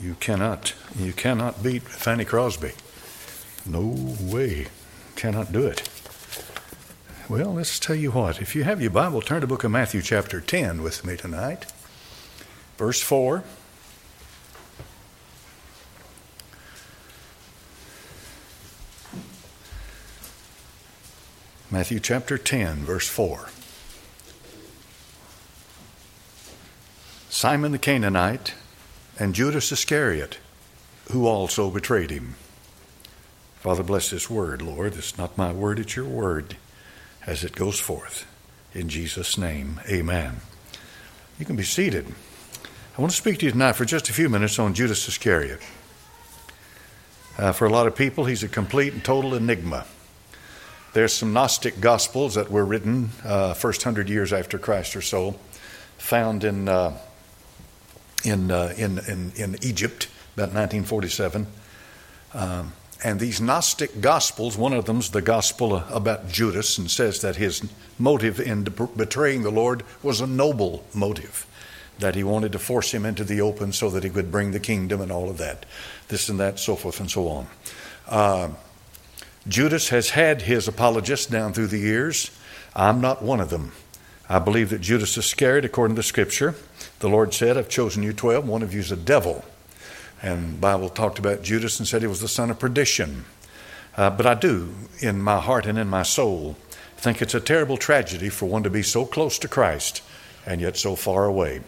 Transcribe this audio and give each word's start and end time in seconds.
You 0.00 0.14
cannot. 0.20 0.74
You 0.96 1.12
cannot 1.12 1.62
beat 1.62 1.82
Fanny 1.82 2.24
Crosby. 2.24 2.72
No 3.66 3.94
way. 4.20 4.68
Cannot 5.16 5.52
do 5.52 5.66
it. 5.66 5.88
Well, 7.28 7.54
let's 7.54 7.78
tell 7.78 7.96
you 7.96 8.12
what. 8.12 8.40
If 8.40 8.54
you 8.54 8.64
have 8.64 8.80
your 8.80 8.90
Bible, 8.90 9.20
turn 9.20 9.40
to 9.40 9.46
book 9.46 9.64
of 9.64 9.70
Matthew, 9.70 10.00
chapter 10.00 10.40
10, 10.40 10.82
with 10.82 11.04
me 11.04 11.16
tonight. 11.16 11.66
Verse 12.76 13.02
4. 13.02 13.42
Matthew 21.70 22.00
chapter 22.00 22.38
10, 22.38 22.76
verse 22.78 23.08
4. 23.08 23.50
Simon 27.28 27.72
the 27.72 27.78
Canaanite 27.78 28.54
and 29.18 29.34
Judas 29.34 29.72
Iscariot, 29.72 30.38
who 31.10 31.26
also 31.26 31.70
betrayed 31.70 32.10
him. 32.10 32.34
Father, 33.56 33.82
bless 33.82 34.10
this 34.10 34.30
word, 34.30 34.62
Lord. 34.62 34.94
It's 34.94 35.18
not 35.18 35.36
my 35.36 35.52
word, 35.52 35.78
it's 35.78 35.96
your 35.96 36.04
word 36.04 36.56
as 37.26 37.44
it 37.44 37.54
goes 37.54 37.80
forth. 37.80 38.26
In 38.74 38.88
Jesus' 38.88 39.36
name, 39.36 39.80
amen. 39.88 40.36
You 41.38 41.44
can 41.44 41.56
be 41.56 41.64
seated. 41.64 42.06
I 42.96 43.00
want 43.00 43.10
to 43.10 43.16
speak 43.16 43.38
to 43.38 43.46
you 43.46 43.52
tonight 43.52 43.74
for 43.74 43.84
just 43.84 44.08
a 44.08 44.12
few 44.12 44.28
minutes 44.28 44.58
on 44.58 44.74
Judas 44.74 45.06
Iscariot. 45.08 45.60
Uh, 47.36 47.52
for 47.52 47.66
a 47.66 47.70
lot 47.70 47.86
of 47.86 47.94
people, 47.94 48.24
he's 48.24 48.42
a 48.42 48.48
complete 48.48 48.92
and 48.92 49.04
total 49.04 49.34
enigma. 49.34 49.86
There's 50.94 51.12
some 51.12 51.32
Gnostic 51.32 51.80
Gospels 51.80 52.34
that 52.34 52.50
were 52.50 52.64
written 52.64 53.10
uh, 53.24 53.54
first 53.54 53.82
hundred 53.82 54.08
years 54.08 54.32
after 54.32 54.58
Christ 54.58 54.96
or 54.96 55.02
so, 55.02 55.38
found 55.98 56.42
in, 56.42 56.68
uh, 56.68 56.98
in, 58.24 58.50
uh, 58.50 58.74
in, 58.76 58.98
in, 58.98 59.32
in, 59.36 59.56
Egypt, 59.62 60.08
about 60.34 60.54
1947. 60.54 61.46
Um, 62.34 62.72
and 63.04 63.20
these 63.20 63.40
Gnostic 63.40 64.00
Gospels, 64.00 64.58
one 64.58 64.72
of 64.72 64.86
them's 64.86 65.10
the 65.10 65.22
Gospel 65.22 65.76
about 65.90 66.28
Judas, 66.28 66.78
and 66.78 66.90
says 66.90 67.20
that 67.22 67.36
his 67.36 67.62
motive 67.98 68.40
in 68.40 68.64
betraying 68.64 69.42
the 69.42 69.50
Lord 69.50 69.84
was 70.02 70.20
a 70.20 70.26
noble 70.26 70.84
motive, 70.92 71.46
that 72.00 72.16
he 72.16 72.24
wanted 72.24 72.52
to 72.52 72.58
force 72.58 72.92
him 72.92 73.06
into 73.06 73.22
the 73.22 73.40
open 73.40 73.72
so 73.72 73.88
that 73.90 74.02
he 74.02 74.10
could 74.10 74.32
bring 74.32 74.50
the 74.50 74.60
kingdom 74.60 75.00
and 75.00 75.12
all 75.12 75.30
of 75.30 75.38
that, 75.38 75.64
this 76.08 76.28
and 76.28 76.40
that, 76.40 76.58
so 76.58 76.74
forth 76.74 76.98
and 76.98 77.10
so 77.10 77.28
on. 77.28 77.46
Uh, 78.08 78.48
Judas 79.46 79.90
has 79.90 80.10
had 80.10 80.42
his 80.42 80.66
apologists 80.66 81.26
down 81.26 81.52
through 81.52 81.68
the 81.68 81.78
years. 81.78 82.30
I'm 82.74 83.00
not 83.00 83.22
one 83.22 83.40
of 83.40 83.50
them. 83.50 83.72
I 84.28 84.38
believe 84.40 84.70
that 84.70 84.80
Judas 84.80 85.16
Iscariot, 85.16 85.64
according 85.64 85.96
to 85.96 86.02
Scripture, 86.02 86.54
the 87.00 87.08
Lord 87.08 87.32
said, 87.34 87.56
I've 87.56 87.68
chosen 87.68 88.02
you 88.02 88.12
twelve, 88.12 88.46
one 88.46 88.62
of 88.62 88.74
you 88.74 88.80
is 88.80 88.92
a 88.92 88.96
devil. 88.96 89.44
And 90.22 90.60
Bible 90.60 90.88
talked 90.88 91.18
about 91.18 91.42
Judas 91.42 91.78
and 91.78 91.86
said 91.86 92.02
he 92.02 92.08
was 92.08 92.20
the 92.20 92.28
son 92.28 92.50
of 92.50 92.58
perdition. 92.58 93.24
Uh, 93.96 94.10
but 94.10 94.26
I 94.26 94.34
do, 94.34 94.74
in 95.00 95.22
my 95.22 95.40
heart 95.40 95.66
and 95.66 95.78
in 95.78 95.88
my 95.88 96.02
soul, 96.02 96.56
think 96.98 97.22
it's 97.22 97.34
a 97.34 97.40
terrible 97.40 97.76
tragedy 97.76 98.28
for 98.28 98.46
one 98.46 98.64
to 98.64 98.70
be 98.70 98.82
so 98.82 99.04
close 99.04 99.38
to 99.38 99.48
Christ 99.48 100.02
and 100.44 100.60
yet 100.60 100.76
so 100.76 100.96
far 100.96 101.24
away. 101.24 101.60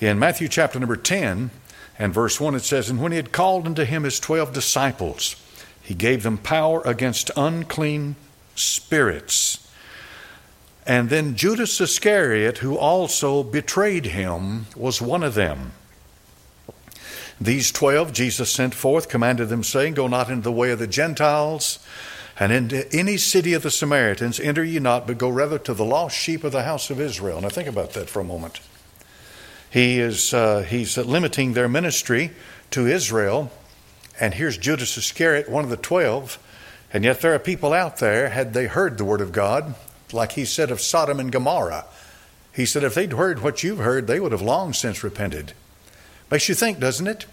In 0.00 0.18
Matthew 0.18 0.48
chapter 0.48 0.78
number 0.78 0.96
10 0.96 1.50
and 1.98 2.14
verse 2.14 2.40
1, 2.40 2.54
it 2.54 2.60
says, 2.60 2.88
And 2.88 3.00
when 3.00 3.12
he 3.12 3.16
had 3.16 3.32
called 3.32 3.66
unto 3.66 3.84
him 3.84 4.04
his 4.04 4.20
twelve 4.20 4.52
disciples, 4.52 5.36
he 5.82 5.94
gave 5.94 6.22
them 6.22 6.38
power 6.38 6.80
against 6.84 7.30
unclean 7.36 8.14
spirits. 8.54 9.61
And 10.86 11.10
then 11.10 11.36
Judas 11.36 11.80
Iscariot, 11.80 12.58
who 12.58 12.76
also 12.76 13.42
betrayed 13.42 14.06
him, 14.06 14.66
was 14.76 15.00
one 15.00 15.22
of 15.22 15.34
them. 15.34 15.72
These 17.40 17.72
twelve 17.72 18.12
Jesus 18.12 18.50
sent 18.50 18.74
forth, 18.74 19.08
commanded 19.08 19.48
them, 19.48 19.64
saying, 19.64 19.94
Go 19.94 20.06
not 20.06 20.30
into 20.30 20.42
the 20.42 20.52
way 20.52 20.70
of 20.70 20.78
the 20.78 20.86
Gentiles, 20.86 21.78
and 22.38 22.52
into 22.52 22.92
any 22.94 23.16
city 23.16 23.52
of 23.52 23.62
the 23.62 23.70
Samaritans 23.70 24.40
enter 24.40 24.64
ye 24.64 24.78
not, 24.78 25.06
but 25.06 25.18
go 25.18 25.28
rather 25.28 25.58
to 25.58 25.74
the 25.74 25.84
lost 25.84 26.16
sheep 26.16 26.44
of 26.44 26.52
the 26.52 26.64
house 26.64 26.90
of 26.90 27.00
Israel. 27.00 27.40
Now 27.40 27.48
think 27.48 27.68
about 27.68 27.92
that 27.92 28.08
for 28.08 28.20
a 28.20 28.24
moment. 28.24 28.60
He 29.70 30.00
is 30.00 30.34
uh, 30.34 30.62
he's 30.62 30.96
limiting 30.98 31.52
their 31.52 31.68
ministry 31.68 32.32
to 32.70 32.86
Israel 32.86 33.50
and 34.20 34.34
here's 34.34 34.58
Judas 34.58 34.96
Iscariot, 34.96 35.48
one 35.48 35.64
of 35.64 35.70
the 35.70 35.76
twelve. 35.76 36.38
And 36.92 37.04
yet 37.04 37.20
there 37.20 37.34
are 37.34 37.38
people 37.38 37.72
out 37.72 37.98
there, 37.98 38.28
had 38.28 38.52
they 38.52 38.66
heard 38.66 38.98
the 38.98 39.04
word 39.04 39.20
of 39.20 39.32
God, 39.32 39.74
like 40.12 40.32
he 40.32 40.44
said 40.44 40.70
of 40.70 40.80
Sodom 40.80 41.20
and 41.20 41.32
Gomorrah, 41.32 41.84
he 42.52 42.66
said 42.66 42.84
if 42.84 42.94
they'd 42.94 43.12
heard 43.12 43.42
what 43.42 43.62
you've 43.62 43.78
heard, 43.78 44.06
they 44.06 44.20
would 44.20 44.32
have 44.32 44.42
long 44.42 44.72
since 44.72 45.02
repented. 45.02 45.52
Makes 46.30 46.48
you 46.48 46.54
think, 46.54 46.78
doesn't 46.80 47.06
it? 47.06 47.26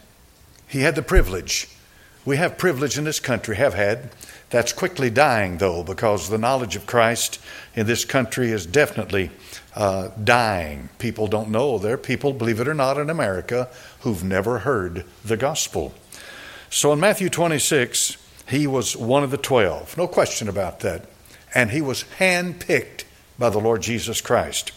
He 0.67 0.81
had 0.81 0.95
the 0.95 1.01
privilege. 1.01 1.67
We 2.25 2.37
have 2.37 2.57
privilege 2.57 2.97
in 2.97 3.05
this 3.05 3.19
country, 3.19 3.55
have 3.55 3.73
had. 3.73 4.11
That's 4.49 4.73
quickly 4.73 5.09
dying, 5.09 5.57
though, 5.57 5.83
because 5.83 6.29
the 6.29 6.37
knowledge 6.37 6.75
of 6.75 6.85
Christ 6.85 7.39
in 7.75 7.87
this 7.87 8.05
country 8.05 8.51
is 8.51 8.65
definitely 8.65 9.31
uh, 9.75 10.09
dying. 10.23 10.89
People 10.99 11.27
don't 11.27 11.49
know. 11.49 11.77
There 11.77 11.93
are 11.93 11.97
people, 11.97 12.33
believe 12.33 12.59
it 12.59 12.67
or 12.67 12.73
not, 12.73 12.97
in 12.97 13.09
America 13.09 13.69
who've 14.01 14.23
never 14.23 14.59
heard 14.59 15.05
the 15.23 15.37
gospel. 15.37 15.93
So 16.69 16.93
in 16.93 16.99
Matthew 16.99 17.29
26, 17.29 18.17
he 18.49 18.67
was 18.67 18.97
one 18.97 19.23
of 19.23 19.31
the 19.31 19.37
twelve, 19.37 19.95
no 19.97 20.07
question 20.07 20.49
about 20.49 20.79
that. 20.81 21.05
And 21.53 21.71
he 21.71 21.81
was 21.81 22.05
handpicked 22.19 23.03
by 23.37 23.49
the 23.49 23.59
Lord 23.59 23.81
Jesus 23.81 24.21
Christ. 24.21 24.71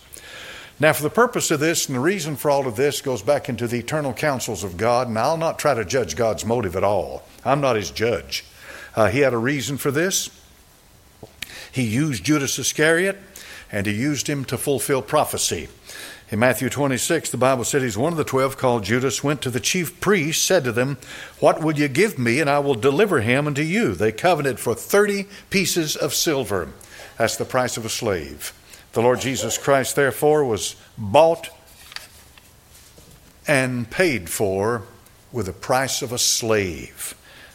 Now, 0.81 0.93
for 0.93 1.03
the 1.03 1.11
purpose 1.11 1.51
of 1.51 1.61
this, 1.61 1.87
and 1.87 1.97
the 1.97 2.01
reason 2.01 2.35
for 2.35 2.51
all 2.51 2.67
of 2.67 2.77
this 2.77 3.01
goes 3.01 3.23
back 3.23 3.49
into 3.49 3.69
the 3.69 3.79
eternal 3.79 4.13
counsels 4.13 4.65
of 4.65 4.77
God, 4.77 5.07
and 5.07 5.19
I'll 5.19 5.37
not 5.37 5.59
try 5.59 5.75
to 5.75 5.85
judge 5.85 6.17
God's 6.17 6.45
motive 6.45 6.75
at 6.75 6.83
all. 6.83 7.23
I'm 7.45 7.61
not 7.61 7.77
his 7.77 7.91
judge. 7.91 8.45
Uh, 8.97 9.09
he 9.09 9.21
had 9.21 9.33
a 9.33 9.39
reason 9.39 9.77
for 9.77 9.91
this. 9.91 10.31
He 11.71 11.83
used 11.85 12.25
Judas 12.25 12.59
Iscariot, 12.59 13.19
and 13.71 13.87
he 13.87 13.93
used 13.93 14.29
him 14.29 14.45
to 14.47 14.59
fulfill 14.59 15.03
prophecy. 15.03 15.69
In 16.33 16.39
Matthew 16.39 16.71
26, 16.71 17.29
the 17.29 17.37
Bible 17.37 17.63
he's 17.63 17.99
one 17.99 18.15
of 18.15 18.17
the 18.17 18.25
twelve 18.25 18.57
called 18.57 18.85
Judas, 18.85 19.23
went 19.23 19.43
to 19.43 19.51
the 19.51 19.61
chief 19.61 20.01
priests, 20.01 20.43
said 20.43 20.65
to 20.65 20.73
them, 20.73 20.97
What 21.41 21.63
will 21.63 21.79
you 21.79 21.89
give 21.89 22.19
me, 22.19 22.41
and 22.41 22.49
I 22.49 22.59
will 22.59 22.75
deliver 22.75 23.21
him 23.21 23.47
unto 23.47 23.61
you? 23.61 23.93
They 23.93 24.13
covenanted 24.13 24.59
for 24.59 24.75
30 24.75 25.27
pieces 25.51 25.95
of 25.95 26.15
silver. 26.15 26.71
That's 27.19 27.37
the 27.37 27.45
price 27.45 27.77
of 27.77 27.85
a 27.85 27.91
slave. 27.91 28.55
The 28.95 29.03
Lord 29.03 29.21
Jesus 29.21 29.59
Christ, 29.59 29.95
therefore, 29.95 30.43
was 30.43 30.75
bought 30.97 31.51
and 33.47 33.91
paid 33.91 34.31
for 34.31 34.85
with 35.33 35.45
the 35.45 35.53
price 35.53 36.01
of 36.01 36.13
a 36.13 36.19
slave. 36.19 37.15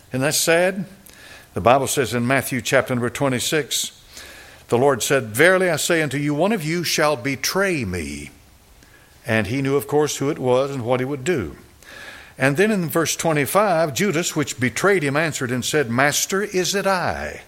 Isn't 0.10 0.22
that 0.22 0.36
sad? 0.36 0.86
The 1.56 1.62
Bible 1.62 1.88
says 1.88 2.14
in 2.14 2.28
Matthew 2.28 2.62
chapter 2.62 2.94
number 2.94 3.10
26, 3.10 4.00
the 4.68 4.78
Lord 4.78 5.02
said, 5.02 5.30
Verily 5.30 5.68
I 5.68 5.78
say 5.78 6.04
unto 6.04 6.20
you, 6.20 6.36
one 6.36 6.52
of 6.52 6.64
you 6.64 6.84
shall 6.84 7.16
betray 7.16 7.84
me. 7.84 8.30
And 9.28 9.48
he 9.48 9.62
knew, 9.62 9.76
of 9.76 9.88
course, 9.88 10.18
who 10.18 10.30
it 10.30 10.40
was 10.40 10.72
and 10.72 10.86
what 10.86 11.02
he 11.02 11.06
would 11.06 11.26
do. 11.26 11.58
And 12.38 12.56
then 12.56 12.72
in 12.72 12.88
verse 12.88 13.16
25, 13.16 13.94
Judas, 13.94 14.36
which 14.36 14.60
betrayed 14.60 15.04
him, 15.04 15.18
answered 15.18 15.52
and 15.52 15.66
said, 15.66 15.90
Master, 15.90 16.42
is 16.42 16.74
it 16.74 16.88
I? 16.88 17.42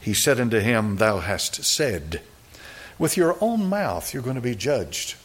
He 0.00 0.14
said 0.14 0.40
unto 0.40 0.60
him, 0.60 0.96
Thou 0.96 1.18
hast 1.18 1.64
said. 1.64 2.22
With 2.98 3.16
your 3.16 3.36
own 3.40 3.66
mouth 3.66 4.14
you're 4.14 4.22
going 4.22 4.36
to 4.36 4.40
be 4.40 4.54
judged. 4.54 5.16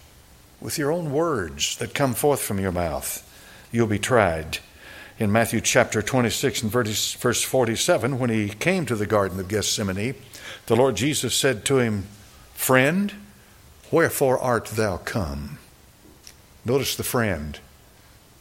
With 0.59 0.77
your 0.77 0.91
own 0.91 1.11
words 1.11 1.77
that 1.77 1.93
come 1.93 2.13
forth 2.13 2.41
from 2.41 2.59
your 2.59 2.71
mouth, 2.71 3.23
you'll 3.71 3.87
be 3.87 3.99
tried. 3.99 4.57
In 5.19 5.31
Matthew 5.31 5.61
chapter 5.61 6.01
26 6.01 6.63
and 6.63 6.71
verse 6.71 7.43
47, 7.43 8.19
when 8.19 8.29
he 8.29 8.49
came 8.49 8.85
to 8.85 8.95
the 8.95 9.05
Garden 9.05 9.39
of 9.39 9.47
Gethsemane, 9.47 10.15
the 10.65 10.75
Lord 10.75 10.95
Jesus 10.95 11.35
said 11.35 11.63
to 11.65 11.77
him, 11.77 12.07
Friend, 12.53 13.13
wherefore 13.91 14.39
art 14.39 14.65
thou 14.67 14.97
come? 14.97 15.58
Notice 16.65 16.95
the 16.95 17.03
friend. 17.03 17.59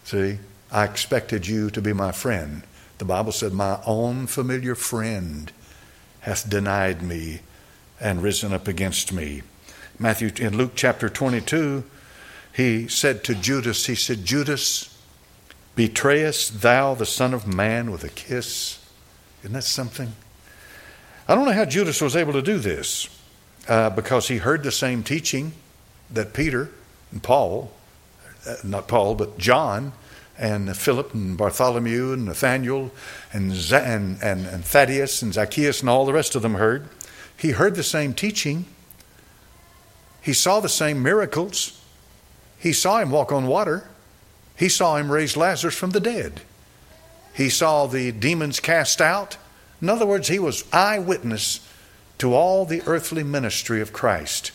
See, 0.05 0.39
I 0.71 0.85
expected 0.85 1.47
you 1.47 1.71
to 1.71 1.81
be 1.81 1.93
my 1.93 2.13
friend. 2.13 2.63
The 2.99 3.05
Bible 3.05 3.33
said, 3.33 3.53
My 3.53 3.81
own 3.87 4.27
familiar 4.27 4.75
friend 4.75 5.53
hath 6.21 6.49
denied 6.49 7.03
me 7.03 7.41
and 8.01 8.23
risen 8.23 8.53
up 8.53 8.69
against 8.69 9.13
me. 9.13 9.43
Matthew 9.99 10.31
in 10.37 10.57
Luke 10.57 10.73
chapter 10.75 11.09
22, 11.09 11.85
he 12.53 12.89
said 12.89 13.25
to 13.25 13.35
Judas, 13.35 13.87
he 13.87 13.95
said, 13.95 14.25
Judas, 14.25 14.97
betrayest 15.75 16.61
thou 16.61 16.95
the 16.95 17.07
Son 17.07 17.33
of 17.33 17.47
Man 17.47 17.91
with 17.91 18.05
a 18.05 18.09
kiss? 18.09 18.85
Isn't 19.41 19.53
that 19.53 19.65
something? 19.65 20.13
I 21.29 21.35
don't 21.35 21.45
know 21.45 21.53
how 21.53 21.65
Judas 21.65 22.01
was 22.01 22.17
able 22.17 22.33
to 22.33 22.43
do 22.43 22.59
this 22.59 23.09
uh, 23.69 23.91
because 23.91 24.29
he 24.29 24.39
heard 24.39 24.63
the 24.63 24.73
same 24.73 25.03
teaching 25.03 25.53
that 26.11 26.33
Peter 26.33 26.71
and 27.13 27.23
Paul 27.23 27.73
Uh, 28.49 28.57
not 28.65 28.89
Paul, 28.89 29.15
but 29.15 29.37
John 29.37 29.93
and 30.39 30.75
Philip 30.75 31.13
and 31.13 31.37
Bartholomew 31.37 32.13
and 32.13 32.25
Nathaniel 32.25 32.91
and, 33.33 33.53
and, 33.73 34.23
and, 34.23 34.47
and 34.47 34.65
Thaddeus 34.65 35.21
and 35.21 35.35
Zacchaeus 35.35 35.81
and 35.81 35.91
all 35.91 36.07
the 36.07 36.13
rest 36.13 36.35
of 36.35 36.43
them 36.43 36.55
heard. 36.55 36.89
He 37.37 37.51
heard 37.51 37.75
the 37.75 37.83
same 37.83 38.15
teaching. 38.15 38.65
He 40.23 40.33
saw 40.33 40.61
the 40.61 40.69
same 40.69 41.03
miracles. 41.03 41.79
He 42.59 42.73
saw 42.73 43.01
him 43.01 43.11
walk 43.11 43.33
on 43.33 43.47
water. 43.47 43.89
He 44.57 44.69
saw 44.69 44.97
him 44.97 45.13
raise 45.13 45.37
Lazarus 45.37 45.77
from 45.77 45.91
the 45.91 46.01
dead. 46.01 46.41
He 47.35 47.51
saw 47.51 47.87
the 47.87 48.13
demons 48.13 48.61
cast 48.61 49.01
out. 49.01 49.37
In 49.83 49.89
other 49.89 50.07
words, 50.07 50.29
he 50.29 50.39
was 50.39 50.65
eyewitness 50.73 51.61
to 52.19 52.35
all 52.35 52.65
the 52.65 52.83
earthly 52.87 53.23
ministry 53.23 53.81
of 53.81 53.93
Christ. 53.93 54.53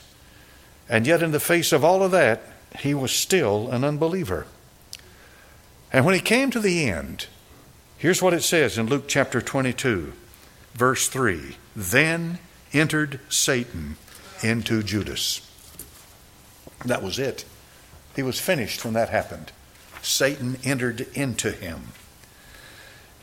And 0.90 1.08
yet, 1.08 1.24
in 1.24 1.32
the 1.32 1.40
face 1.40 1.72
of 1.72 1.84
all 1.86 2.04
of 2.04 2.12
that, 2.12 2.42
he 2.80 2.94
was 2.94 3.12
still 3.12 3.70
an 3.70 3.84
unbeliever. 3.84 4.46
And 5.92 6.06
when 6.06 6.16
he 6.16 6.22
came 6.22 6.50
to 6.52 6.60
the 6.60 6.90
end, 6.90 7.28
here's 7.98 8.22
what 8.22 8.34
it 8.34 8.44
says 8.44 8.78
in 8.78 8.88
Luke 8.88 9.08
chapter 9.08 9.42
22, 9.42 10.14
verse 10.74 11.08
3 11.08 11.56
Then 11.76 12.40
entered 12.74 13.20
Satan 13.30 13.98
into 14.42 14.82
Judas. 14.84 15.50
That 16.86 17.04
was 17.04 17.20
it. 17.20 17.46
He 18.16 18.24
was 18.24 18.40
finished 18.40 18.84
when 18.84 18.94
that 18.94 19.10
happened. 19.10 19.52
Satan 20.02 20.58
entered 20.64 21.08
into 21.14 21.52
him. 21.52 21.90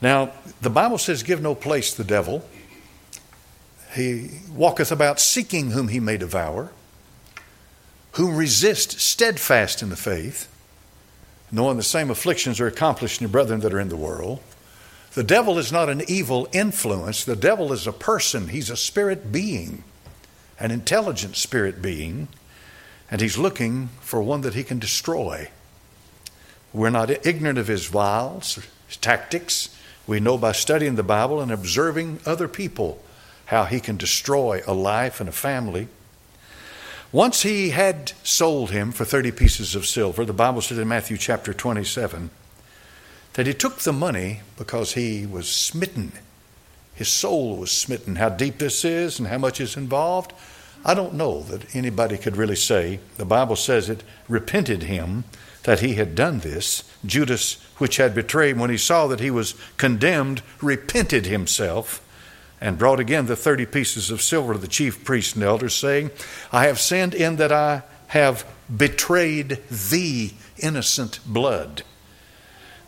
Now, 0.00 0.32
the 0.62 0.70
Bible 0.70 0.98
says, 0.98 1.22
Give 1.22 1.42
no 1.42 1.54
place 1.54 1.92
the 1.92 2.04
devil. 2.04 2.48
He 3.94 4.30
walketh 4.50 4.90
about 4.90 5.20
seeking 5.20 5.72
whom 5.72 5.88
he 5.88 6.00
may 6.00 6.16
devour, 6.16 6.70
whom 8.12 8.36
resist 8.36 9.00
steadfast 9.00 9.82
in 9.82 9.90
the 9.90 9.96
faith, 9.96 10.48
knowing 11.52 11.76
the 11.76 11.82
same 11.82 12.10
afflictions 12.10 12.60
are 12.60 12.66
accomplished 12.66 13.20
in 13.20 13.24
your 13.24 13.32
brethren 13.32 13.60
that 13.60 13.74
are 13.74 13.80
in 13.80 13.88
the 13.88 13.96
world. 13.96 14.40
The 15.14 15.24
devil 15.24 15.58
is 15.58 15.72
not 15.72 15.88
an 15.88 16.02
evil 16.06 16.48
influence. 16.52 17.24
The 17.24 17.36
devil 17.36 17.72
is 17.72 17.86
a 17.86 17.92
person. 17.92 18.48
He's 18.48 18.70
a 18.70 18.76
spirit 18.76 19.32
being, 19.32 19.82
an 20.58 20.70
intelligent 20.70 21.36
spirit 21.36 21.82
being, 21.82 22.28
and 23.10 23.20
he's 23.20 23.36
looking 23.36 23.88
for 24.00 24.22
one 24.22 24.42
that 24.42 24.54
he 24.54 24.62
can 24.62 24.78
destroy. 24.78 25.50
We're 26.72 26.90
not 26.90 27.26
ignorant 27.26 27.58
of 27.58 27.66
his 27.66 27.92
wiles, 27.92 28.60
his 28.86 28.96
tactics. 28.96 29.76
We 30.06 30.20
know 30.20 30.38
by 30.38 30.52
studying 30.52 30.94
the 30.94 31.02
Bible 31.02 31.40
and 31.40 31.50
observing 31.50 32.20
other 32.24 32.46
people 32.46 33.02
how 33.46 33.64
he 33.64 33.80
can 33.80 33.96
destroy 33.96 34.62
a 34.66 34.72
life 34.72 35.18
and 35.18 35.28
a 35.28 35.32
family. 35.32 35.88
Once 37.12 37.42
he 37.42 37.70
had 37.70 38.12
sold 38.22 38.70
him 38.70 38.92
for 38.92 39.04
30 39.04 39.32
pieces 39.32 39.74
of 39.74 39.84
silver, 39.84 40.24
the 40.24 40.32
Bible 40.32 40.60
says 40.60 40.78
in 40.78 40.86
Matthew 40.86 41.16
chapter 41.16 41.52
27 41.52 42.30
that 43.32 43.48
he 43.48 43.54
took 43.54 43.78
the 43.78 43.92
money 43.92 44.42
because 44.56 44.92
he 44.92 45.26
was 45.26 45.48
smitten. 45.48 46.12
His 46.94 47.08
soul 47.08 47.56
was 47.56 47.72
smitten. 47.72 48.16
How 48.16 48.28
deep 48.28 48.58
this 48.58 48.84
is 48.84 49.18
and 49.18 49.26
how 49.26 49.38
much 49.38 49.60
is 49.60 49.76
involved, 49.76 50.32
I 50.84 50.94
don't 50.94 51.14
know 51.14 51.42
that 51.42 51.74
anybody 51.74 52.16
could 52.16 52.36
really 52.36 52.56
say. 52.56 53.00
The 53.16 53.24
Bible 53.24 53.56
says 53.56 53.90
it 53.90 54.04
repented 54.28 54.84
him 54.84 55.24
that 55.64 55.80
he 55.80 55.94
had 55.94 56.14
done 56.14 56.38
this. 56.38 56.84
Judas, 57.04 57.54
which 57.78 57.96
had 57.96 58.14
betrayed 58.14 58.56
when 58.56 58.70
he 58.70 58.76
saw 58.76 59.08
that 59.08 59.20
he 59.20 59.32
was 59.32 59.56
condemned, 59.78 60.42
repented 60.62 61.26
himself 61.26 62.00
and 62.60 62.78
brought 62.78 63.00
again 63.00 63.26
the 63.26 63.36
thirty 63.36 63.66
pieces 63.66 64.10
of 64.10 64.22
silver 64.22 64.52
to 64.52 64.58
the 64.58 64.68
chief 64.68 65.04
priests 65.04 65.34
and 65.34 65.42
elders, 65.42 65.74
saying, 65.74 66.10
I 66.52 66.66
have 66.66 66.78
sinned 66.78 67.14
in 67.14 67.36
that 67.36 67.52
I 67.52 67.82
have 68.08 68.44
betrayed 68.74 69.58
thee 69.70 70.34
innocent 70.58 71.20
blood. 71.26 71.82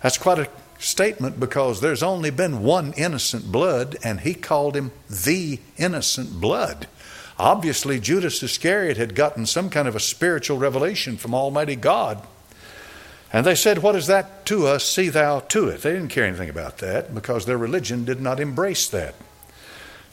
That's 0.03 0.19
quite 0.19 0.39
a 0.39 0.49
statement 0.79 1.39
because 1.39 1.81
there's 1.81 2.03
only 2.03 2.31
been 2.31 2.63
one 2.63 2.93
innocent 2.95 3.51
blood, 3.51 3.97
and 4.03 4.21
he 4.21 4.35
called 4.35 4.77
him 4.77 4.91
the 5.09 5.61
innocent 5.77 6.41
blood. 6.41 6.89
Obviously, 7.39 7.99
Judas 7.99 8.43
Iscariot 8.43 8.97
had 8.97 9.15
gotten 9.15 9.47
some 9.47 9.71
kind 9.71 9.89
of 9.89 9.97
a 9.97 10.01
spiritual 10.01 10.59
revelation 10.59 11.17
from 11.17 11.35
Almighty 11.35 11.77
God. 11.77 12.25
And 13.33 13.47
they 13.47 13.55
said, 13.55 13.79
What 13.79 13.97
is 13.97 14.07
that 14.09 14.45
to 14.47 14.67
us? 14.67 14.85
See 14.85 15.09
thou 15.09 15.41
to 15.41 15.69
it. 15.69 15.83
They 15.83 15.93
didn't 15.93 16.09
care 16.09 16.27
anything 16.27 16.51
about 16.51 16.79
that 16.79 17.15
because 17.15 17.47
their 17.47 17.57
religion 17.57 18.05
did 18.05 18.21
not 18.21 18.41
embrace 18.41 18.89
that. 18.89 19.15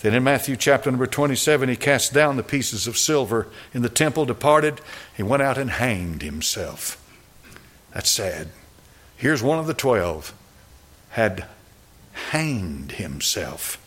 Then 0.02 0.14
in 0.14 0.24
Matthew 0.24 0.56
chapter 0.56 0.90
number 0.90 1.08
27, 1.08 1.68
he 1.68 1.76
cast 1.76 2.14
down 2.14 2.38
the 2.38 2.44
pieces 2.44 2.88
of 2.88 2.98
silver 2.98 3.48
in 3.74 3.82
the 3.82 3.90
temple, 3.90 4.26
departed, 4.26 4.80
he 5.16 5.24
went 5.24 5.44
out 5.44 5.58
and 5.58 5.72
hanged 5.72 6.22
himself. 6.22 6.96
That's 7.94 8.10
sad. 8.10 8.50
Here's 9.18 9.44
one 9.44 9.60
of 9.60 9.68
the 9.68 9.74
twelve 9.74 10.34
had 11.10 11.46
hanged 12.14 12.94
himself. 12.94 13.78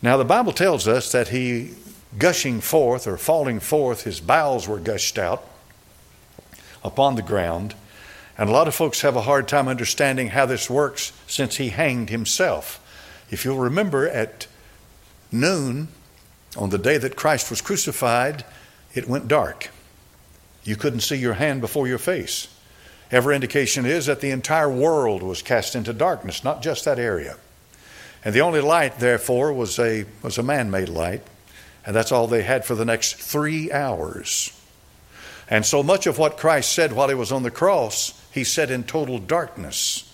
Now, 0.00 0.16
the 0.16 0.24
Bible 0.24 0.52
tells 0.52 0.86
us 0.86 1.10
that 1.10 1.28
he, 1.28 1.74
gushing 2.18 2.60
forth 2.60 3.06
or 3.06 3.16
falling 3.16 3.58
forth, 3.58 4.04
his 4.04 4.20
bowels 4.20 4.68
were 4.68 4.78
gushed 4.78 5.18
out 5.18 5.44
upon 6.84 7.16
the 7.16 7.22
ground. 7.22 7.74
And 8.38 8.48
a 8.48 8.52
lot 8.52 8.68
of 8.68 8.74
folks 8.74 9.00
have 9.00 9.16
a 9.16 9.22
hard 9.22 9.48
time 9.48 9.68
understanding 9.68 10.28
how 10.28 10.46
this 10.46 10.70
works 10.70 11.12
since 11.26 11.56
he 11.56 11.70
hanged 11.70 12.10
himself. 12.10 12.78
If 13.30 13.44
you'll 13.44 13.58
remember, 13.58 14.08
at 14.08 14.46
noon 15.32 15.88
on 16.56 16.70
the 16.70 16.78
day 16.78 16.98
that 16.98 17.16
Christ 17.16 17.50
was 17.50 17.60
crucified, 17.60 18.44
it 18.94 19.08
went 19.08 19.28
dark. 19.28 19.70
You 20.64 20.76
couldn't 20.76 21.00
see 21.00 21.16
your 21.16 21.34
hand 21.34 21.60
before 21.60 21.88
your 21.88 21.98
face. 21.98 22.48
Every 23.10 23.34
indication 23.34 23.84
is 23.84 24.06
that 24.06 24.20
the 24.20 24.30
entire 24.30 24.70
world 24.70 25.22
was 25.22 25.42
cast 25.42 25.74
into 25.74 25.92
darkness, 25.92 26.44
not 26.44 26.62
just 26.62 26.84
that 26.84 26.98
area. 26.98 27.36
And 28.24 28.34
the 28.34 28.40
only 28.40 28.60
light, 28.60 28.98
therefore, 28.98 29.52
was 29.52 29.78
a, 29.78 30.04
was 30.22 30.38
a 30.38 30.42
man 30.42 30.70
made 30.70 30.88
light, 30.88 31.22
and 31.84 31.96
that's 31.96 32.12
all 32.12 32.26
they 32.26 32.42
had 32.42 32.64
for 32.64 32.74
the 32.74 32.84
next 32.84 33.14
three 33.14 33.72
hours. 33.72 34.58
And 35.50 35.66
so 35.66 35.82
much 35.82 36.06
of 36.06 36.18
what 36.18 36.38
Christ 36.38 36.72
said 36.72 36.92
while 36.92 37.08
he 37.08 37.14
was 37.14 37.32
on 37.32 37.42
the 37.42 37.50
cross, 37.50 38.18
he 38.30 38.44
said 38.44 38.70
in 38.70 38.84
total 38.84 39.18
darkness. 39.18 40.10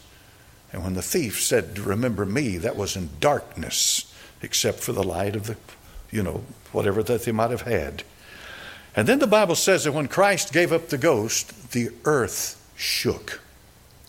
And 0.73 0.83
when 0.83 0.95
the 0.95 1.03
thief 1.03 1.41
said, 1.41 1.79
Remember 1.79 2.25
me, 2.25 2.59
that 2.59 2.77
was 2.77 2.97
in 2.97 3.11
darkness 3.21 4.08
except 4.43 4.81
for 4.81 4.93
the 4.93 5.03
light 5.03 5.37
of 5.37 5.47
the, 5.47 5.57
you 6.11 6.23
know, 6.23 6.45
whatever 6.73 7.03
that 7.03 7.25
they 7.25 7.33
might 7.33 7.51
have 7.51 7.63
had. 7.63 8.03
And 8.95 9.07
then 9.07 9.19
the 9.19 9.27
Bible 9.27 9.55
says 9.55 9.85
that 9.85 9.93
when 9.93 10.09
Christ 10.09 10.53
gave 10.53 10.73
up 10.73 10.89
the 10.89 10.99
ghost, 10.99 11.73
the 11.73 11.91
earth 12.05 12.61
shook. 12.77 13.41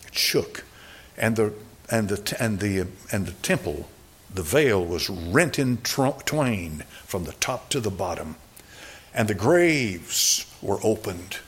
It 0.06 0.14
shook. 0.14 0.64
And 1.16 1.36
the, 1.36 1.52
and 1.90 2.08
the, 2.08 2.36
and 2.42 2.60
the, 2.60 2.86
and 3.12 3.26
the 3.26 3.32
temple, 3.42 3.88
the 4.32 4.42
veil 4.42 4.84
was 4.84 5.10
rent 5.10 5.58
in 5.58 5.78
twain 5.78 6.84
from 7.04 7.24
the 7.24 7.32
top 7.32 7.68
to 7.70 7.80
the 7.80 7.90
bottom. 7.90 8.36
And 9.14 9.28
the 9.28 9.34
graves 9.34 10.46
were 10.62 10.78
opened. 10.82 11.38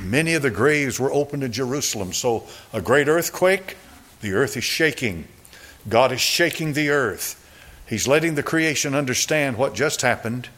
Many 0.00 0.34
of 0.34 0.42
the 0.42 0.50
graves 0.50 1.00
were 1.00 1.12
opened 1.12 1.44
in 1.44 1.52
Jerusalem. 1.52 2.12
So 2.12 2.46
a 2.72 2.80
great 2.80 3.08
earthquake, 3.08 3.76
the 4.20 4.32
earth 4.32 4.56
is 4.56 4.64
shaking. 4.64 5.26
God 5.88 6.12
is 6.12 6.20
shaking 6.20 6.72
the 6.72 6.90
earth. 6.90 7.37
He's 7.88 8.06
letting 8.06 8.34
the 8.34 8.42
creation 8.42 8.94
understand 8.94 9.56
what 9.56 9.74
just 9.74 10.02
happened. 10.02 10.50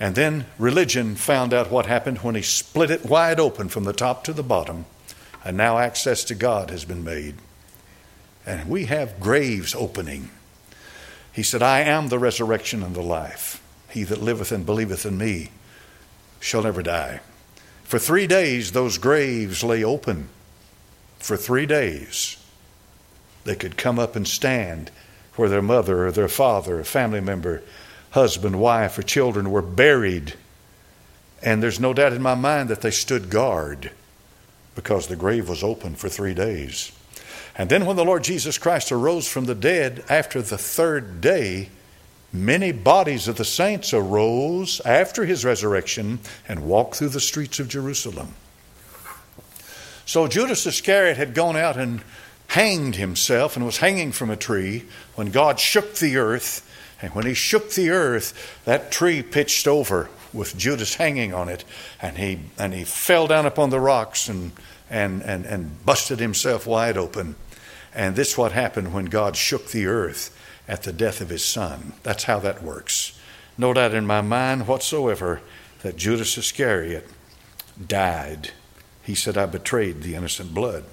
And 0.00 0.14
then 0.14 0.46
religion 0.58 1.14
found 1.14 1.52
out 1.52 1.70
what 1.70 1.86
happened 1.86 2.18
when 2.18 2.34
he 2.34 2.42
split 2.42 2.90
it 2.90 3.04
wide 3.04 3.38
open 3.38 3.68
from 3.68 3.84
the 3.84 3.92
top 3.92 4.24
to 4.24 4.32
the 4.32 4.42
bottom. 4.42 4.86
And 5.44 5.56
now 5.56 5.78
access 5.78 6.24
to 6.24 6.34
God 6.34 6.70
has 6.70 6.84
been 6.84 7.04
made. 7.04 7.36
And 8.46 8.70
we 8.70 8.86
have 8.86 9.20
graves 9.20 9.74
opening. 9.74 10.30
He 11.32 11.42
said, 11.42 11.62
I 11.62 11.80
am 11.80 12.08
the 12.08 12.18
resurrection 12.18 12.82
and 12.82 12.94
the 12.94 13.02
life. 13.02 13.62
He 13.90 14.02
that 14.04 14.22
liveth 14.22 14.50
and 14.50 14.64
believeth 14.64 15.04
in 15.04 15.18
me 15.18 15.50
shall 16.40 16.62
never 16.62 16.82
die. 16.82 17.20
For 17.84 17.98
three 17.98 18.26
days, 18.26 18.72
those 18.72 18.98
graves 18.98 19.62
lay 19.62 19.84
open. 19.84 20.28
For 21.18 21.36
three 21.36 21.66
days, 21.66 22.42
they 23.44 23.54
could 23.54 23.76
come 23.76 23.98
up 23.98 24.16
and 24.16 24.26
stand 24.26 24.90
where 25.36 25.48
their 25.48 25.62
mother 25.62 26.06
or 26.06 26.12
their 26.12 26.28
father, 26.28 26.80
a 26.80 26.84
family 26.84 27.20
member, 27.20 27.62
husband, 28.10 28.58
wife, 28.58 28.98
or 28.98 29.02
children 29.02 29.50
were 29.50 29.62
buried. 29.62 30.34
And 31.42 31.62
there's 31.62 31.80
no 31.80 31.92
doubt 31.92 32.12
in 32.12 32.22
my 32.22 32.34
mind 32.34 32.68
that 32.70 32.80
they 32.80 32.90
stood 32.90 33.30
guard 33.30 33.90
because 34.74 35.06
the 35.06 35.16
grave 35.16 35.48
was 35.48 35.62
open 35.62 35.94
for 35.94 36.08
three 36.08 36.34
days. 36.34 36.92
And 37.58 37.70
then, 37.70 37.86
when 37.86 37.96
the 37.96 38.04
Lord 38.04 38.24
Jesus 38.24 38.58
Christ 38.58 38.92
arose 38.92 39.26
from 39.26 39.46
the 39.46 39.54
dead 39.54 40.04
after 40.10 40.42
the 40.42 40.58
third 40.58 41.20
day, 41.20 41.70
many 42.32 42.72
bodies 42.72 43.28
of 43.28 43.36
the 43.36 43.44
saints 43.44 43.94
arose 43.94 44.80
after 44.84 45.24
his 45.24 45.44
resurrection 45.44 46.18
and 46.48 46.66
walked 46.66 46.96
through 46.96 47.08
the 47.08 47.20
streets 47.20 47.58
of 47.58 47.68
Jerusalem. 47.68 48.34
So 50.04 50.28
Judas 50.28 50.66
Iscariot 50.66 51.16
had 51.16 51.34
gone 51.34 51.56
out 51.56 51.76
and 51.76 52.02
hanged 52.48 52.96
himself 52.96 53.56
and 53.56 53.64
was 53.64 53.78
hanging 53.78 54.12
from 54.12 54.30
a 54.30 54.36
tree 54.36 54.84
when 55.14 55.30
God 55.30 55.60
shook 55.60 55.94
the 55.94 56.16
earth. 56.16 56.62
And 57.02 57.14
when 57.14 57.26
he 57.26 57.34
shook 57.34 57.72
the 57.72 57.90
earth, 57.90 58.60
that 58.64 58.90
tree 58.90 59.22
pitched 59.22 59.66
over 59.66 60.08
with 60.32 60.56
Judas 60.56 60.94
hanging 60.94 61.34
on 61.34 61.48
it, 61.48 61.64
and 62.00 62.18
he, 62.18 62.40
and 62.58 62.72
he 62.72 62.84
fell 62.84 63.26
down 63.26 63.46
upon 63.46 63.70
the 63.70 63.80
rocks 63.80 64.28
and, 64.28 64.52
and, 64.88 65.22
and, 65.22 65.44
and 65.44 65.84
busted 65.84 66.20
himself 66.20 66.66
wide 66.66 66.96
open. 66.96 67.36
And 67.94 68.16
this 68.16 68.32
is 68.32 68.38
what 68.38 68.52
happened 68.52 68.92
when 68.92 69.06
God 69.06 69.36
shook 69.36 69.68
the 69.68 69.86
earth 69.86 70.36
at 70.68 70.82
the 70.82 70.92
death 70.92 71.20
of 71.20 71.30
his 71.30 71.44
son. 71.44 71.92
That's 72.02 72.24
how 72.24 72.38
that 72.40 72.62
works. 72.62 73.18
No 73.58 73.72
doubt 73.72 73.94
in 73.94 74.06
my 74.06 74.20
mind 74.20 74.66
whatsoever 74.66 75.40
that 75.82 75.96
Judas 75.96 76.36
Iscariot 76.36 77.08
died 77.86 78.50
He 79.02 79.14
said, 79.14 79.38
I 79.38 79.46
betrayed 79.46 80.02
the 80.02 80.16
innocent 80.16 80.52
blood. 80.52 80.84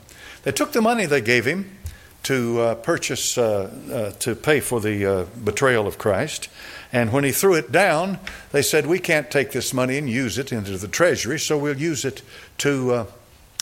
They 0.43 0.51
took 0.51 0.71
the 0.71 0.81
money 0.81 1.05
they 1.05 1.21
gave 1.21 1.45
him 1.45 1.77
to 2.23 2.59
uh, 2.61 2.75
purchase, 2.75 3.37
uh, 3.37 3.69
uh, 3.91 4.11
to 4.19 4.35
pay 4.35 4.59
for 4.59 4.79
the 4.79 5.05
uh, 5.05 5.25
betrayal 5.43 5.87
of 5.87 5.97
Christ. 5.97 6.47
And 6.91 7.11
when 7.11 7.23
he 7.23 7.31
threw 7.31 7.55
it 7.55 7.71
down, 7.71 8.19
they 8.51 8.61
said, 8.61 8.85
We 8.85 8.99
can't 8.99 9.29
take 9.29 9.51
this 9.51 9.73
money 9.73 9.97
and 9.97 10.09
use 10.09 10.37
it 10.37 10.51
into 10.51 10.77
the 10.77 10.87
treasury, 10.87 11.39
so 11.39 11.57
we'll 11.57 11.77
use 11.77 12.05
it 12.05 12.21
to. 12.59 12.93
Uh, 12.93 13.05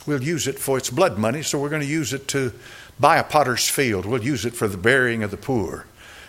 we'll 0.05 0.23
use 0.23 0.47
it 0.47 0.57
for 0.57 0.77
its 0.77 0.89
blood 0.89 1.17
money, 1.17 1.43
so 1.43 1.59
we're 1.59 1.69
going 1.69 1.81
to 1.81 1.88
use 1.88 2.13
it 2.13 2.27
to 2.29 2.51
buy 3.00 3.17
a 3.17 3.23
potter's 3.23 3.67
field. 3.67 4.05
We'll 4.05 4.23
use 4.23 4.45
it 4.45 4.55
for 4.55 4.67
the 4.67 4.77
burying 4.77 5.23
of 5.23 5.31
the 5.31 5.38
poor. 5.38 5.85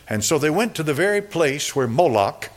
And 0.08 0.22
so 0.22 0.38
they 0.38 0.50
went 0.50 0.74
to 0.74 0.82
the 0.82 0.94
very 0.94 1.22
place 1.22 1.74
where 1.74 1.86
Moloch 1.86 2.50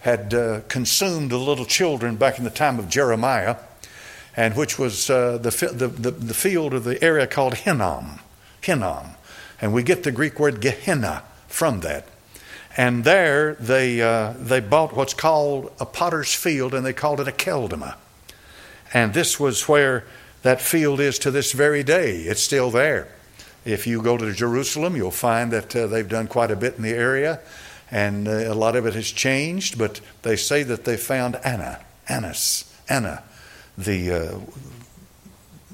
had 0.00 0.34
uh, 0.34 0.60
consumed 0.68 1.30
the 1.30 1.38
little 1.38 1.66
children 1.66 2.16
back 2.16 2.38
in 2.38 2.44
the 2.44 2.50
time 2.50 2.78
of 2.78 2.88
Jeremiah, 2.88 3.56
and 4.36 4.56
which 4.56 4.78
was 4.78 5.10
uh, 5.10 5.38
the, 5.38 5.50
the, 5.72 5.88
the, 5.88 6.10
the, 6.10 6.34
field 6.34 6.72
or 6.74 6.80
the 6.80 7.02
area 7.02 7.26
called 7.26 7.54
Hinnom. 7.54 8.20
Hinnom. 8.60 9.10
And 9.60 9.72
we 9.72 9.82
get 9.82 10.02
the 10.02 10.12
Greek 10.12 10.38
word 10.38 10.60
Gehenna 10.60 11.22
from 11.48 11.80
that. 11.80 12.06
And 12.76 13.04
there 13.04 13.54
they, 13.54 14.00
uh, 14.00 14.34
they 14.38 14.60
bought 14.60 14.94
what's 14.94 15.14
called 15.14 15.72
a 15.80 15.86
potter's 15.86 16.34
field, 16.34 16.72
and 16.72 16.86
they 16.86 16.92
called 16.92 17.20
it 17.20 17.26
Akeldama. 17.26 17.96
And 18.94 19.12
this 19.12 19.38
was 19.38 19.68
where 19.68 20.04
that 20.42 20.60
field 20.60 21.00
is 21.00 21.18
to 21.20 21.30
this 21.30 21.52
very 21.52 21.82
day. 21.82 22.20
It's 22.22 22.42
still 22.42 22.70
there. 22.70 23.08
If 23.64 23.86
you 23.86 24.00
go 24.02 24.16
to 24.16 24.32
Jerusalem, 24.32 24.96
you'll 24.96 25.10
find 25.10 25.50
that 25.52 25.76
uh, 25.76 25.86
they've 25.86 26.08
done 26.08 26.28
quite 26.28 26.50
a 26.50 26.56
bit 26.56 26.76
in 26.76 26.82
the 26.82 26.90
area, 26.90 27.40
and 27.90 28.26
uh, 28.26 28.30
a 28.30 28.54
lot 28.54 28.76
of 28.76 28.86
it 28.86 28.94
has 28.94 29.10
changed. 29.10 29.76
But 29.76 30.00
they 30.22 30.36
say 30.36 30.62
that 30.62 30.84
they 30.84 30.96
found 30.96 31.36
Anna, 31.44 31.80
Annas, 32.08 32.72
Anna, 32.88 33.22
the 33.84 34.10
uh, 34.10 34.40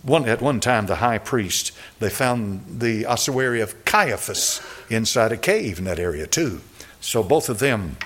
one 0.03 0.29
at 0.29 0.41
one 0.41 0.61
time 0.61 0.87
the 0.87 0.97
high 0.97 1.19
priest. 1.19 1.73
They 1.99 2.11
found 2.11 2.81
the 2.81 3.07
ossuary 3.07 3.61
of 3.61 3.85
Caiaphas 3.85 4.61
inside 4.89 5.33
a 5.33 5.37
cave 5.37 5.79
in 5.79 5.85
that 5.85 5.99
area 5.99 6.27
too. 6.27 6.61
So 7.01 7.23
both 7.23 7.49
of 7.49 7.59
them 7.59 7.97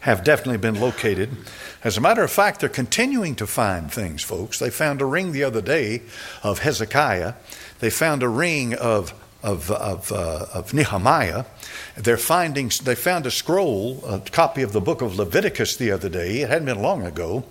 have 0.00 0.22
definitely 0.24 0.58
been 0.58 0.80
located. 0.80 1.30
As 1.82 1.96
a 1.96 2.00
matter 2.00 2.22
of 2.22 2.30
fact, 2.30 2.60
they're 2.60 2.68
continuing 2.68 3.34
to 3.36 3.46
find 3.46 3.92
things, 3.92 4.22
folks. 4.22 4.58
They 4.58 4.70
found 4.70 5.00
a 5.00 5.04
ring 5.04 5.32
the 5.32 5.44
other 5.44 5.60
day 5.60 6.02
of 6.42 6.60
Hezekiah 6.60 7.34
they 7.80 7.90
found 7.90 8.22
a 8.22 8.28
ring 8.28 8.74
of 8.74 9.14
of, 9.42 9.70
of, 9.70 10.10
uh, 10.10 10.46
of 10.54 10.74
Nehemiah. 10.74 11.44
They're 11.96 12.16
finding, 12.16 12.72
they 12.82 12.96
found 12.96 13.26
a 13.26 13.30
scroll, 13.30 14.04
a 14.04 14.18
copy 14.18 14.62
of 14.62 14.72
the 14.72 14.80
book 14.80 15.02
of 15.02 15.16
Leviticus 15.16 15.76
the 15.76 15.92
other 15.92 16.08
day. 16.08 16.40
It 16.40 16.48
hadn't 16.48 16.64
been 16.64 16.82
long 16.82 17.06
ago. 17.06 17.44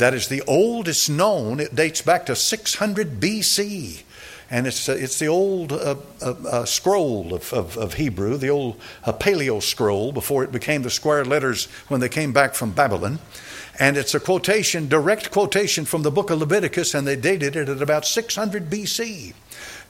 That 0.00 0.14
is 0.14 0.28
the 0.28 0.42
oldest 0.46 1.10
known. 1.10 1.60
It 1.60 1.74
dates 1.74 2.00
back 2.00 2.24
to 2.26 2.34
600 2.34 3.20
BC. 3.20 4.02
And 4.50 4.66
it's, 4.66 4.88
uh, 4.88 4.96
it's 4.98 5.18
the 5.18 5.26
old 5.26 5.72
uh, 5.72 5.96
uh, 6.22 6.34
uh, 6.50 6.64
scroll 6.64 7.34
of, 7.34 7.52
of, 7.52 7.76
of, 7.76 7.92
Hebrew, 7.94 8.38
the 8.38 8.48
old 8.48 8.80
uh, 9.04 9.12
paleo 9.12 9.62
scroll 9.62 10.10
before 10.10 10.42
it 10.42 10.50
became 10.50 10.82
the 10.82 10.90
square 10.90 11.26
letters 11.26 11.66
when 11.88 12.00
they 12.00 12.08
came 12.08 12.32
back 12.32 12.54
from 12.54 12.72
Babylon. 12.72 13.18
And 13.78 13.98
it's 13.98 14.14
a 14.14 14.20
quotation, 14.20 14.88
direct 14.88 15.30
quotation 15.30 15.84
from 15.84 16.02
the 16.02 16.10
book 16.10 16.30
of 16.30 16.38
Leviticus, 16.38 16.94
and 16.94 17.06
they 17.06 17.16
dated 17.16 17.54
it 17.54 17.68
at 17.68 17.82
about 17.82 18.06
600 18.06 18.70
BC. 18.70 19.34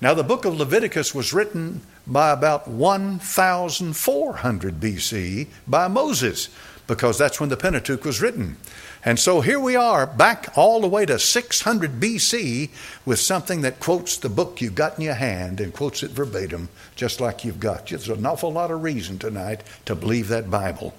Now, 0.01 0.15
the 0.15 0.25
book 0.25 0.45
of 0.45 0.59
Leviticus 0.59 1.15
was 1.15 1.33
written 1.33 1.83
by 2.05 2.33
about 2.33 2.67
1400 2.67 4.81
BC 4.81 5.47
by 5.69 5.87
Moses, 5.87 6.49
because 6.89 7.17
that's 7.17 7.39
when 7.39 7.49
the 7.49 7.57
Pentateuch 7.57 8.05
was 8.05 8.21
written. 8.21 8.57
And 9.03 9.19
so 9.19 9.41
here 9.41 9.59
we 9.59 9.77
are, 9.77 10.07
back 10.07 10.49
all 10.57 10.81
the 10.81 10.89
way 10.89 11.07
to 11.07 11.19
600 11.19 12.01
BC, 12.01 12.69
with 13.07 13.19
something 13.19 13.63
that 13.63 13.81
quotes 13.81 14.17
the 14.19 14.29
book 14.29 14.61
you've 14.61 14.75
got 14.75 14.99
in 14.99 15.05
your 15.05 15.15
hand 15.15 15.59
and 15.59 15.73
quotes 15.73 16.03
it 16.03 16.11
verbatim, 16.11 16.69
just 16.97 17.21
like 17.21 17.45
you've 17.45 17.61
got. 17.61 17.87
There's 17.87 18.09
an 18.09 18.27
awful 18.27 18.53
lot 18.53 18.71
of 18.71 18.83
reason 18.83 19.19
tonight 19.19 19.63
to 19.87 19.95
believe 19.95 20.29
that 20.29 20.51
Bible 20.51 20.95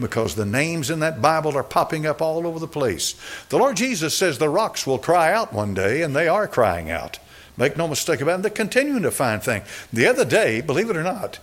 because 0.00 0.34
the 0.34 0.44
names 0.44 0.90
in 0.90 1.00
that 1.00 1.22
Bible 1.22 1.56
are 1.56 1.62
popping 1.62 2.06
up 2.06 2.20
all 2.20 2.46
over 2.46 2.58
the 2.58 2.66
place. 2.66 3.14
The 3.48 3.58
Lord 3.58 3.76
Jesus 3.76 4.16
says 4.16 4.38
the 4.38 4.48
rocks 4.48 4.86
will 4.86 4.98
cry 4.98 5.32
out 5.32 5.52
one 5.52 5.74
day, 5.74 6.02
and 6.02 6.14
they 6.14 6.28
are 6.28 6.48
crying 6.48 6.90
out. 6.90 7.18
Make 7.56 7.76
no 7.76 7.86
mistake 7.86 8.20
about 8.20 8.40
it, 8.40 8.42
they're 8.42 8.50
continuing 8.50 9.02
to 9.02 9.10
find 9.10 9.42
things. 9.42 9.66
The 9.92 10.06
other 10.06 10.24
day, 10.24 10.60
believe 10.60 10.90
it 10.90 10.96
or 10.96 11.02
not, 11.02 11.38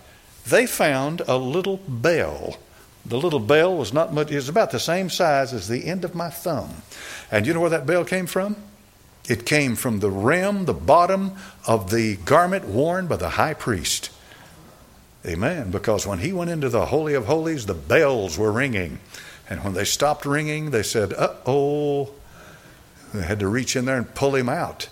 they 0.46 0.66
found 0.66 1.22
a 1.26 1.36
little 1.36 1.78
bell. 1.78 2.58
The 3.04 3.18
little 3.18 3.40
bell 3.40 3.76
was 3.76 3.92
not 3.92 4.12
much, 4.12 4.30
it 4.30 4.36
was 4.36 4.48
about 4.48 4.70
the 4.70 4.78
same 4.78 5.10
size 5.10 5.52
as 5.52 5.68
the 5.68 5.86
end 5.86 6.04
of 6.04 6.14
my 6.14 6.30
thumb. 6.30 6.82
And 7.30 7.46
you 7.46 7.54
know 7.54 7.60
where 7.60 7.70
that 7.70 7.86
bell 7.86 8.04
came 8.04 8.26
from? 8.26 8.56
It 9.28 9.46
came 9.46 9.76
from 9.76 10.00
the 10.00 10.10
rim, 10.10 10.64
the 10.64 10.74
bottom 10.74 11.32
of 11.66 11.90
the 11.90 12.16
garment 12.16 12.66
worn 12.66 13.06
by 13.06 13.16
the 13.16 13.30
high 13.30 13.54
priest. 13.54 14.10
Amen. 15.24 15.70
Because 15.70 16.06
when 16.06 16.18
he 16.18 16.32
went 16.32 16.50
into 16.50 16.68
the 16.68 16.86
Holy 16.86 17.14
of 17.14 17.26
Holies, 17.26 17.66
the 17.66 17.74
bells 17.74 18.36
were 18.36 18.50
ringing. 18.50 18.98
And 19.48 19.62
when 19.62 19.74
they 19.74 19.84
stopped 19.84 20.26
ringing, 20.26 20.70
they 20.70 20.82
said, 20.82 21.12
uh 21.12 21.34
oh. 21.46 22.10
They 23.14 23.22
had 23.22 23.40
to 23.40 23.48
reach 23.48 23.76
in 23.76 23.84
there 23.84 23.96
and 23.96 24.14
pull 24.14 24.34
him 24.34 24.48
out 24.48 24.88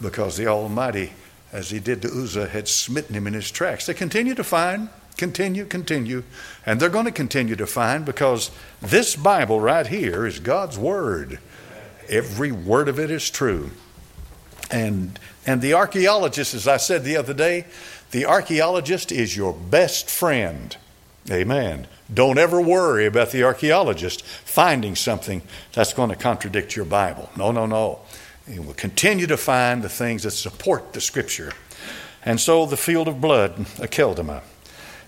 because 0.00 0.36
the 0.36 0.48
Almighty, 0.48 1.12
as 1.52 1.70
he 1.70 1.78
did 1.78 2.02
to 2.02 2.08
Uzzah, 2.08 2.48
had 2.48 2.68
smitten 2.68 3.14
him 3.14 3.26
in 3.26 3.34
his 3.34 3.50
tracks. 3.50 3.86
They 3.86 3.94
continue 3.94 4.34
to 4.34 4.44
find, 4.44 4.88
continue, 5.16 5.64
continue, 5.64 6.24
and 6.66 6.80
they're 6.80 6.88
going 6.88 7.04
to 7.04 7.12
continue 7.12 7.56
to 7.56 7.66
find 7.66 8.04
because 8.04 8.50
this 8.80 9.16
Bible 9.16 9.60
right 9.60 9.86
here 9.86 10.26
is 10.26 10.38
God's 10.38 10.78
Word. 10.78 11.38
Every 12.08 12.52
word 12.52 12.88
of 12.88 12.98
it 12.98 13.10
is 13.10 13.30
true. 13.30 13.70
And, 14.70 15.18
and 15.46 15.60
the 15.60 15.74
archaeologist, 15.74 16.54
as 16.54 16.66
I 16.66 16.78
said 16.78 17.04
the 17.04 17.16
other 17.16 17.34
day, 17.34 17.66
the 18.10 18.26
archaeologist 18.26 19.12
is 19.12 19.36
your 19.36 19.52
best 19.52 20.10
friend. 20.10 20.76
Amen. 21.30 21.86
Don't 22.12 22.38
ever 22.38 22.60
worry 22.60 23.06
about 23.06 23.30
the 23.30 23.44
archaeologist 23.44 24.24
finding 24.24 24.96
something 24.96 25.42
that's 25.72 25.92
going 25.92 26.10
to 26.10 26.16
contradict 26.16 26.74
your 26.74 26.84
Bible. 26.84 27.30
No, 27.36 27.52
no, 27.52 27.66
no. 27.66 28.00
He 28.46 28.58
will 28.58 28.74
continue 28.74 29.26
to 29.28 29.36
find 29.36 29.82
the 29.82 29.88
things 29.88 30.24
that 30.24 30.32
support 30.32 30.92
the 30.92 31.00
Scripture. 31.00 31.52
And 32.24 32.40
so 32.40 32.66
the 32.66 32.76
field 32.76 33.08
of 33.08 33.20
blood, 33.20 33.56
Akeldama. 33.76 34.42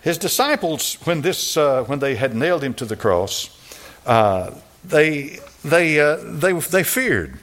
His 0.05 0.19
disciples, 0.19 0.99
when, 1.05 1.23
this, 1.23 1.57
uh, 1.57 1.83
when 1.85 1.99
they 1.99 2.15
had 2.15 2.37
nailed 2.37 2.63
him 2.63 2.75
to 2.75 2.85
the 2.85 2.95
cross, 2.95 3.49
uh, 4.05 4.51
they, 4.85 5.39
they, 5.65 5.99
uh, 5.99 6.17
they, 6.23 6.53
they 6.53 6.85
feared. 6.85 7.39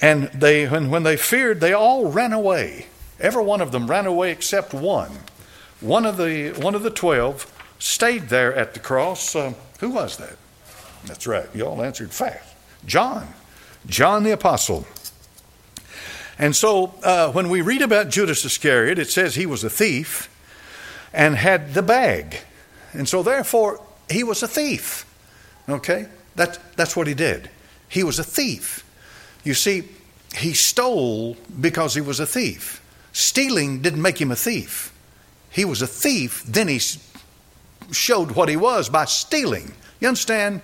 And 0.00 0.28
they, 0.28 0.68
when, 0.68 0.90
when 0.90 1.02
they 1.02 1.16
feared, 1.16 1.58
they 1.58 1.72
all 1.72 2.12
ran 2.12 2.32
away. 2.32 2.86
Every 3.18 3.42
one 3.42 3.60
of 3.60 3.72
them 3.72 3.90
ran 3.90 4.06
away 4.06 4.30
except 4.30 4.72
one. 4.72 5.10
One 5.80 6.06
of 6.06 6.16
the, 6.16 6.52
one 6.52 6.76
of 6.76 6.84
the 6.84 6.90
twelve 6.90 7.52
stayed 7.80 8.28
there 8.28 8.54
at 8.54 8.74
the 8.74 8.80
cross. 8.80 9.34
Uh, 9.34 9.54
who 9.80 9.90
was 9.90 10.16
that? 10.18 10.36
That's 11.06 11.26
right. 11.26 11.48
You 11.52 11.66
all 11.66 11.82
answered 11.82 12.12
fast. 12.12 12.54
John. 12.86 13.26
John 13.86 14.22
the 14.22 14.30
Apostle. 14.30 14.86
And 16.38 16.54
so 16.54 16.94
uh, 17.02 17.32
when 17.32 17.48
we 17.50 17.60
read 17.60 17.82
about 17.82 18.08
Judas 18.08 18.44
Iscariot, 18.44 19.00
it 19.00 19.10
says 19.10 19.34
he 19.34 19.46
was 19.46 19.64
a 19.64 19.70
thief 19.70 20.30
and 21.14 21.36
had 21.36 21.72
the 21.72 21.82
bag. 21.82 22.38
And 22.92 23.08
so 23.08 23.22
therefore, 23.22 23.80
he 24.10 24.24
was 24.24 24.42
a 24.42 24.48
thief. 24.48 25.06
Okay? 25.68 26.08
That, 26.34 26.58
that's 26.76 26.96
what 26.96 27.06
he 27.06 27.14
did. 27.14 27.48
He 27.88 28.02
was 28.02 28.18
a 28.18 28.24
thief. 28.24 28.84
You 29.44 29.54
see, 29.54 29.84
he 30.36 30.52
stole 30.52 31.36
because 31.60 31.94
he 31.94 32.00
was 32.00 32.20
a 32.20 32.26
thief. 32.26 32.82
Stealing 33.12 33.80
didn't 33.80 34.02
make 34.02 34.20
him 34.20 34.32
a 34.32 34.36
thief. 34.36 34.92
He 35.50 35.64
was 35.64 35.80
a 35.80 35.86
thief, 35.86 36.42
then 36.48 36.66
he 36.66 36.80
showed 37.92 38.32
what 38.32 38.48
he 38.48 38.56
was 38.56 38.88
by 38.88 39.04
stealing. 39.04 39.72
You 40.00 40.08
understand? 40.08 40.60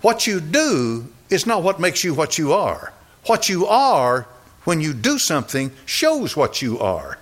What 0.00 0.26
you 0.26 0.40
do 0.40 1.12
is 1.28 1.46
not 1.46 1.62
what 1.62 1.78
makes 1.78 2.02
you 2.02 2.14
what 2.14 2.38
you 2.38 2.54
are. 2.54 2.94
What 3.26 3.50
you 3.50 3.66
are 3.66 4.26
when 4.64 4.80
you 4.80 4.94
do 4.94 5.18
something, 5.18 5.70
shows 5.84 6.36
what 6.36 6.62
you 6.62 6.78
are. 6.78 7.18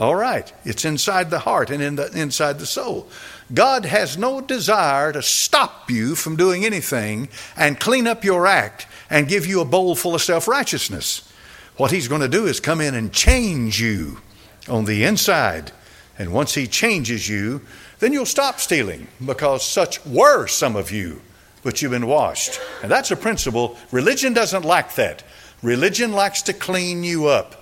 All 0.00 0.14
right, 0.14 0.50
it's 0.64 0.86
inside 0.86 1.28
the 1.28 1.40
heart 1.40 1.68
and 1.68 1.82
in 1.82 1.96
the, 1.96 2.10
inside 2.18 2.58
the 2.58 2.64
soul. 2.64 3.06
God 3.52 3.84
has 3.84 4.16
no 4.16 4.40
desire 4.40 5.12
to 5.12 5.20
stop 5.20 5.90
you 5.90 6.14
from 6.14 6.36
doing 6.36 6.64
anything 6.64 7.28
and 7.54 7.78
clean 7.78 8.06
up 8.06 8.24
your 8.24 8.46
act 8.46 8.86
and 9.10 9.28
give 9.28 9.44
you 9.44 9.60
a 9.60 9.66
bowl 9.66 9.94
full 9.94 10.14
of 10.14 10.22
self 10.22 10.48
righteousness. 10.48 11.30
What 11.76 11.90
He's 11.90 12.08
going 12.08 12.22
to 12.22 12.28
do 12.28 12.46
is 12.46 12.60
come 12.60 12.80
in 12.80 12.94
and 12.94 13.12
change 13.12 13.78
you 13.78 14.22
on 14.70 14.86
the 14.86 15.04
inside. 15.04 15.70
And 16.18 16.32
once 16.32 16.54
He 16.54 16.66
changes 16.66 17.28
you, 17.28 17.60
then 17.98 18.14
you'll 18.14 18.24
stop 18.24 18.58
stealing 18.58 19.06
because 19.22 19.62
such 19.62 20.02
were 20.06 20.46
some 20.46 20.76
of 20.76 20.90
you, 20.90 21.20
but 21.62 21.82
you've 21.82 21.90
been 21.90 22.06
washed. 22.06 22.58
And 22.82 22.90
that's 22.90 23.10
a 23.10 23.16
principle. 23.16 23.76
Religion 23.90 24.32
doesn't 24.32 24.64
like 24.64 24.94
that. 24.94 25.24
Religion 25.62 26.12
likes 26.12 26.40
to 26.40 26.54
clean 26.54 27.04
you 27.04 27.26
up. 27.26 27.59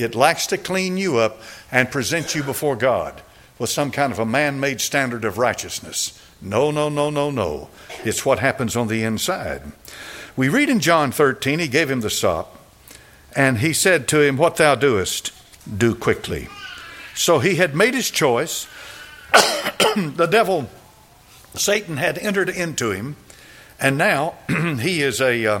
It 0.00 0.14
likes 0.14 0.46
to 0.48 0.58
clean 0.58 0.96
you 0.96 1.18
up 1.18 1.40
and 1.70 1.90
present 1.90 2.34
you 2.34 2.42
before 2.42 2.76
God 2.76 3.22
with 3.58 3.70
some 3.70 3.90
kind 3.90 4.12
of 4.12 4.18
a 4.18 4.26
man 4.26 4.58
made 4.58 4.80
standard 4.80 5.24
of 5.24 5.36
righteousness. 5.36 6.18
No, 6.40 6.70
no, 6.70 6.88
no, 6.88 7.10
no, 7.10 7.30
no. 7.30 7.68
It's 8.04 8.24
what 8.24 8.38
happens 8.38 8.74
on 8.74 8.88
the 8.88 9.02
inside. 9.02 9.62
We 10.36 10.48
read 10.48 10.70
in 10.70 10.80
John 10.80 11.12
13, 11.12 11.58
he 11.58 11.68
gave 11.68 11.90
him 11.90 12.00
the 12.00 12.08
sop, 12.08 12.56
And 13.36 13.58
he 13.58 13.74
said 13.74 14.08
to 14.08 14.22
him, 14.22 14.38
What 14.38 14.56
thou 14.56 14.74
doest, 14.74 15.32
do 15.76 15.94
quickly. 15.94 16.48
So 17.14 17.38
he 17.38 17.56
had 17.56 17.74
made 17.74 17.92
his 17.92 18.10
choice. 18.10 18.66
the 19.96 20.28
devil, 20.30 20.70
Satan, 21.54 21.98
had 21.98 22.16
entered 22.16 22.48
into 22.48 22.90
him, 22.92 23.16
and 23.78 23.98
now 23.98 24.34
he 24.48 25.02
is 25.02 25.20
a, 25.20 25.44
uh, 25.46 25.60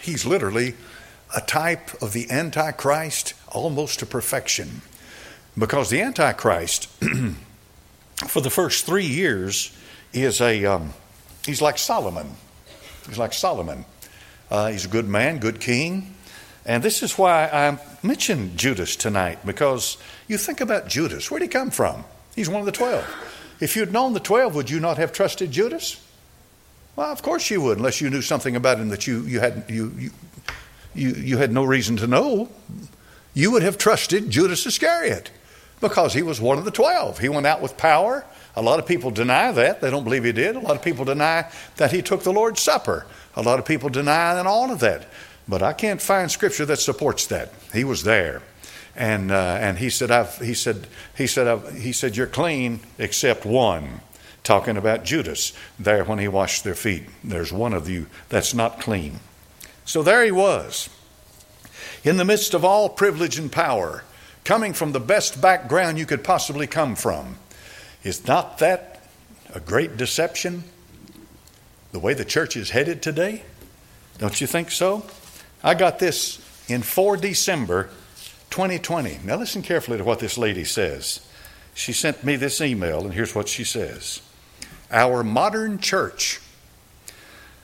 he's 0.00 0.26
literally 0.26 0.74
a 1.36 1.40
type 1.40 2.02
of 2.02 2.12
the 2.12 2.28
Antichrist 2.30 3.34
almost 3.52 4.00
to 4.00 4.06
perfection. 4.06 4.82
Because 5.56 5.90
the 5.90 6.00
Antichrist, 6.02 6.86
for 8.28 8.40
the 8.40 8.50
first 8.50 8.86
three 8.86 9.06
years, 9.06 9.76
is 10.12 10.40
a, 10.40 10.64
um, 10.64 10.92
he's 11.44 11.60
like 11.60 11.78
Solomon. 11.78 12.28
He's 13.06 13.18
like 13.18 13.32
Solomon. 13.32 13.84
Uh, 14.50 14.68
he's 14.68 14.84
a 14.84 14.88
good 14.88 15.08
man, 15.08 15.38
good 15.38 15.60
king. 15.60 16.14
And 16.64 16.82
this 16.82 17.02
is 17.02 17.16
why 17.16 17.46
I 17.46 17.78
mentioned 18.06 18.58
Judas 18.58 18.94
tonight, 18.94 19.44
because 19.44 19.96
you 20.28 20.36
think 20.36 20.60
about 20.60 20.86
Judas. 20.86 21.30
Where'd 21.30 21.42
he 21.42 21.48
come 21.48 21.70
from? 21.70 22.04
He's 22.36 22.48
one 22.48 22.60
of 22.60 22.66
the 22.66 22.72
twelve. 22.72 23.06
If 23.58 23.74
you'd 23.74 23.92
known 23.92 24.12
the 24.12 24.20
twelve, 24.20 24.54
would 24.54 24.68
you 24.68 24.78
not 24.78 24.98
have 24.98 25.12
trusted 25.12 25.50
Judas? 25.50 26.00
Well, 26.94 27.10
of 27.10 27.22
course 27.22 27.48
you 27.50 27.60
would, 27.62 27.78
unless 27.78 28.00
you 28.00 28.10
knew 28.10 28.22
something 28.22 28.54
about 28.54 28.78
him 28.78 28.88
that 28.88 29.06
you, 29.06 29.22
you, 29.22 29.40
had, 29.40 29.64
you, 29.68 29.94
you, 29.96 30.10
you, 30.94 31.10
you 31.14 31.36
had 31.38 31.52
no 31.52 31.64
reason 31.64 31.96
to 31.98 32.06
know. 32.06 32.50
You 33.38 33.52
would 33.52 33.62
have 33.62 33.78
trusted 33.78 34.30
Judas 34.30 34.66
Iscariot 34.66 35.30
because 35.80 36.12
he 36.12 36.24
was 36.24 36.40
one 36.40 36.58
of 36.58 36.64
the 36.64 36.72
twelve. 36.72 37.20
He 37.20 37.28
went 37.28 37.46
out 37.46 37.62
with 37.62 37.76
power. 37.76 38.26
A 38.56 38.62
lot 38.62 38.80
of 38.80 38.86
people 38.86 39.12
deny 39.12 39.52
that. 39.52 39.80
They 39.80 39.92
don't 39.92 40.02
believe 40.02 40.24
he 40.24 40.32
did. 40.32 40.56
A 40.56 40.58
lot 40.58 40.74
of 40.74 40.82
people 40.82 41.04
deny 41.04 41.48
that 41.76 41.92
he 41.92 42.02
took 42.02 42.24
the 42.24 42.32
Lord's 42.32 42.60
Supper. 42.60 43.06
A 43.36 43.42
lot 43.42 43.60
of 43.60 43.64
people 43.64 43.90
deny 43.90 44.36
and 44.36 44.48
all 44.48 44.72
of 44.72 44.80
that. 44.80 45.06
But 45.46 45.62
I 45.62 45.72
can't 45.72 46.02
find 46.02 46.28
scripture 46.28 46.66
that 46.66 46.80
supports 46.80 47.28
that. 47.28 47.52
He 47.72 47.84
was 47.84 48.02
there. 48.02 48.42
And, 48.96 49.30
uh, 49.30 49.58
and 49.60 49.78
he 49.78 49.88
said, 49.88 50.10
I've, 50.10 50.36
he 50.38 50.52
said, 50.52 50.88
he 51.16 51.28
said, 51.28 51.46
I've, 51.46 51.80
he 51.80 51.92
said, 51.92 52.16
you're 52.16 52.26
clean 52.26 52.80
except 52.98 53.46
one. 53.46 54.00
Talking 54.42 54.76
about 54.76 55.04
Judas 55.04 55.52
there 55.78 56.02
when 56.02 56.18
he 56.18 56.26
washed 56.26 56.64
their 56.64 56.74
feet. 56.74 57.04
There's 57.22 57.52
one 57.52 57.72
of 57.72 57.88
you 57.88 58.06
that's 58.30 58.52
not 58.52 58.80
clean. 58.80 59.20
So 59.84 60.02
there 60.02 60.24
he 60.24 60.32
was, 60.32 60.88
in 62.08 62.16
the 62.16 62.24
midst 62.24 62.54
of 62.54 62.64
all 62.64 62.88
privilege 62.88 63.38
and 63.38 63.52
power, 63.52 64.04
coming 64.44 64.72
from 64.72 64.92
the 64.92 65.00
best 65.00 65.40
background 65.40 65.98
you 65.98 66.06
could 66.06 66.24
possibly 66.24 66.66
come 66.66 66.96
from. 66.96 67.36
Is 68.02 68.26
not 68.26 68.58
that 68.58 69.02
a 69.54 69.60
great 69.60 69.96
deception? 69.96 70.64
the 71.92 71.98
way 71.98 72.14
the 72.14 72.24
church 72.24 72.56
is 72.56 72.70
headed 72.70 73.02
today? 73.02 73.42
Don't 74.18 74.40
you 74.40 74.46
think 74.46 74.70
so? 74.70 75.04
I 75.62 75.74
got 75.74 75.98
this 75.98 76.40
in 76.68 76.82
4 76.82 77.16
December 77.16 77.88
2020. 78.50 79.20
Now, 79.24 79.36
listen 79.36 79.62
carefully 79.62 79.98
to 79.98 80.04
what 80.04 80.18
this 80.18 80.36
lady 80.36 80.64
says. 80.64 81.20
She 81.74 81.92
sent 81.92 82.24
me 82.24 82.36
this 82.36 82.60
email, 82.60 83.04
and 83.04 83.14
here's 83.14 83.34
what 83.34 83.48
she 83.48 83.64
says 83.64 84.20
Our 84.90 85.22
modern 85.22 85.78
church, 85.78 86.40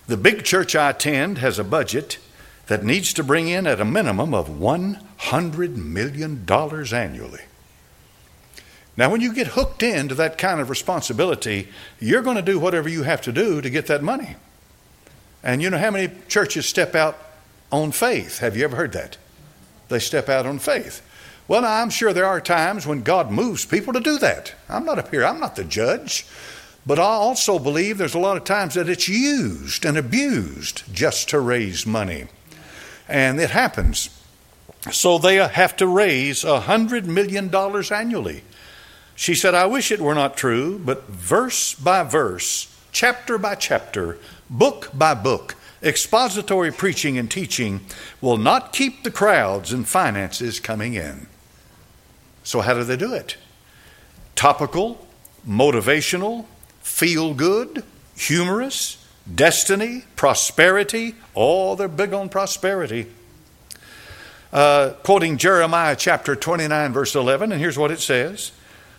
the 0.07 0.17
big 0.17 0.45
church 0.45 0.75
I 0.75 0.91
attend, 0.91 1.39
has 1.39 1.59
a 1.59 1.65
budget 1.65 2.19
that 2.67 2.85
needs 2.85 3.13
to 3.15 3.23
bring 3.23 3.49
in 3.49 3.67
at 3.67 3.81
a 3.81 3.85
minimum 3.85 4.33
of 4.33 4.49
$100 4.49 5.77
million 5.77 6.45
annually. 6.49 7.43
Now, 8.97 9.11
when 9.11 9.21
you 9.21 9.35
get 9.35 9.49
hooked 9.49 9.83
into 9.83 10.15
that 10.15 10.39
kind 10.39 10.61
of 10.61 10.71
responsibility, 10.71 11.69
you're 11.99 12.23
going 12.23 12.37
to 12.37 12.43
do 12.43 12.61
whatever 12.61 12.89
you 12.89 13.03
have 13.03 13.21
to 13.23 13.33
do 13.33 13.61
to 13.61 13.69
get 13.69 13.87
that 13.89 14.03
money. 14.03 14.37
And 15.43 15.61
you 15.61 15.69
know 15.69 15.79
how 15.79 15.91
many 15.91 16.15
churches 16.29 16.67
step 16.67 16.95
out 16.95 17.19
on 17.73 17.91
faith? 17.93 18.39
Have 18.39 18.57
you 18.57 18.65
ever 18.65 18.77
heard 18.77 18.93
that? 18.93 19.19
They 19.89 19.99
step 19.99 20.29
out 20.29 20.47
on 20.47 20.59
faith. 20.59 21.03
Well, 21.49 21.63
now, 21.63 21.83
I'm 21.83 21.91
sure 21.91 22.13
there 22.13 22.25
are 22.25 22.41
times 22.41 22.87
when 22.87 23.03
God 23.03 23.31
moves 23.31 23.67
people 23.67 23.93
to 23.93 24.01
do 24.01 24.19
that. 24.19 24.55
I'm 24.69 24.87
not 24.87 24.99
up 24.99 25.11
here, 25.11 25.25
I'm 25.25 25.41
not 25.41 25.57
the 25.57 25.65
judge. 25.65 26.27
But 26.87 26.99
I 26.99 27.03
also 27.03 27.59
believe 27.59 27.99
there's 27.99 28.15
a 28.15 28.19
lot 28.19 28.37
of 28.37 28.45
times 28.45 28.75
that 28.75 28.89
it's 28.89 29.09
used 29.09 29.85
and 29.85 29.97
abused 29.97 30.83
just 30.93 31.31
to 31.31 31.41
raise 31.41 31.87
money. 31.87 32.27
And 33.09 33.41
it 33.41 33.51
happens. 33.51 34.11
So 34.91 35.19
they 35.19 35.37
have 35.37 35.77
to 35.77 35.87
raise 35.87 36.45
a 36.45 36.61
$100 36.61 37.05
million 37.05 37.55
annually. 37.93 38.45
She 39.17 39.35
said, 39.35 39.55
I 39.55 39.67
wish 39.67 39.93
it 39.93 40.01
were 40.01 40.15
not 40.15 40.37
true, 40.37 40.79
but 40.79 41.05
verse 41.05 41.75
by 41.75 42.03
verse, 42.03 42.75
chapter 42.93 43.39
by 43.39 43.55
chapter, 43.55 44.19
book 44.51 44.91
by 44.93 45.15
book, 45.15 45.55
expository 45.83 46.73
preaching 46.73 47.17
and 47.17 47.31
teaching 47.31 47.81
will 48.21 48.37
not 48.37 48.73
keep 48.73 49.03
the 49.03 49.11
crowds 49.11 49.73
and 49.73 49.87
finances 49.87 50.59
coming 50.59 50.95
in. 50.95 51.27
So, 52.43 52.61
how 52.61 52.75
do 52.75 52.85
they 52.85 52.97
do 52.97 53.15
it? 53.15 53.37
Topical, 54.35 55.07
motivational, 55.49 56.47
feel 56.81 57.35
good, 57.35 57.85
humorous, 58.17 59.04
destiny, 59.33 60.05
prosperity. 60.17 61.15
Oh, 61.35 61.75
they're 61.75 61.89
big 61.89 62.13
on 62.13 62.29
prosperity. 62.29 63.07
Uh, 64.53 64.91
quoting 65.03 65.37
Jeremiah 65.37 65.97
chapter 65.97 66.37
29, 66.37 66.93
verse 66.93 67.15
11, 67.15 67.53
and 67.53 67.61
here's 67.61 67.79
what 67.79 67.91
it 67.91 68.01
says 68.01 68.53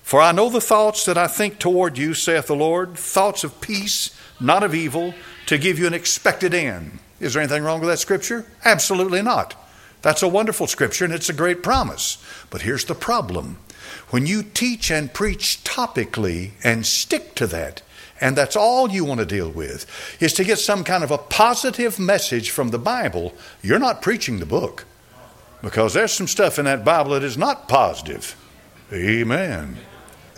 for 0.05 0.21
I 0.21 0.33
know 0.33 0.49
the 0.49 0.61
thoughts 0.61 1.03
that 1.05 1.17
I 1.17 1.25
think 1.25 1.57
toward 1.57 1.97
you, 1.97 2.13
saith 2.13 2.45
the 2.45 2.55
Lord, 2.55 2.95
thoughts 2.95 3.43
of 3.43 3.59
peace, 3.59 4.15
not 4.39 4.61
of 4.61 4.75
evil, 4.75 5.15
to 5.47 5.57
give 5.57 5.79
you 5.79 5.87
an 5.87 5.95
expected 5.95 6.53
end. 6.53 6.99
Is 7.19 7.33
there 7.33 7.41
anything 7.41 7.63
wrong 7.63 7.79
with 7.79 7.89
that 7.89 7.97
scripture? 7.97 8.45
Absolutely 8.63 9.23
not. 9.23 9.55
That's 10.03 10.21
a 10.21 10.27
wonderful 10.27 10.67
scripture 10.67 11.05
and 11.05 11.13
it's 11.13 11.29
a 11.29 11.33
great 11.33 11.63
promise. 11.63 12.23
But 12.51 12.61
here's 12.61 12.85
the 12.85 12.93
problem 12.93 13.57
when 14.11 14.27
you 14.27 14.43
teach 14.43 14.91
and 14.91 15.11
preach 15.11 15.63
topically 15.63 16.51
and 16.63 16.85
stick 16.85 17.33
to 17.35 17.47
that, 17.47 17.81
and 18.25 18.35
that's 18.35 18.55
all 18.55 18.89
you 18.89 19.05
want 19.05 19.19
to 19.19 19.25
deal 19.25 19.51
with, 19.51 19.85
is 20.19 20.33
to 20.33 20.43
get 20.43 20.57
some 20.57 20.83
kind 20.83 21.03
of 21.03 21.11
a 21.11 21.17
positive 21.19 21.99
message 21.99 22.49
from 22.49 22.69
the 22.69 22.79
Bible, 22.79 23.35
you're 23.61 23.77
not 23.77 24.01
preaching 24.01 24.39
the 24.39 24.47
book. 24.47 24.85
Because 25.61 25.93
there's 25.93 26.11
some 26.11 26.25
stuff 26.25 26.57
in 26.57 26.65
that 26.65 26.83
Bible 26.83 27.11
that 27.11 27.21
is 27.21 27.37
not 27.37 27.67
positive. 27.67 28.35
Amen. 28.91 29.77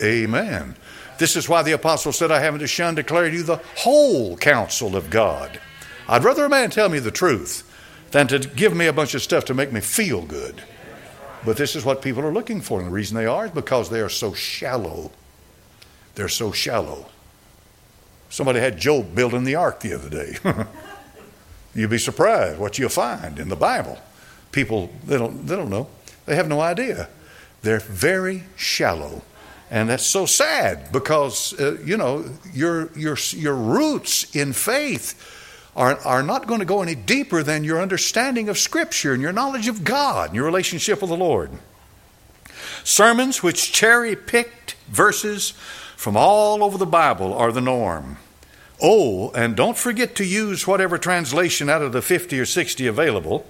Amen. 0.02 0.76
This 1.16 1.34
is 1.34 1.48
why 1.48 1.62
the 1.62 1.72
apostle 1.72 2.12
said, 2.12 2.30
I 2.30 2.40
haven't 2.40 2.60
to 2.60 2.66
shun 2.66 2.94
declare 2.94 3.30
to 3.30 3.34
you 3.34 3.42
the 3.42 3.62
whole 3.78 4.36
counsel 4.36 4.94
of 4.94 5.08
God. 5.08 5.58
I'd 6.06 6.24
rather 6.24 6.44
a 6.44 6.50
man 6.50 6.68
tell 6.68 6.90
me 6.90 6.98
the 6.98 7.10
truth 7.10 7.64
than 8.10 8.26
to 8.26 8.38
give 8.38 8.76
me 8.76 8.84
a 8.84 8.92
bunch 8.92 9.14
of 9.14 9.22
stuff 9.22 9.46
to 9.46 9.54
make 9.54 9.72
me 9.72 9.80
feel 9.80 10.26
good. 10.26 10.62
But 11.42 11.56
this 11.56 11.74
is 11.74 11.86
what 11.86 12.02
people 12.02 12.22
are 12.22 12.34
looking 12.34 12.60
for, 12.60 12.80
and 12.80 12.88
the 12.88 12.92
reason 12.92 13.16
they 13.16 13.24
are 13.24 13.46
is 13.46 13.52
because 13.52 13.88
they 13.88 14.00
are 14.00 14.10
so 14.10 14.34
shallow. 14.34 15.10
They're 16.16 16.28
so 16.28 16.52
shallow. 16.52 17.06
Somebody 18.30 18.60
had 18.60 18.78
Job 18.78 19.14
building 19.14 19.44
the 19.44 19.54
ark 19.54 19.80
the 19.80 19.94
other 19.94 20.08
day. 20.08 20.36
You'd 21.74 21.90
be 21.90 21.98
surprised 21.98 22.58
what 22.58 22.78
you'll 22.78 22.88
find 22.88 23.38
in 23.38 23.48
the 23.48 23.56
Bible. 23.56 23.98
People, 24.52 24.90
they 25.04 25.16
don't, 25.18 25.46
they 25.46 25.56
don't 25.56 25.70
know. 25.70 25.88
They 26.26 26.36
have 26.36 26.48
no 26.48 26.60
idea. 26.60 27.08
They're 27.62 27.80
very 27.80 28.44
shallow. 28.56 29.22
And 29.70 29.88
that's 29.88 30.06
so 30.06 30.26
sad 30.26 30.92
because, 30.92 31.58
uh, 31.60 31.78
you 31.84 31.96
know, 31.96 32.24
your, 32.52 32.90
your, 32.96 33.16
your 33.32 33.54
roots 33.54 34.34
in 34.34 34.52
faith 34.52 35.36
are, 35.76 35.98
are 36.00 36.22
not 36.22 36.46
going 36.46 36.60
to 36.60 36.66
go 36.66 36.82
any 36.82 36.94
deeper 36.94 37.42
than 37.42 37.64
your 37.64 37.80
understanding 37.80 38.48
of 38.48 38.58
Scripture 38.58 39.12
and 39.12 39.22
your 39.22 39.32
knowledge 39.32 39.68
of 39.68 39.84
God 39.84 40.30
and 40.30 40.36
your 40.36 40.46
relationship 40.46 41.00
with 41.00 41.10
the 41.10 41.16
Lord. 41.16 41.50
Sermons 42.82 43.42
which 43.42 43.72
cherry 43.72 44.16
picked 44.16 44.74
verses 44.88 45.52
from 45.98 46.16
all 46.16 46.62
over 46.62 46.78
the 46.78 46.86
Bible 46.86 47.34
are 47.34 47.50
the 47.50 47.60
norm. 47.60 48.18
Oh, 48.80 49.32
and 49.32 49.56
don't 49.56 49.76
forget 49.76 50.14
to 50.14 50.24
use 50.24 50.64
whatever 50.64 50.96
translation 50.96 51.68
out 51.68 51.82
of 51.82 51.90
the 51.90 52.00
50 52.00 52.38
or 52.38 52.46
60 52.46 52.86
available 52.86 53.44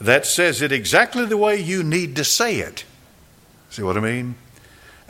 that 0.00 0.24
says 0.24 0.62
it 0.62 0.70
exactly 0.70 1.26
the 1.26 1.36
way 1.36 1.60
you 1.60 1.82
need 1.82 2.14
to 2.14 2.22
say 2.22 2.60
it. 2.60 2.84
See 3.68 3.82
what 3.82 3.96
I 3.96 4.00
mean? 4.00 4.36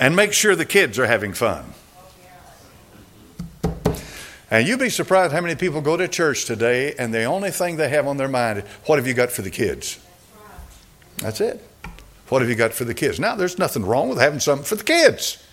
and 0.00 0.16
make 0.16 0.32
sure 0.32 0.56
the 0.56 0.64
kids 0.64 0.98
are 0.98 1.06
having 1.06 1.34
fun. 1.34 1.74
And 4.50 4.66
you'd 4.66 4.80
be 4.80 4.88
surprised 4.88 5.32
how 5.32 5.42
many 5.42 5.54
people 5.54 5.82
go 5.82 5.96
to 5.96 6.08
church 6.08 6.46
today 6.46 6.94
and 6.98 7.12
the 7.14 7.24
only 7.24 7.50
thing 7.50 7.76
they 7.76 7.90
have 7.90 8.08
on 8.08 8.16
their 8.16 8.26
mind 8.26 8.60
is, 8.60 8.64
What 8.86 8.98
have 8.98 9.06
you 9.06 9.12
got 9.12 9.30
for 9.30 9.42
the 9.42 9.50
kids? 9.50 10.00
That's 11.18 11.40
it. 11.40 11.62
What 12.30 12.40
have 12.40 12.48
you 12.48 12.56
got 12.56 12.72
for 12.72 12.84
the 12.84 12.94
kids? 12.94 13.20
Now, 13.20 13.36
there's 13.36 13.58
nothing 13.58 13.84
wrong 13.84 14.08
with 14.08 14.18
having 14.18 14.40
something 14.40 14.64
for 14.64 14.76
the 14.76 14.84
kids. 14.84 15.44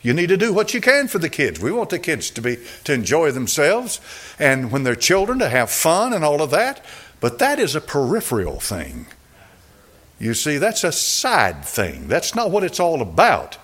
You 0.00 0.14
need 0.14 0.28
to 0.28 0.36
do 0.36 0.52
what 0.52 0.74
you 0.74 0.80
can 0.80 1.08
for 1.08 1.18
the 1.18 1.28
kids. 1.28 1.60
We 1.60 1.72
want 1.72 1.90
the 1.90 1.98
kids 1.98 2.30
to 2.30 2.40
be 2.40 2.58
to 2.84 2.92
enjoy 2.92 3.32
themselves 3.32 4.00
and 4.38 4.70
when 4.70 4.84
they're 4.84 4.94
children 4.94 5.38
to 5.40 5.48
have 5.48 5.70
fun 5.70 6.12
and 6.12 6.24
all 6.24 6.40
of 6.40 6.50
that, 6.50 6.84
but 7.20 7.38
that 7.40 7.58
is 7.58 7.74
a 7.74 7.80
peripheral 7.80 8.60
thing. 8.60 9.06
You 10.20 10.34
see, 10.34 10.58
that's 10.58 10.84
a 10.84 10.92
side 10.92 11.64
thing. 11.64 12.08
That's 12.08 12.34
not 12.34 12.50
what 12.50 12.64
it's 12.64 12.80
all 12.80 13.02
about. 13.02 13.58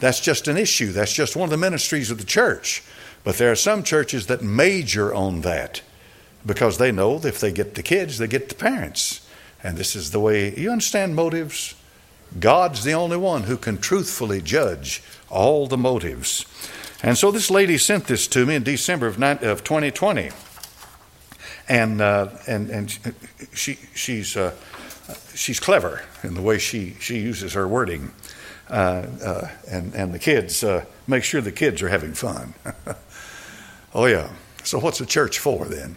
That's 0.00 0.20
just 0.20 0.48
an 0.48 0.56
issue. 0.56 0.92
That's 0.92 1.12
just 1.12 1.36
one 1.36 1.46
of 1.46 1.50
the 1.50 1.56
ministries 1.56 2.10
of 2.10 2.18
the 2.18 2.24
church. 2.24 2.82
But 3.22 3.36
there 3.36 3.50
are 3.50 3.56
some 3.56 3.82
churches 3.82 4.26
that 4.26 4.42
major 4.42 5.14
on 5.14 5.40
that 5.42 5.80
because 6.44 6.76
they 6.76 6.92
know 6.92 7.18
that 7.18 7.28
if 7.28 7.40
they 7.40 7.52
get 7.52 7.74
the 7.74 7.82
kids, 7.82 8.18
they 8.18 8.26
get 8.26 8.48
the 8.48 8.54
parents. 8.54 9.26
And 9.62 9.78
this 9.78 9.96
is 9.96 10.10
the 10.10 10.20
way 10.20 10.54
you 10.54 10.70
understand 10.70 11.16
motives. 11.16 11.74
God's 12.38 12.84
the 12.84 12.92
only 12.92 13.16
one 13.16 13.44
who 13.44 13.56
can 13.56 13.78
truthfully 13.78 14.40
judge 14.40 15.02
all 15.30 15.66
the 15.66 15.76
motives. 15.76 16.46
And 17.02 17.18
so 17.18 17.30
this 17.30 17.50
lady 17.50 17.78
sent 17.78 18.06
this 18.06 18.26
to 18.28 18.46
me 18.46 18.54
in 18.54 18.62
December 18.62 19.06
of, 19.06 19.16
2020. 19.64 20.30
And, 21.68 22.00
uh, 22.00 22.28
and, 22.46 22.70
and 22.70 22.98
she, 23.52 23.78
she's, 23.94 24.36
uh, 24.36 24.54
she's 25.34 25.60
clever 25.60 26.02
in 26.22 26.34
the 26.34 26.42
way 26.42 26.58
she, 26.58 26.96
she 27.00 27.18
uses 27.18 27.52
her 27.52 27.68
wording. 27.68 28.10
Uh, 28.70 29.06
uh 29.22 29.48
and, 29.70 29.94
and 29.94 30.14
the 30.14 30.18
kids, 30.18 30.64
uh, 30.64 30.84
make 31.06 31.22
sure 31.22 31.40
the 31.40 31.52
kids 31.52 31.82
are 31.82 31.88
having 31.88 32.14
fun. 32.14 32.54
oh, 33.94 34.06
yeah. 34.06 34.30
So, 34.62 34.78
what's 34.78 34.98
the 34.98 35.06
church 35.06 35.38
for 35.38 35.66
then? 35.66 35.96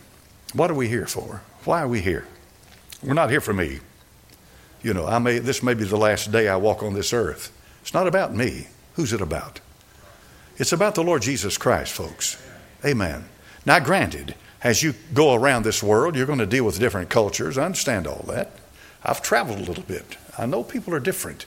What 0.53 0.69
are 0.69 0.73
we 0.73 0.89
here 0.89 1.07
for? 1.07 1.41
Why 1.63 1.81
are 1.81 1.87
we 1.87 2.01
here? 2.01 2.25
We're 3.01 3.13
not 3.13 3.29
here 3.29 3.39
for 3.39 3.53
me. 3.53 3.79
You 4.83 4.93
know, 4.93 5.05
I 5.05 5.19
may, 5.19 5.39
this 5.39 5.63
may 5.63 5.73
be 5.73 5.85
the 5.85 5.97
last 5.97 6.31
day 6.31 6.47
I 6.47 6.55
walk 6.55 6.83
on 6.83 6.93
this 6.93 7.13
earth. 7.13 7.51
It's 7.81 7.93
not 7.93 8.07
about 8.07 8.35
me. 8.35 8.67
Who's 8.93 9.13
it 9.13 9.21
about? 9.21 9.59
It's 10.57 10.71
about 10.71 10.95
the 10.95 11.03
Lord 11.03 11.21
Jesus 11.21 11.57
Christ, 11.57 11.93
folks. 11.93 12.41
Amen. 12.85 13.25
Now, 13.65 13.79
granted, 13.79 14.35
as 14.63 14.81
you 14.83 14.93
go 15.13 15.33
around 15.33 15.63
this 15.63 15.83
world, 15.83 16.15
you're 16.15 16.25
going 16.25 16.39
to 16.39 16.45
deal 16.45 16.63
with 16.63 16.79
different 16.79 17.09
cultures. 17.09 17.57
I 17.57 17.65
understand 17.65 18.07
all 18.07 18.25
that. 18.27 18.51
I've 19.03 19.21
traveled 19.21 19.59
a 19.59 19.63
little 19.63 19.83
bit. 19.83 20.17
I 20.37 20.45
know 20.45 20.63
people 20.63 20.93
are 20.93 20.99
different. 20.99 21.45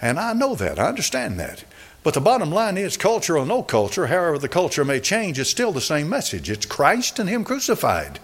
And 0.00 0.18
I 0.18 0.32
know 0.32 0.54
that. 0.54 0.78
I 0.78 0.88
understand 0.88 1.38
that. 1.40 1.64
But 2.02 2.14
the 2.14 2.20
bottom 2.20 2.50
line 2.50 2.78
is 2.78 2.96
culture 2.96 3.36
or 3.36 3.44
no 3.44 3.62
culture, 3.62 4.06
however 4.06 4.38
the 4.38 4.48
culture 4.48 4.84
may 4.84 5.00
change, 5.00 5.38
it's 5.38 5.50
still 5.50 5.72
the 5.72 5.80
same 5.80 6.08
message. 6.08 6.48
It's 6.48 6.64
Christ 6.64 7.18
and 7.18 7.28
Him 7.28 7.44
crucified. 7.44 8.20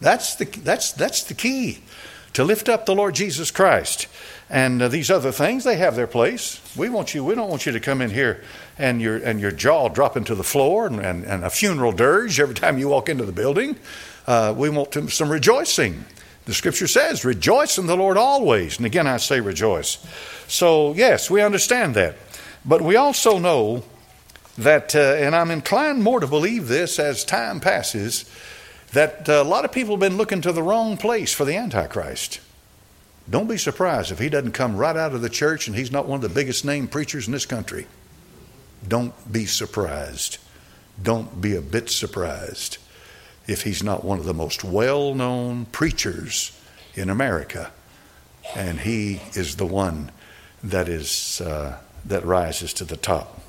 That's 0.00 0.34
the, 0.34 0.44
that's, 0.44 0.92
that's 0.92 1.22
the 1.22 1.34
key 1.34 1.82
to 2.34 2.44
lift 2.44 2.68
up 2.68 2.86
the 2.86 2.94
Lord 2.94 3.14
Jesus 3.14 3.50
Christ. 3.50 4.06
And 4.48 4.82
uh, 4.82 4.88
these 4.88 5.10
other 5.10 5.32
things, 5.32 5.64
they 5.64 5.76
have 5.76 5.96
their 5.96 6.06
place. 6.06 6.60
We 6.76 6.88
want 6.88 7.14
you, 7.14 7.24
we 7.24 7.34
don't 7.34 7.48
want 7.48 7.64
you 7.64 7.72
to 7.72 7.80
come 7.80 8.02
in 8.02 8.10
here 8.10 8.42
and 8.78 9.00
your, 9.00 9.16
and 9.16 9.40
your 9.40 9.50
jaw 9.50 9.88
dropping 9.88 10.24
to 10.24 10.34
the 10.34 10.44
floor 10.44 10.86
and, 10.86 11.00
and, 11.00 11.24
and 11.24 11.44
a 11.44 11.50
funeral 11.50 11.92
dirge 11.92 12.38
every 12.38 12.54
time 12.54 12.78
you 12.78 12.88
walk 12.88 13.08
into 13.08 13.24
the 13.24 13.32
building. 13.32 13.76
Uh, 14.26 14.54
we 14.56 14.68
want 14.68 14.92
to, 14.92 15.08
some 15.08 15.30
rejoicing. 15.30 16.04
The 16.44 16.54
scripture 16.54 16.88
says, 16.88 17.24
rejoice 17.24 17.78
in 17.78 17.86
the 17.86 17.96
Lord 17.96 18.16
always. 18.16 18.76
And 18.76 18.84
again, 18.84 19.06
I 19.06 19.18
say 19.18 19.40
rejoice. 19.40 20.04
So, 20.48 20.92
yes, 20.94 21.30
we 21.30 21.40
understand 21.40 21.94
that. 21.94 22.16
But 22.64 22.82
we 22.82 22.96
also 22.96 23.38
know 23.38 23.84
that, 24.58 24.94
uh, 24.94 25.14
and 25.18 25.34
I'm 25.34 25.50
inclined 25.50 26.02
more 26.02 26.20
to 26.20 26.26
believe 26.26 26.68
this 26.68 26.98
as 26.98 27.24
time 27.24 27.60
passes, 27.60 28.30
that 28.92 29.28
uh, 29.28 29.32
a 29.32 29.44
lot 29.44 29.64
of 29.64 29.72
people 29.72 29.94
have 29.94 30.00
been 30.00 30.16
looking 30.16 30.40
to 30.42 30.52
the 30.52 30.62
wrong 30.62 30.96
place 30.96 31.32
for 31.32 31.44
the 31.44 31.56
Antichrist. 31.56 32.40
Don't 33.28 33.48
be 33.48 33.56
surprised 33.56 34.10
if 34.10 34.18
he 34.18 34.28
doesn't 34.28 34.52
come 34.52 34.76
right 34.76 34.96
out 34.96 35.14
of 35.14 35.22
the 35.22 35.30
church 35.30 35.66
and 35.66 35.76
he's 35.76 35.92
not 35.92 36.06
one 36.06 36.16
of 36.16 36.22
the 36.22 36.34
biggest 36.34 36.64
name 36.64 36.88
preachers 36.88 37.26
in 37.26 37.32
this 37.32 37.46
country. 37.46 37.86
Don't 38.86 39.14
be 39.32 39.46
surprised. 39.46 40.38
Don't 41.00 41.40
be 41.40 41.54
a 41.54 41.62
bit 41.62 41.88
surprised 41.88 42.78
if 43.46 43.62
he's 43.62 43.82
not 43.82 44.04
one 44.04 44.18
of 44.18 44.24
the 44.24 44.34
most 44.34 44.64
well 44.64 45.14
known 45.14 45.66
preachers 45.66 46.58
in 46.94 47.08
America. 47.08 47.70
And 48.54 48.80
he 48.80 49.22
is 49.34 49.56
the 49.56 49.66
one 49.66 50.10
that, 50.62 50.88
is, 50.88 51.40
uh, 51.40 51.78
that 52.04 52.24
rises 52.24 52.72
to 52.74 52.84
the 52.84 52.96
top. 52.96 53.41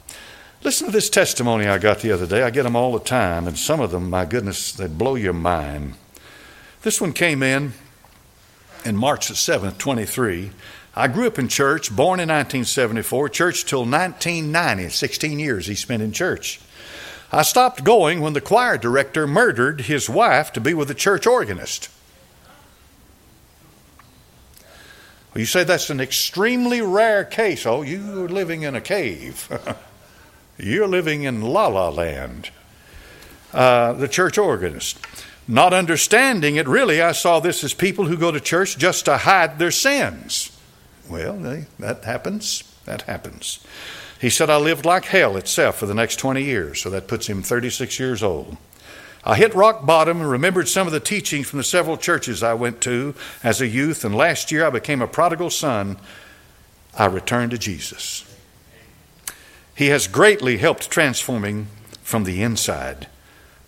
Listen 0.63 0.87
to 0.87 0.93
this 0.93 1.09
testimony 1.09 1.67
I 1.67 1.77
got 1.77 1.99
the 1.99 2.13
other 2.13 2.25
day. 2.25 2.41
I 2.41 2.49
get 2.49 2.63
them 2.63 2.75
all 2.75 2.93
the 2.93 3.03
time, 3.03 3.47
and 3.47 3.59
some 3.59 3.81
of 3.81 3.91
them, 3.91 4.09
my 4.09 4.23
goodness, 4.23 4.71
they 4.71 4.87
blow 4.87 5.15
your 5.15 5.33
mind. 5.33 5.95
This 6.83 7.01
one 7.01 7.11
came 7.11 7.43
in 7.43 7.73
in 8.85 8.95
March 8.95 9.27
the 9.27 9.33
7th, 9.33 9.77
23. 9.77 10.51
I 10.95 11.07
grew 11.09 11.27
up 11.27 11.37
in 11.37 11.49
church, 11.49 11.93
born 11.93 12.21
in 12.21 12.29
1974, 12.29 13.29
church 13.29 13.65
till 13.65 13.81
1990, 13.81 14.87
16 14.87 15.39
years 15.39 15.67
he 15.67 15.75
spent 15.75 16.01
in 16.01 16.13
church. 16.13 16.61
I 17.29 17.41
stopped 17.41 17.83
going 17.83 18.21
when 18.21 18.31
the 18.31 18.39
choir 18.39 18.77
director 18.77 19.27
murdered 19.27 19.81
his 19.81 20.09
wife 20.09 20.53
to 20.53 20.61
be 20.61 20.73
with 20.73 20.87
the 20.87 20.93
church 20.93 21.27
organist. 21.27 21.89
Well, 25.33 25.41
you 25.41 25.45
say 25.45 25.65
that's 25.65 25.89
an 25.89 25.99
extremely 25.99 26.81
rare 26.81 27.25
case. 27.25 27.65
Oh, 27.65 27.81
you're 27.81 28.29
living 28.29 28.61
in 28.61 28.75
a 28.75 28.81
cave. 28.81 29.49
you're 30.57 30.87
living 30.87 31.23
in 31.23 31.41
la 31.41 31.67
la 31.67 31.89
land. 31.89 32.49
Uh, 33.53 33.93
the 33.93 34.07
church 34.07 34.37
organist. 34.37 34.97
Not 35.47 35.73
understanding 35.73 36.55
it, 36.55 36.67
really, 36.67 37.01
I 37.01 37.11
saw 37.11 37.39
this 37.39 37.63
as 37.63 37.73
people 37.73 38.05
who 38.05 38.17
go 38.17 38.31
to 38.31 38.39
church 38.39 38.77
just 38.77 39.05
to 39.05 39.17
hide 39.17 39.59
their 39.59 39.71
sins. 39.71 40.57
Well, 41.09 41.33
they, 41.33 41.65
that 41.79 42.03
happens. 42.05 42.63
That 42.85 43.03
happens. 43.03 43.65
He 44.19 44.29
said, 44.29 44.49
I 44.49 44.57
lived 44.57 44.85
like 44.85 45.05
hell 45.05 45.35
itself 45.35 45.77
for 45.77 45.85
the 45.85 45.93
next 45.93 46.15
20 46.15 46.41
years, 46.41 46.81
so 46.81 46.89
that 46.91 47.09
puts 47.09 47.27
him 47.27 47.41
36 47.41 47.99
years 47.99 48.23
old. 48.23 48.55
I 49.25 49.35
hit 49.35 49.53
rock 49.53 49.85
bottom 49.85 50.21
and 50.21 50.29
remembered 50.29 50.67
some 50.67 50.87
of 50.87 50.93
the 50.93 50.99
teachings 50.99 51.47
from 51.49 51.57
the 51.57 51.63
several 51.63 51.97
churches 51.97 52.41
I 52.43 52.53
went 52.53 52.81
to 52.81 53.15
as 53.43 53.61
a 53.61 53.67
youth, 53.67 54.03
and 54.03 54.15
last 54.15 54.51
year 54.51 54.65
I 54.65 54.69
became 54.69 55.01
a 55.01 55.07
prodigal 55.07 55.49
son. 55.49 55.97
I 56.97 57.05
returned 57.05 57.51
to 57.51 57.57
Jesus. 57.57 58.25
He 59.75 59.87
has 59.87 60.07
greatly 60.07 60.57
helped 60.57 60.89
transforming 60.89 61.67
from 62.01 62.25
the 62.25 62.43
inside. 62.43 63.07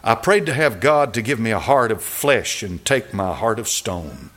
I 0.03 0.13
prayed 0.15 0.45
to 0.45 0.53
have 0.53 0.79
God 0.79 1.13
to 1.15 1.21
give 1.21 1.39
me 1.39 1.51
a 1.51 1.59
heart 1.59 1.91
of 1.91 2.03
flesh 2.03 2.61
and 2.61 2.83
take 2.85 3.13
my 3.13 3.33
heart 3.33 3.57
of 3.57 3.67
stone, 3.67 4.29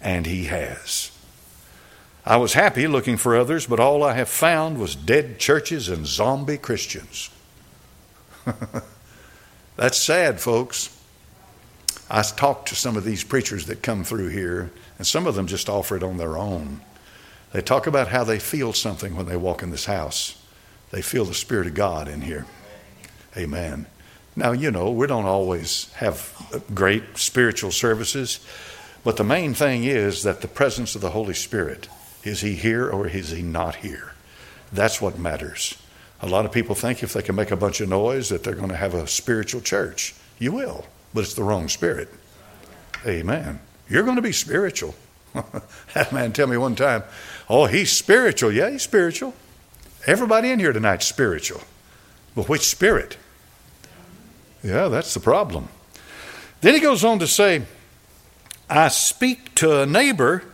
and 0.00 0.26
He 0.26 0.44
has. 0.44 1.10
I 2.26 2.36
was 2.36 2.52
happy 2.52 2.86
looking 2.86 3.16
for 3.16 3.34
others, 3.34 3.66
but 3.66 3.80
all 3.80 4.02
I 4.02 4.12
have 4.14 4.28
found 4.28 4.78
was 4.78 4.94
dead 4.94 5.38
churches 5.38 5.88
and 5.88 6.06
zombie 6.06 6.58
Christians. 6.58 7.30
That's 9.76 9.96
sad, 9.96 10.38
folks. 10.38 10.96
I 12.10 12.22
talked 12.22 12.68
to 12.68 12.74
some 12.74 12.96
of 12.96 13.04
these 13.04 13.24
preachers 13.24 13.66
that 13.66 13.82
come 13.82 14.04
through 14.04 14.28
here, 14.28 14.70
and 14.98 15.06
some 15.06 15.26
of 15.26 15.34
them 15.34 15.46
just 15.46 15.70
offer 15.70 15.96
it 15.96 16.02
on 16.02 16.18
their 16.18 16.36
own. 16.36 16.82
They 17.52 17.62
talk 17.62 17.86
about 17.86 18.08
how 18.08 18.24
they 18.24 18.38
feel 18.38 18.74
something 18.74 19.16
when 19.16 19.26
they 19.26 19.36
walk 19.36 19.62
in 19.62 19.70
this 19.70 19.86
house. 19.86 20.39
They 20.90 21.02
feel 21.02 21.24
the 21.24 21.34
Spirit 21.34 21.66
of 21.66 21.74
God 21.74 22.08
in 22.08 22.22
here. 22.22 22.46
Amen. 23.36 23.86
Now, 24.36 24.52
you 24.52 24.70
know, 24.70 24.90
we 24.90 25.06
don't 25.06 25.24
always 25.24 25.92
have 25.94 26.34
great 26.74 27.16
spiritual 27.16 27.70
services, 27.70 28.40
but 29.04 29.16
the 29.16 29.24
main 29.24 29.54
thing 29.54 29.84
is 29.84 30.22
that 30.22 30.40
the 30.40 30.48
presence 30.48 30.94
of 30.94 31.00
the 31.00 31.10
Holy 31.10 31.34
Spirit 31.34 31.88
is 32.24 32.40
He 32.40 32.54
here 32.54 32.88
or 32.88 33.06
is 33.06 33.30
He 33.30 33.42
not 33.42 33.76
here? 33.76 34.14
That's 34.72 35.00
what 35.00 35.18
matters. 35.18 35.76
A 36.22 36.28
lot 36.28 36.44
of 36.44 36.52
people 36.52 36.74
think 36.74 37.02
if 37.02 37.12
they 37.12 37.22
can 37.22 37.34
make 37.34 37.50
a 37.50 37.56
bunch 37.56 37.80
of 37.80 37.88
noise 37.88 38.28
that 38.28 38.44
they're 38.44 38.54
going 38.54 38.68
to 38.68 38.76
have 38.76 38.94
a 38.94 39.06
spiritual 39.06 39.60
church. 39.60 40.14
You 40.38 40.52
will, 40.52 40.86
but 41.14 41.24
it's 41.24 41.34
the 41.34 41.42
wrong 41.44 41.68
spirit. 41.68 42.08
Amen. 43.06 43.60
You're 43.88 44.02
going 44.02 44.16
to 44.16 44.22
be 44.22 44.32
spiritual. 44.32 44.94
that 45.94 46.12
man 46.12 46.32
tell 46.32 46.46
me 46.46 46.56
one 46.56 46.74
time, 46.74 47.04
oh, 47.48 47.66
he's 47.66 47.90
spiritual. 47.90 48.52
Yeah, 48.52 48.70
he's 48.70 48.82
spiritual. 48.82 49.34
Everybody 50.06 50.50
in 50.50 50.58
here 50.58 50.72
tonight's 50.72 51.06
spiritual. 51.06 51.62
But 52.34 52.48
which 52.48 52.62
spirit? 52.62 53.16
Yeah, 54.62 54.88
that's 54.88 55.14
the 55.14 55.20
problem. 55.20 55.68
Then 56.60 56.74
he 56.74 56.80
goes 56.80 57.04
on 57.04 57.18
to 57.18 57.26
say, 57.26 57.62
I 58.68 58.88
speak 58.88 59.54
to 59.56 59.80
a 59.80 59.86
neighbor. 59.86 60.44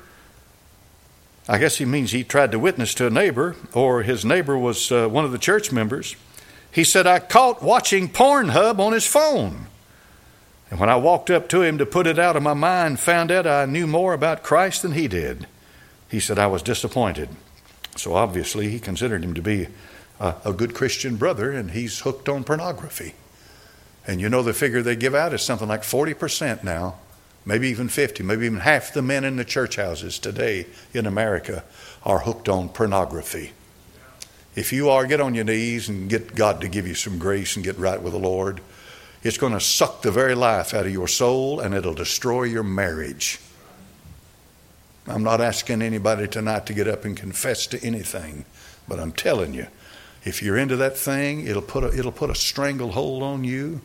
I 1.49 1.59
guess 1.59 1.77
he 1.77 1.85
means 1.85 2.13
he 2.13 2.25
tried 2.25 2.53
to 2.53 2.59
witness 2.59 2.95
to 2.95 3.07
a 3.07 3.11
neighbor, 3.11 3.57
or 3.73 4.03
his 4.03 4.25
neighbor 4.25 4.57
was 4.57 4.91
uh, 4.91 5.09
one 5.09 5.25
of 5.25 5.33
the 5.33 5.39
church 5.39 5.71
members. 5.71 6.17
He 6.71 6.85
said, 6.85 7.07
I 7.07 7.19
caught 7.19 7.63
watching 7.63 8.09
Pornhub 8.09 8.79
on 8.79 8.93
his 8.93 9.07
phone. 9.07 9.67
And 10.71 10.81
when 10.81 10.89
I 10.89 10.97
walked 10.97 11.31
up 11.31 11.49
to 11.51 11.63
him 11.63 11.79
to 11.79 11.87
put 11.87 12.07
it 12.07 12.19
out 12.19 12.37
of 12.37 12.43
my 12.43 12.55
mind, 12.55 12.99
found 12.99 13.31
out 13.31 13.47
I 13.47 13.67
knew 13.67 13.87
more 13.87 14.15
about 14.15 14.43
Christ 14.43 14.83
than 14.83 14.93
he 14.93 15.09
did. 15.09 15.47
He 16.09 16.21
said, 16.21 16.39
I 16.39 16.49
was 16.49 16.63
disappointed. 16.63 17.29
So 17.97 18.15
obviously, 18.15 18.69
he 18.71 18.79
considered 18.79 19.25
him 19.25 19.35
to 19.35 19.43
be 19.43 19.69
a, 20.21 20.35
a 20.45 20.53
good 20.53 20.75
Christian 20.75 21.17
brother, 21.17 21.51
and 21.51 21.71
he's 21.71 22.01
hooked 22.01 22.29
on 22.29 22.45
pornography. 22.45 23.15
And 24.07 24.21
you 24.21 24.29
know 24.29 24.43
the 24.43 24.55
figure 24.55 24.83
they 24.83 24.97
give 24.97 25.15
out 25.15 25.35
is 25.35 25.43
something 25.43 25.69
like 25.69 25.83
40% 25.83 26.63
now, 26.63 26.97
maybe 27.45 27.69
even 27.69 27.89
50, 27.89 28.23
maybe 28.23 28.47
even 28.47 28.61
half 28.61 28.93
the 28.93 29.03
men 29.03 29.25
in 29.25 29.37
the 29.37 29.45
church 29.45 29.77
houses 29.77 30.19
today 30.19 30.67
in 30.95 31.07
America 31.07 31.65
are 32.05 32.21
hooked 32.21 32.49
on 32.49 32.69
pornography. 32.69 33.53
If 34.55 34.73
you 34.73 34.89
are, 34.89 35.07
get 35.07 35.21
on 35.21 35.35
your 35.35 35.45
knees 35.45 35.89
and 35.89 36.09
get 36.09 36.35
God 36.35 36.61
to 36.63 36.69
give 36.69 36.87
you 36.87 36.95
some 36.95 37.19
grace 37.19 37.57
and 37.57 37.65
get 37.65 37.79
right 37.79 38.01
with 38.01 38.13
the 38.13 38.19
Lord. 38.19 38.61
It's 39.23 39.39
going 39.39 39.53
to 39.53 39.61
suck 39.61 40.03
the 40.03 40.11
very 40.11 40.35
life 40.35 40.73
out 40.73 40.87
of 40.87 40.93
your 40.93 41.09
soul 41.09 41.61
and 41.61 41.75
it'll 41.75 41.95
destroy 41.95 42.45
your 42.45 42.63
marriage. 42.63 43.39
I'm 45.09 45.23
not 45.23 45.41
asking 45.41 45.83
anybody 45.83 46.27
tonight 46.27 46.67
to 46.67 46.75
get 46.75 46.89
up 46.89 47.05
and 47.05 47.17
confess 47.17 47.67
to 47.69 47.83
anything, 47.85 48.45
but 48.89 48.99
I'm 48.99 49.13
telling 49.13 49.55
you, 49.55 49.69
if 50.25 50.43
you're 50.43 50.57
into 50.57 50.77
that 50.77 50.97
thing, 50.97 51.47
it'll 51.47 51.63
put 51.63 51.85
a, 51.85 51.97
it'll 51.97 52.11
put 52.11 52.31
a 52.31 52.35
stranglehold 52.35 53.23
on 53.23 53.45
you 53.45 53.81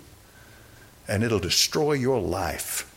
and 1.08 1.24
it'll 1.24 1.40
destroy 1.40 1.94
your 1.94 2.20
life. 2.20 2.92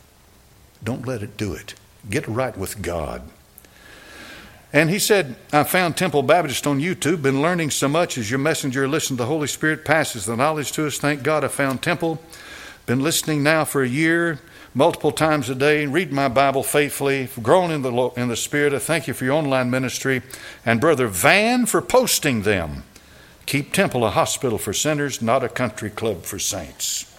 Don't 0.83 1.07
let 1.07 1.23
it 1.23 1.37
do 1.37 1.53
it. 1.53 1.75
Get 2.09 2.27
right 2.27 2.57
with 2.57 2.81
God. 2.81 3.23
And 4.73 4.91
he 4.91 4.99
said, 4.99 5.37
I 5.53 5.63
found 5.65 5.97
Temple 5.97 6.23
Baptist 6.23 6.67
on 6.67 6.81
YouTube, 6.81 7.23
been 7.23 7.41
learning 7.43 7.71
so 7.71 7.89
much 7.89 8.19
as 8.19 8.31
your 8.31 8.41
messenger 8.41 8.89
listened. 8.89 9.21
The 9.21 9.27
Holy 9.27 9.47
Spirit 9.47 9.85
passes 9.85 10.27
the 10.27 10.37
knowledge 10.37 10.73
to 10.73 10.87
us. 10.87 10.99
Thank 10.99 11.23
God 11.23 11.45
I 11.45 11.49
found 11.49 11.81
Temple. 11.81 12.21
Been 12.87 13.03
listening 13.03 13.43
now 13.43 13.65
for 13.65 13.83
a 13.83 13.89
year, 13.89 14.41
multiple 14.75 15.11
times 15.11 15.49
a 15.49 15.55
day, 15.55 15.87
reading 15.87 16.15
my 16.15 16.29
Bible 16.29 16.63
faithfully, 16.63 17.31
grown 17.43 17.71
in 17.71 17.81
the, 17.81 17.91
in 18.17 18.29
the 18.29 18.37
Spirit. 18.37 18.75
I 18.75 18.79
thank 18.79 19.09
you 19.09 19.15
for 19.15 19.25
your 19.25 19.35
online 19.35 19.71
ministry. 19.71 20.21
And 20.67 20.83
Brother 20.83 21.07
Van 21.07 21.65
for 21.65 21.81
posting 21.81 22.43
them. 22.43 22.85
Keep 23.47 23.73
Temple 23.73 24.05
a 24.05 24.11
hospital 24.11 24.59
for 24.59 24.75
sinners, 24.75 25.23
not 25.23 25.43
a 25.43 25.49
country 25.49 25.89
club 25.89 26.25
for 26.25 26.39
saints. 26.39 27.11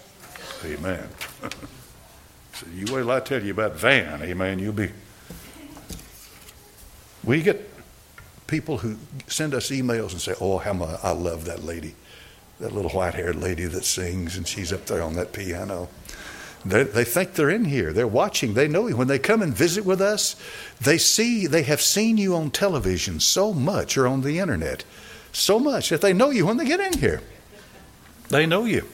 Amen. 0.64 1.08
so 2.54 2.66
you 2.72 2.84
wait 2.94 3.02
till 3.02 3.10
I 3.10 3.20
tell 3.20 3.42
you 3.42 3.50
about 3.52 3.76
Van, 3.76 4.22
amen, 4.22 4.60
you'll 4.60 4.72
be. 4.72 4.90
We 7.24 7.42
get 7.42 7.68
people 8.46 8.78
who 8.78 8.96
send 9.26 9.52
us 9.52 9.70
emails 9.70 10.12
and 10.12 10.20
say, 10.20 10.34
Oh, 10.40 10.58
how 10.58 10.72
I 11.02 11.10
love 11.10 11.44
that 11.46 11.64
lady, 11.64 11.94
that 12.60 12.72
little 12.72 12.90
white 12.90 13.14
haired 13.14 13.36
lady 13.36 13.66
that 13.66 13.84
sings, 13.84 14.36
and 14.36 14.46
she's 14.46 14.72
up 14.72 14.86
there 14.86 15.02
on 15.02 15.14
that 15.14 15.32
piano. 15.32 15.88
They, 16.64 16.82
they 16.82 17.04
think 17.04 17.34
they're 17.34 17.50
in 17.50 17.66
here. 17.66 17.92
They're 17.92 18.06
watching. 18.06 18.54
They 18.54 18.66
know 18.66 18.88
you. 18.88 18.96
When 18.96 19.08
they 19.08 19.18
come 19.18 19.42
and 19.42 19.54
visit 19.54 19.84
with 19.84 20.00
us, 20.00 20.36
they 20.80 20.98
see, 20.98 21.46
they 21.46 21.62
have 21.62 21.80
seen 21.80 22.16
you 22.16 22.34
on 22.34 22.50
television 22.50 23.20
so 23.20 23.52
much 23.52 23.96
or 23.96 24.06
on 24.06 24.22
the 24.22 24.38
internet 24.38 24.84
so 25.36 25.58
much 25.58 25.90
that 25.90 26.00
they 26.00 26.12
know 26.12 26.30
you 26.30 26.46
when 26.46 26.56
they 26.56 26.64
get 26.64 26.80
in 26.80 26.98
here. 26.98 27.20
They 28.30 28.46
know 28.46 28.64
you. 28.64 28.88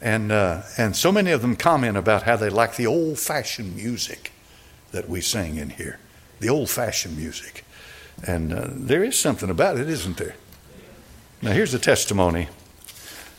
And, 0.00 0.30
uh, 0.30 0.62
and 0.76 0.94
so 0.94 1.10
many 1.10 1.32
of 1.32 1.42
them 1.42 1.56
comment 1.56 1.96
about 1.96 2.22
how 2.22 2.36
they 2.36 2.50
like 2.50 2.76
the 2.76 2.86
old 2.86 3.18
fashioned 3.18 3.74
music 3.74 4.32
that 4.92 5.08
we 5.08 5.20
sing 5.20 5.56
in 5.56 5.70
here, 5.70 5.98
the 6.40 6.48
old 6.48 6.70
fashioned 6.70 7.16
music. 7.16 7.64
And 8.26 8.52
uh, 8.52 8.68
there 8.70 9.02
is 9.02 9.18
something 9.18 9.50
about 9.50 9.78
it, 9.78 9.88
isn't 9.88 10.18
there? 10.18 10.36
Now, 11.40 11.52
here's 11.52 11.74
a 11.74 11.78
testimony. 11.78 12.48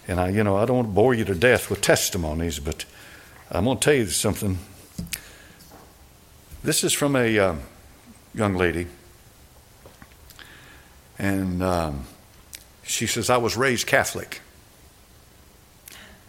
And 0.09 0.19
I, 0.19 0.29
you 0.29 0.43
know, 0.43 0.57
I 0.57 0.65
don't 0.65 0.77
want 0.77 0.87
to 0.87 0.93
bore 0.93 1.13
you 1.13 1.23
to 1.25 1.35
death 1.35 1.69
with 1.69 1.81
testimonies, 1.81 2.57
but 2.57 2.83
I'm 3.51 3.65
going 3.65 3.77
to 3.77 3.85
tell 3.85 3.93
you 3.93 4.07
something. 4.07 4.57
This 6.63 6.83
is 6.83 6.93
from 6.93 7.15
a 7.15 7.37
um, 7.37 7.61
young 8.33 8.55
lady. 8.55 8.87
And 11.19 11.61
um, 11.61 12.05
she 12.81 13.05
says, 13.05 13.29
I 13.29 13.37
was 13.37 13.55
raised 13.55 13.85
Catholic, 13.85 14.41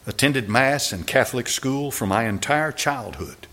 attended 0.06 0.50
Mass 0.50 0.92
and 0.92 1.06
Catholic 1.06 1.48
school 1.48 1.90
for 1.90 2.06
my 2.06 2.28
entire 2.28 2.72
childhood. 2.72 3.46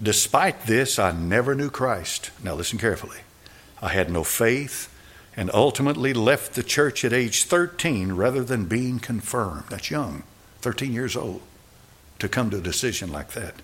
Despite 0.00 0.66
this, 0.66 1.00
I 1.00 1.10
never 1.10 1.56
knew 1.56 1.68
Christ. 1.68 2.30
Now, 2.44 2.54
listen 2.54 2.78
carefully. 2.78 3.18
I 3.82 3.88
had 3.88 4.08
no 4.08 4.22
faith 4.22 4.93
and 5.36 5.50
ultimately 5.52 6.12
left 6.12 6.54
the 6.54 6.62
church 6.62 7.04
at 7.04 7.12
age 7.12 7.44
13 7.44 8.12
rather 8.12 8.44
than 8.44 8.66
being 8.66 8.98
confirmed. 8.98 9.64
That's 9.70 9.90
young, 9.90 10.22
13 10.60 10.92
years 10.92 11.16
old, 11.16 11.42
to 12.20 12.28
come 12.28 12.50
to 12.50 12.58
a 12.58 12.62
decision 12.62 13.10
like 13.10 13.32
that. 13.32 13.54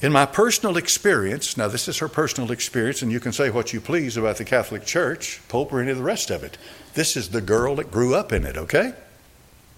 In 0.00 0.12
my 0.12 0.26
personal 0.26 0.76
experience, 0.76 1.56
now 1.56 1.68
this 1.68 1.88
is 1.88 1.98
her 1.98 2.08
personal 2.08 2.52
experience, 2.52 3.00
and 3.00 3.10
you 3.10 3.20
can 3.20 3.32
say 3.32 3.50
what 3.50 3.72
you 3.72 3.80
please 3.80 4.16
about 4.16 4.36
the 4.36 4.44
Catholic 4.44 4.84
Church, 4.84 5.40
Pope, 5.48 5.72
or 5.72 5.80
any 5.80 5.90
of 5.90 5.96
the 5.96 6.02
rest 6.02 6.30
of 6.30 6.44
it. 6.44 6.58
This 6.94 7.16
is 7.16 7.30
the 7.30 7.40
girl 7.40 7.76
that 7.76 7.90
grew 7.90 8.14
up 8.14 8.32
in 8.32 8.44
it, 8.44 8.56
okay? 8.56 8.92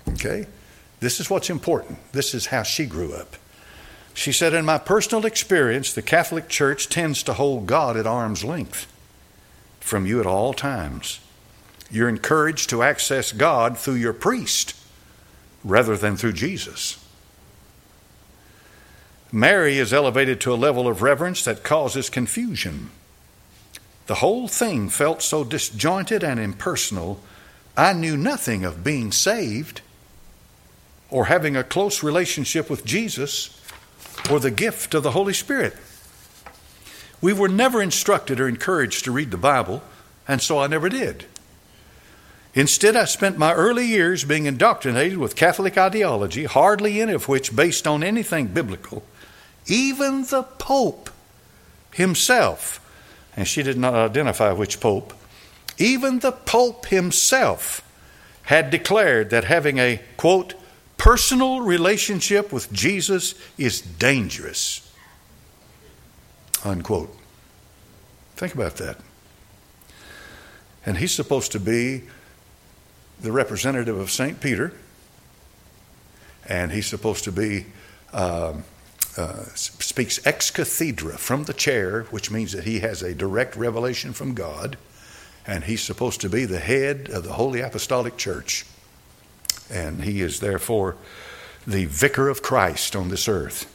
Okay? 0.08 0.46
This 1.00 1.20
is 1.20 1.30
what's 1.30 1.50
important. 1.50 1.98
This 2.12 2.34
is 2.34 2.46
how 2.46 2.62
she 2.62 2.86
grew 2.86 3.12
up. 3.12 3.36
She 4.14 4.32
said, 4.32 4.54
In 4.54 4.64
my 4.64 4.78
personal 4.78 5.26
experience, 5.26 5.92
the 5.92 6.02
Catholic 6.02 6.48
Church 6.48 6.88
tends 6.88 7.22
to 7.24 7.34
hold 7.34 7.66
God 7.66 7.96
at 7.96 8.06
arm's 8.06 8.42
length 8.42 8.86
from 9.86 10.04
you 10.04 10.20
at 10.20 10.26
all 10.26 10.52
times. 10.52 11.20
You're 11.90 12.08
encouraged 12.08 12.68
to 12.70 12.82
access 12.82 13.32
God 13.32 13.78
through 13.78 13.94
your 13.94 14.12
priest 14.12 14.74
rather 15.62 15.96
than 15.96 16.16
through 16.16 16.32
Jesus. 16.32 17.02
Mary 19.32 19.78
is 19.78 19.92
elevated 19.92 20.40
to 20.40 20.52
a 20.52 20.54
level 20.54 20.88
of 20.88 21.02
reverence 21.02 21.44
that 21.44 21.62
causes 21.62 22.10
confusion. 22.10 22.90
The 24.06 24.16
whole 24.16 24.48
thing 24.48 24.88
felt 24.88 25.22
so 25.22 25.44
disjointed 25.44 26.22
and 26.22 26.38
impersonal, 26.38 27.20
I 27.76 27.92
knew 27.92 28.16
nothing 28.16 28.64
of 28.64 28.84
being 28.84 29.12
saved 29.12 29.80
or 31.10 31.26
having 31.26 31.56
a 31.56 31.64
close 31.64 32.02
relationship 32.02 32.70
with 32.70 32.84
Jesus 32.84 33.60
or 34.30 34.40
the 34.40 34.50
gift 34.50 34.94
of 34.94 35.02
the 35.02 35.10
Holy 35.10 35.32
Spirit. 35.32 35.76
We 37.26 37.32
were 37.32 37.48
never 37.48 37.82
instructed 37.82 38.38
or 38.38 38.46
encouraged 38.46 39.04
to 39.04 39.10
read 39.10 39.32
the 39.32 39.36
Bible, 39.36 39.82
and 40.28 40.40
so 40.40 40.60
I 40.60 40.68
never 40.68 40.88
did. 40.88 41.24
Instead, 42.54 42.94
I 42.94 43.04
spent 43.04 43.36
my 43.36 43.52
early 43.52 43.84
years 43.84 44.22
being 44.22 44.46
indoctrinated 44.46 45.18
with 45.18 45.34
Catholic 45.34 45.76
ideology, 45.76 46.44
hardly 46.44 47.00
any 47.00 47.14
of 47.14 47.26
which 47.26 47.56
based 47.56 47.84
on 47.84 48.04
anything 48.04 48.46
biblical, 48.46 49.02
even 49.66 50.22
the 50.26 50.44
Pope 50.44 51.10
himself, 51.92 52.78
and 53.36 53.48
she 53.48 53.64
did 53.64 53.76
not 53.76 53.94
identify 53.94 54.52
which 54.52 54.78
Pope, 54.78 55.12
even 55.78 56.20
the 56.20 56.30
Pope 56.30 56.86
himself 56.86 57.82
had 58.42 58.70
declared 58.70 59.30
that 59.30 59.42
having 59.42 59.78
a, 59.78 60.00
quote, 60.16 60.54
personal 60.96 61.60
relationship 61.60 62.52
with 62.52 62.72
Jesus 62.72 63.34
is 63.58 63.80
dangerous, 63.80 64.85
unquote. 66.66 67.14
Think 68.36 68.54
about 68.54 68.76
that. 68.76 68.98
And 70.84 70.98
he's 70.98 71.12
supposed 71.12 71.52
to 71.52 71.60
be 71.60 72.02
the 73.20 73.32
representative 73.32 73.98
of 73.98 74.10
St. 74.10 74.40
Peter, 74.40 74.72
and 76.46 76.70
he's 76.70 76.86
supposed 76.86 77.24
to 77.24 77.32
be. 77.32 77.66
Um, 78.12 78.64
uh, 79.18 79.44
speaks 79.54 80.24
ex 80.26 80.50
cathedra 80.50 81.16
from 81.16 81.44
the 81.44 81.54
chair, 81.54 82.02
which 82.10 82.30
means 82.30 82.52
that 82.52 82.64
he 82.64 82.80
has 82.80 83.02
a 83.02 83.14
direct 83.14 83.56
revelation 83.56 84.12
from 84.12 84.34
God, 84.34 84.76
and 85.46 85.64
he's 85.64 85.82
supposed 85.82 86.20
to 86.20 86.28
be 86.28 86.44
the 86.44 86.58
head 86.58 87.08
of 87.10 87.24
the 87.24 87.32
Holy 87.32 87.60
Apostolic 87.60 88.18
Church. 88.18 88.66
And 89.70 90.04
he 90.04 90.20
is 90.20 90.40
therefore 90.40 90.96
the 91.66 91.86
vicar 91.86 92.28
of 92.28 92.42
Christ 92.42 92.94
on 92.94 93.08
this 93.08 93.26
earth. 93.26 93.72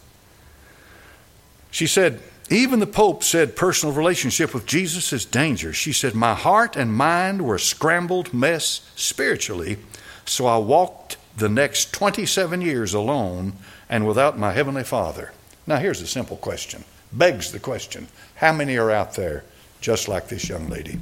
She 1.71 1.88
said, 1.88 2.21
even 2.52 2.80
the 2.80 2.88
Pope 2.88 3.24
said 3.24 3.56
personal 3.56 3.96
relationship 3.96 4.54
with 4.54 4.66
Jesus 4.66 5.14
is 5.14 5.26
dangerous. 5.26 5.78
She 5.78 5.94
said, 5.94 6.16
My 6.16 6.34
heart 6.34 6.76
and 6.76 6.94
mind 6.94 7.44
were 7.44 7.56
a 7.56 7.60
scrambled 7.60 8.34
mess 8.34 8.82
spiritually, 8.96 9.78
so 10.26 10.46
I 10.46 10.58
walked 10.58 11.18
the 11.38 11.50
next 11.50 11.94
27 11.94 12.62
years 12.62 12.94
alone 12.94 13.54
and 13.90 14.08
without 14.08 14.38
my 14.38 14.52
Heavenly 14.52 14.84
Father? 14.84 15.32
Now, 15.68 15.78
here's 15.78 16.02
a 16.02 16.08
simple 16.08 16.38
question. 16.38 16.84
Begs 17.14 17.52
the 17.52 17.60
question 17.60 18.08
How 18.36 18.54
many 18.54 18.78
are 18.78 18.92
out 18.92 19.14
there 19.14 19.44
just 19.80 20.08
like 20.08 20.28
this 20.28 20.50
young 20.50 20.70
lady? 20.70 21.00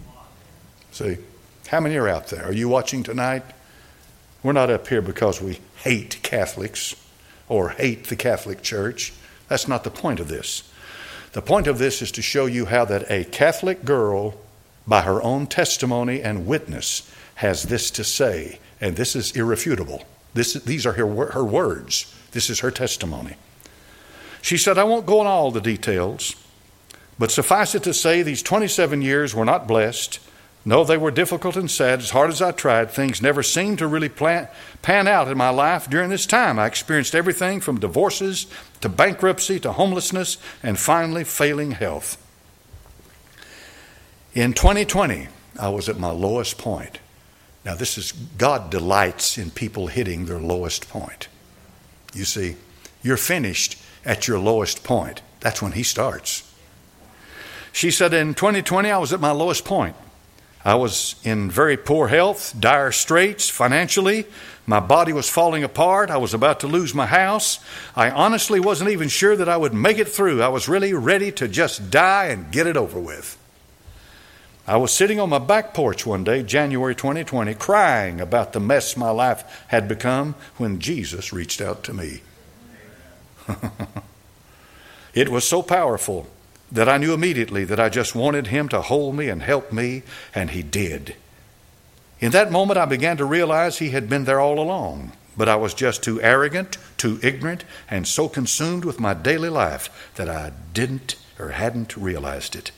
See, 0.92 1.18
how 1.68 1.80
many 1.80 1.96
are 1.98 2.08
out 2.08 2.28
there? 2.28 2.46
Are 2.46 2.54
you 2.54 2.68
watching 2.68 3.04
tonight? 3.04 3.44
We're 4.42 4.54
not 4.54 4.70
up 4.70 4.88
here 4.88 5.02
because 5.02 5.42
we 5.42 5.60
hate 5.84 6.20
Catholics 6.24 6.96
or 7.48 7.70
hate 7.70 8.06
the 8.06 8.16
Catholic 8.16 8.62
Church. 8.62 9.14
That's 9.50 9.68
not 9.68 9.84
the 9.84 9.92
point 9.92 10.20
of 10.20 10.28
this. 10.28 10.69
The 11.34 11.42
point 11.42 11.68
of 11.68 11.78
this 11.78 12.02
is 12.02 12.12
to 12.13 12.22
show 12.22 12.46
you 12.46 12.65
how 12.65 12.86
that 12.86 13.10
a 13.10 13.24
Catholic 13.26 13.86
girl, 13.86 14.36
by 14.88 15.02
her 15.02 15.22
own 15.22 15.48
testimony 15.48 16.22
and 16.22 16.48
witness, 16.48 17.12
has 17.36 17.63
this 17.63 17.92
to 17.92 18.04
say, 18.04 18.60
and 18.82 18.96
this 18.96 19.15
is 19.15 19.32
irrefutable. 19.36 20.04
This, 20.34 20.54
these 20.54 20.86
are 20.86 20.94
her, 20.94 21.32
her 21.32 21.44
words. 21.44 22.13
This 22.32 22.50
is 22.50 22.60
her 22.60 22.72
testimony. 22.72 23.36
She 24.42 24.58
said, 24.58 24.78
I 24.78 24.84
won't 24.84 25.06
go 25.06 25.20
into 25.20 25.30
all 25.30 25.52
the 25.52 25.62
details, 25.62 26.36
but 27.18 27.32
suffice 27.32 27.76
it 27.76 27.84
to 27.84 27.94
say, 27.94 28.24
these 28.24 28.42
27 28.42 29.02
years 29.02 29.36
were 29.36 29.46
not 29.46 29.68
blessed. 29.68 30.20
No, 30.65 30.84
they 30.84 30.98
were 30.98 31.12
difficult 31.12 31.56
and 31.56 31.72
sad. 31.72 32.00
As 32.00 32.10
hard 32.12 32.30
as 32.30 32.41
I 32.41 32.52
tried, 32.52 32.91
things 32.91 33.22
never 33.22 33.41
seemed 33.41 33.80
to 33.80 33.88
really 33.88 34.10
plan, 34.10 34.50
pan 34.82 35.08
out 35.08 35.30
in 35.30 35.38
my 35.38 35.50
life 35.50 35.89
during 35.89 36.10
this 36.10 36.26
time. 36.26 36.60
I 36.60 36.67
experienced 36.67 37.15
everything 37.15 37.62
from 37.62 37.80
divorces 37.80 38.45
to 38.82 38.89
bankruptcy 38.89 39.60
to 39.62 39.72
homelessness 39.72 40.38
and 40.62 40.78
finally 40.78 41.24
failing 41.24 41.72
health. 41.72 42.17
In 44.34 44.54
2020, 44.54 45.28
I 45.60 45.69
was 45.69 45.89
at 45.89 45.98
my 45.98 46.12
lowest 46.12 46.58
point. 46.58 47.00
Now, 47.65 47.76
this 47.76 47.98
is 47.98 48.12
God 48.12 48.69
delights 48.69 49.38
in 49.38 49.52
people 49.52 49.88
hitting 49.88 50.26
their 50.26 50.39
lowest 50.39 50.89
point. 50.89 51.28
You 52.13 52.26
see, 52.26 52.56
you're 53.02 53.17
finished 53.17 53.82
at 54.06 54.28
your 54.28 54.39
lowest 54.39 54.84
point. 54.84 55.22
That's 55.39 55.62
when 55.62 55.74
He 55.74 55.84
starts. 55.84 56.52
She 57.72 57.91
said, 57.91 58.13
In 58.13 58.34
2020, 58.34 58.89
I 58.89 58.98
was 58.98 59.13
at 59.13 59.19
my 59.19 59.32
lowest 59.32 59.65
point. 59.65 59.95
I 60.63 60.76
was 60.76 61.15
in 61.24 61.50
very 61.50 61.78
poor 61.78 62.10
health, 62.10 62.54
dire 62.60 62.91
straits 62.91 63.50
financially. 63.50 64.26
My 64.65 64.80
body 64.80 65.13
was 65.13 65.30
falling 65.30 65.63
apart. 65.63 66.12
I 66.12 66.17
was 66.17 66.34
about 66.34 66.60
to 66.60 66.67
lose 66.67 66.93
my 66.93 67.06
house. 67.06 67.60
I 67.95 68.10
honestly 68.12 68.60
wasn't 68.60 68.91
even 68.91 69.08
sure 69.08 69.36
that 69.36 69.50
I 69.50 69.58
would 69.58 69.74
make 69.74 69.98
it 69.98 70.10
through. 70.10 70.41
I 70.41 70.50
was 70.50 70.67
really 70.67 70.93
ready 70.93 71.32
to 71.34 71.48
just 71.48 71.89
die 71.89 72.26
and 72.26 72.52
get 72.52 72.67
it 72.67 72.78
over 72.78 73.00
with. 73.00 73.38
I 74.67 74.78
was 74.78 74.91
sitting 74.91 75.19
on 75.19 75.30
my 75.30 75.39
back 75.39 75.74
porch 75.74 76.06
one 76.06 76.24
day, 76.24 76.43
January 76.43 76.93
2020, 76.93 77.56
crying 77.56 78.22
about 78.22 78.54
the 78.54 78.60
mess 78.60 78.95
my 78.95 79.10
life 79.10 79.65
had 79.69 79.88
become 79.88 80.36
when 80.58 80.80
Jesus 80.80 81.34
reached 81.34 81.62
out 81.62 81.84
to 81.86 81.93
me. 81.93 82.22
it 85.15 85.30
was 85.30 85.48
so 85.48 85.63
powerful 85.63 86.28
that 86.72 86.90
I 86.90 86.98
knew 86.98 87.14
immediately 87.14 87.64
that 87.66 87.80
I 87.80 87.90
just 87.90 88.16
wanted 88.16 88.48
Him 88.48 88.70
to 88.70 88.82
hold 88.82 89.16
me 89.16 89.30
and 89.30 89.42
help 89.42 89.72
me, 89.72 90.04
and 90.36 90.52
He 90.52 90.62
did. 90.62 91.16
In 92.20 92.32
that 92.32 92.52
moment, 92.52 92.78
I 92.78 92.86
began 92.86 93.18
to 93.18 93.26
realize 93.26 93.78
He 93.78 93.90
had 93.90 94.10
been 94.10 94.26
there 94.26 94.40
all 94.40 94.60
along, 94.60 95.14
but 95.38 95.50
I 95.50 95.56
was 95.56 95.74
just 95.74 96.04
too 96.04 96.22
arrogant, 96.22 96.78
too 96.98 97.20
ignorant, 97.24 97.64
and 97.90 98.08
so 98.08 98.28
consumed 98.28 98.86
with 98.86 99.00
my 99.00 99.14
daily 99.14 99.50
life 99.50 100.12
that 100.16 100.30
I 100.30 100.52
didn't 100.74 101.16
or 101.40 101.50
hadn't 101.50 101.96
realized 101.96 102.56
it. 102.56 102.72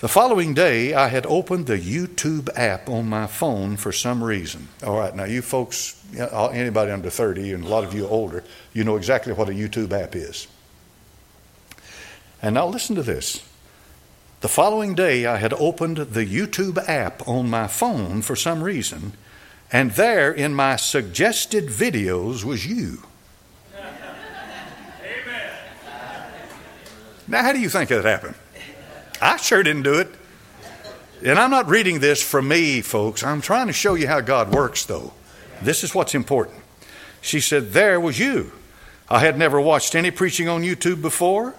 The 0.00 0.08
following 0.08 0.54
day, 0.54 0.94
I 0.94 1.08
had 1.08 1.26
opened 1.26 1.66
the 1.66 1.76
YouTube 1.76 2.48
app 2.56 2.88
on 2.88 3.10
my 3.10 3.26
phone 3.26 3.76
for 3.76 3.92
some 3.92 4.24
reason. 4.24 4.68
All 4.82 4.96
right, 4.96 5.14
now 5.14 5.24
you 5.24 5.42
folks, 5.42 6.02
anybody 6.16 6.90
under 6.90 7.10
30, 7.10 7.52
and 7.52 7.64
a 7.64 7.68
lot 7.68 7.84
of 7.84 7.92
you 7.92 8.06
older, 8.06 8.42
you 8.72 8.82
know 8.82 8.96
exactly 8.96 9.34
what 9.34 9.50
a 9.50 9.52
YouTube 9.52 9.92
app 9.92 10.16
is. 10.16 10.46
And 12.42 12.54
now 12.54 12.66
listen 12.66 12.96
to 12.96 13.02
this. 13.02 13.46
The 14.40 14.48
following 14.48 14.94
day, 14.94 15.26
I 15.26 15.36
had 15.36 15.52
opened 15.54 15.98
the 15.98 16.24
YouTube 16.24 16.78
app 16.88 17.28
on 17.28 17.50
my 17.50 17.66
phone 17.66 18.22
for 18.22 18.34
some 18.34 18.64
reason, 18.64 19.12
and 19.70 19.90
there 19.92 20.32
in 20.32 20.54
my 20.54 20.76
suggested 20.76 21.66
videos 21.66 22.42
was 22.42 22.66
you. 22.66 23.02
Amen. 23.76 25.52
Now, 27.28 27.42
how 27.42 27.52
do 27.52 27.60
you 27.60 27.68
think 27.68 27.90
that 27.90 28.04
happened? 28.04 28.34
I 29.20 29.36
sure 29.36 29.62
didn't 29.62 29.82
do 29.82 29.98
it. 29.98 30.08
And 31.22 31.38
I'm 31.38 31.50
not 31.50 31.68
reading 31.68 32.00
this 32.00 32.22
for 32.22 32.40
me, 32.40 32.80
folks. 32.80 33.22
I'm 33.22 33.42
trying 33.42 33.66
to 33.66 33.74
show 33.74 33.94
you 33.94 34.08
how 34.08 34.20
God 34.20 34.54
works, 34.54 34.86
though. 34.86 35.12
This 35.60 35.84
is 35.84 35.94
what's 35.94 36.14
important. 36.14 36.56
She 37.20 37.40
said, 37.40 37.72
There 37.72 38.00
was 38.00 38.18
you. 38.18 38.52
I 39.10 39.18
had 39.18 39.36
never 39.36 39.60
watched 39.60 39.94
any 39.94 40.10
preaching 40.10 40.48
on 40.48 40.62
YouTube 40.62 41.02
before. 41.02 41.54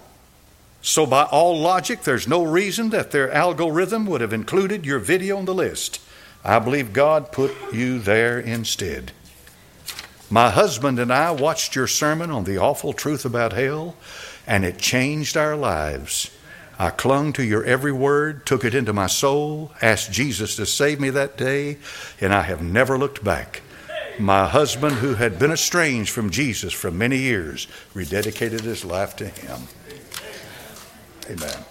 So, 0.84 1.06
by 1.06 1.22
all 1.22 1.60
logic, 1.60 2.02
there's 2.02 2.26
no 2.26 2.42
reason 2.42 2.90
that 2.90 3.12
their 3.12 3.30
algorithm 3.30 4.04
would 4.06 4.20
have 4.20 4.32
included 4.32 4.84
your 4.84 4.98
video 4.98 5.38
on 5.38 5.44
the 5.44 5.54
list. 5.54 6.00
I 6.44 6.58
believe 6.58 6.92
God 6.92 7.30
put 7.30 7.54
you 7.72 8.00
there 8.00 8.40
instead. 8.40 9.12
My 10.28 10.50
husband 10.50 10.98
and 10.98 11.12
I 11.12 11.30
watched 11.30 11.76
your 11.76 11.86
sermon 11.86 12.32
on 12.32 12.44
the 12.44 12.58
awful 12.58 12.92
truth 12.92 13.24
about 13.24 13.52
hell, 13.52 13.96
and 14.44 14.64
it 14.64 14.78
changed 14.78 15.36
our 15.36 15.54
lives. 15.54 16.32
I 16.80 16.90
clung 16.90 17.32
to 17.34 17.44
your 17.44 17.62
every 17.62 17.92
word, 17.92 18.44
took 18.44 18.64
it 18.64 18.74
into 18.74 18.92
my 18.92 19.06
soul, 19.06 19.70
asked 19.80 20.10
Jesus 20.10 20.56
to 20.56 20.66
save 20.66 20.98
me 20.98 21.10
that 21.10 21.36
day, 21.36 21.78
and 22.20 22.34
I 22.34 22.42
have 22.42 22.60
never 22.60 22.98
looked 22.98 23.22
back. 23.22 23.62
My 24.18 24.48
husband, 24.48 24.96
who 24.96 25.14
had 25.14 25.38
been 25.38 25.52
estranged 25.52 26.10
from 26.10 26.30
Jesus 26.30 26.72
for 26.72 26.90
many 26.90 27.18
years, 27.18 27.68
rededicated 27.94 28.62
his 28.62 28.84
life 28.84 29.14
to 29.16 29.28
him. 29.28 29.68
Amen. 31.32 31.64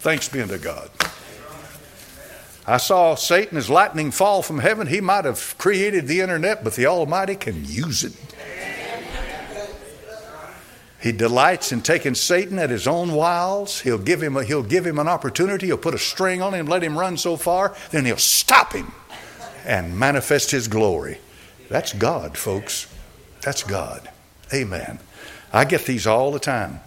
Thanks 0.00 0.28
be 0.28 0.42
unto 0.42 0.58
God. 0.58 0.90
I 2.66 2.76
saw 2.76 3.14
Satan 3.14 3.56
as 3.56 3.70
lightning 3.70 4.10
fall 4.10 4.42
from 4.42 4.58
heaven. 4.58 4.86
He 4.86 5.00
might 5.00 5.24
have 5.24 5.56
created 5.56 6.06
the 6.06 6.20
internet, 6.20 6.62
but 6.62 6.74
the 6.74 6.86
Almighty 6.86 7.34
can 7.34 7.64
use 7.64 8.04
it. 8.04 8.12
He 11.00 11.12
delights 11.12 11.72
in 11.72 11.80
taking 11.80 12.14
Satan 12.14 12.58
at 12.58 12.68
his 12.68 12.86
own 12.86 13.12
wiles. 13.12 13.80
He'll 13.80 13.96
give 13.96 14.22
him, 14.22 14.36
a, 14.36 14.44
he'll 14.44 14.62
give 14.62 14.86
him 14.86 14.98
an 14.98 15.08
opportunity. 15.08 15.66
He'll 15.66 15.78
put 15.78 15.94
a 15.94 15.98
string 15.98 16.42
on 16.42 16.52
him, 16.52 16.66
let 16.66 16.84
him 16.84 16.98
run 16.98 17.16
so 17.16 17.38
far, 17.38 17.74
then 17.90 18.04
he'll 18.04 18.18
stop 18.18 18.74
him 18.74 18.92
and 19.64 19.98
manifest 19.98 20.50
his 20.50 20.68
glory. 20.68 21.18
That's 21.70 21.94
God, 21.94 22.36
folks. 22.36 22.86
That's 23.40 23.62
God. 23.62 24.10
Amen. 24.52 24.98
I 25.54 25.64
get 25.64 25.86
these 25.86 26.06
all 26.06 26.32
the 26.32 26.38
time. 26.38 26.80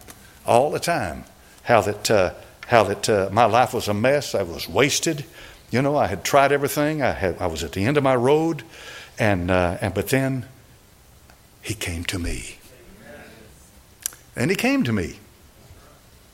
All 0.45 0.69
the 0.69 0.80
time 0.80 1.26
how 1.63 1.82
that, 1.82 2.12
uh, 2.12 2.34
how 2.67 2.84
that 2.84 3.10
uh, 3.10 3.30
my 3.32 3.45
life 3.45 3.73
was 3.73 3.88
a 3.88 3.93
mess. 3.93 4.36
I 4.36 4.43
was 4.43 4.69
wasted. 4.69 5.26
You 5.71 5.82
know, 5.82 5.97
I 5.97 6.08
had 6.08 6.23
tried 6.23 6.52
everything. 6.52 7.02
I, 7.02 7.12
had, 7.12 7.38
I 7.39 7.47
was 7.47 7.63
at 7.63 7.71
the 7.71 7.84
end 7.86 7.97
of 7.97 8.04
my 8.04 8.15
road. 8.15 8.63
And, 9.17 9.49
uh, 9.49 9.78
and, 9.82 9.93
but 9.93 10.10
then 10.10 10.45
he 11.62 11.73
came 11.73 12.04
to 12.06 12.19
me. 12.19 12.58
And 14.36 14.49
he 14.49 14.56
came 14.56 14.84
to 14.84 14.91
me. 14.91 15.19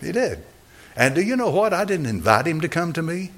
He 0.02 0.12
did. 0.12 0.44
And 0.96 1.16
do 1.16 1.22
you 1.22 1.36
know 1.36 1.50
what? 1.50 1.74
I 1.74 1.86
didn't 1.86 2.08
invite 2.08 2.48
him 2.48 2.62
to 2.62 2.70
come 2.70 2.94
to 2.94 3.02
me. 3.02 3.32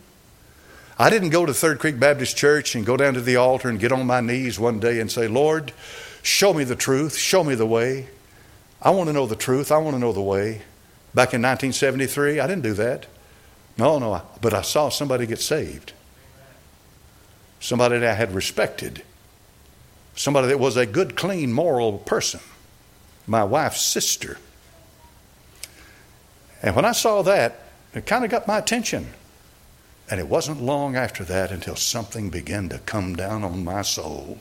I 0.98 1.10
didn't 1.10 1.30
go 1.30 1.46
to 1.46 1.54
Third 1.54 1.80
Creek 1.80 2.00
Baptist 2.00 2.38
Church 2.38 2.76
and 2.76 2.86
go 2.86 2.96
down 2.96 3.16
to 3.16 3.22
the 3.22 3.36
altar 3.36 3.70
and 3.70 3.80
get 3.80 3.92
on 3.92 4.06
my 4.06 4.22
knees 4.22 4.60
one 4.60 4.80
day 4.80 5.00
and 5.00 5.12
say, 5.12 5.28
Lord, 5.28 5.74
show 6.22 6.54
me 6.54 6.64
the 6.64 6.76
truth, 6.76 7.18
show 7.18 7.44
me 7.44 7.56
the 7.56 7.66
way. 7.66 8.08
I 8.82 8.92
want 8.92 9.08
to 9.08 9.14
know 9.14 9.26
the 9.26 9.36
truth, 9.36 9.72
I 9.72 9.78
want 9.78 9.96
to 9.96 10.00
know 10.00 10.14
the 10.14 10.22
way. 10.22 10.62
Back 11.13 11.34
in 11.34 11.41
1973, 11.41 12.39
I 12.39 12.47
didn't 12.47 12.63
do 12.63 12.74
that. 12.74 13.08
No, 13.78 14.00
no, 14.00 14.21
but 14.41 14.54
I 14.54 14.62
saw 14.62 14.89
somebody 14.89 15.26
get 15.26 15.39
saved. 15.39 15.93
Somebody 17.60 18.00
that 18.00 18.12
I 18.12 18.13
had 18.13 18.34
respected. 18.34 19.04
Somebody 20.15 20.47
that 20.47 20.60
was 20.60 20.78
a 20.78 20.86
good, 20.86 21.15
clean, 21.15 21.52
moral 21.52 21.97
person. 21.97 22.39
My 23.28 23.43
wife's 23.43 23.82
sister. 23.82 24.38
And 26.63 26.76
when 26.76 26.86
I 26.86 26.91
saw 26.91 27.21
that, 27.24 27.60
it 27.93 28.06
kind 28.06 28.24
of 28.24 28.32
got 28.32 28.47
my 28.47 28.58
attention. 28.58 29.13
And 30.10 30.19
it 30.19 30.28
wasn't 30.28 30.62
long 30.62 30.95
after 30.95 31.24
that 31.26 31.52
until 31.52 31.76
something 31.76 32.30
began 32.30 32.69
to 32.69 32.80
come 32.80 33.15
down 33.15 33.43
on 33.43 33.63
my 33.63 33.82
soul 33.82 34.39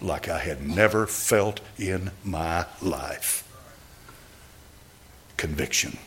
like 0.00 0.28
I 0.28 0.38
had 0.38 0.66
never 0.66 1.06
felt 1.06 1.60
in 1.78 2.10
my 2.22 2.66
life 2.82 3.43
conviction. 5.36 5.98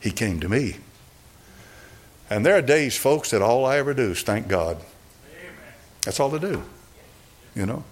He 0.00 0.10
came 0.10 0.40
to 0.40 0.48
me. 0.48 0.76
And 2.30 2.44
there 2.44 2.56
are 2.56 2.62
days, 2.62 2.96
folks, 2.96 3.30
that 3.30 3.42
all 3.42 3.64
I 3.64 3.78
ever 3.78 3.94
do 3.94 4.10
is 4.10 4.22
thank 4.22 4.48
God. 4.48 4.78
That's 6.02 6.20
all 6.20 6.34
I 6.34 6.38
do. 6.38 6.62
You 7.54 7.66
know? 7.66 7.84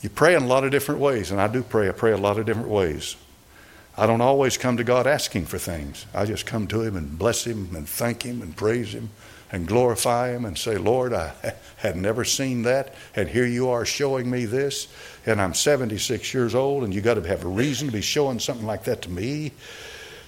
You 0.00 0.08
pray 0.08 0.34
in 0.34 0.42
a 0.42 0.46
lot 0.46 0.64
of 0.64 0.70
different 0.70 1.00
ways, 1.00 1.30
and 1.30 1.40
I 1.40 1.48
do 1.48 1.62
pray. 1.62 1.88
I 1.88 1.92
pray 1.92 2.12
a 2.12 2.16
lot 2.16 2.38
of 2.38 2.46
different 2.46 2.68
ways. 2.68 3.16
I 3.96 4.06
don't 4.06 4.20
always 4.20 4.56
come 4.56 4.76
to 4.76 4.84
God 4.84 5.06
asking 5.06 5.46
for 5.46 5.58
things. 5.58 6.06
I 6.14 6.24
just 6.24 6.46
come 6.46 6.66
to 6.68 6.82
Him 6.82 6.96
and 6.96 7.18
bless 7.18 7.46
Him 7.46 7.74
and 7.74 7.88
thank 7.88 8.22
Him 8.22 8.40
and 8.40 8.56
praise 8.56 8.94
Him 8.94 9.10
and 9.52 9.66
glorify 9.66 10.30
Him 10.30 10.44
and 10.44 10.56
say, 10.56 10.76
Lord, 10.76 11.12
I 11.12 11.32
had 11.76 11.96
never 11.96 12.24
seen 12.24 12.62
that, 12.62 12.94
and 13.14 13.28
here 13.28 13.46
you 13.46 13.70
are 13.70 13.84
showing 13.84 14.30
me 14.30 14.44
this, 14.44 14.88
and 15.26 15.40
I'm 15.40 15.54
76 15.54 16.32
years 16.34 16.54
old, 16.54 16.84
and 16.84 16.94
you 16.94 17.00
got 17.00 17.14
to 17.14 17.26
have 17.26 17.44
a 17.44 17.48
reason 17.48 17.88
to 17.88 17.92
be 17.92 18.00
showing 18.00 18.38
something 18.38 18.66
like 18.66 18.84
that 18.84 19.02
to 19.02 19.10
me. 19.10 19.52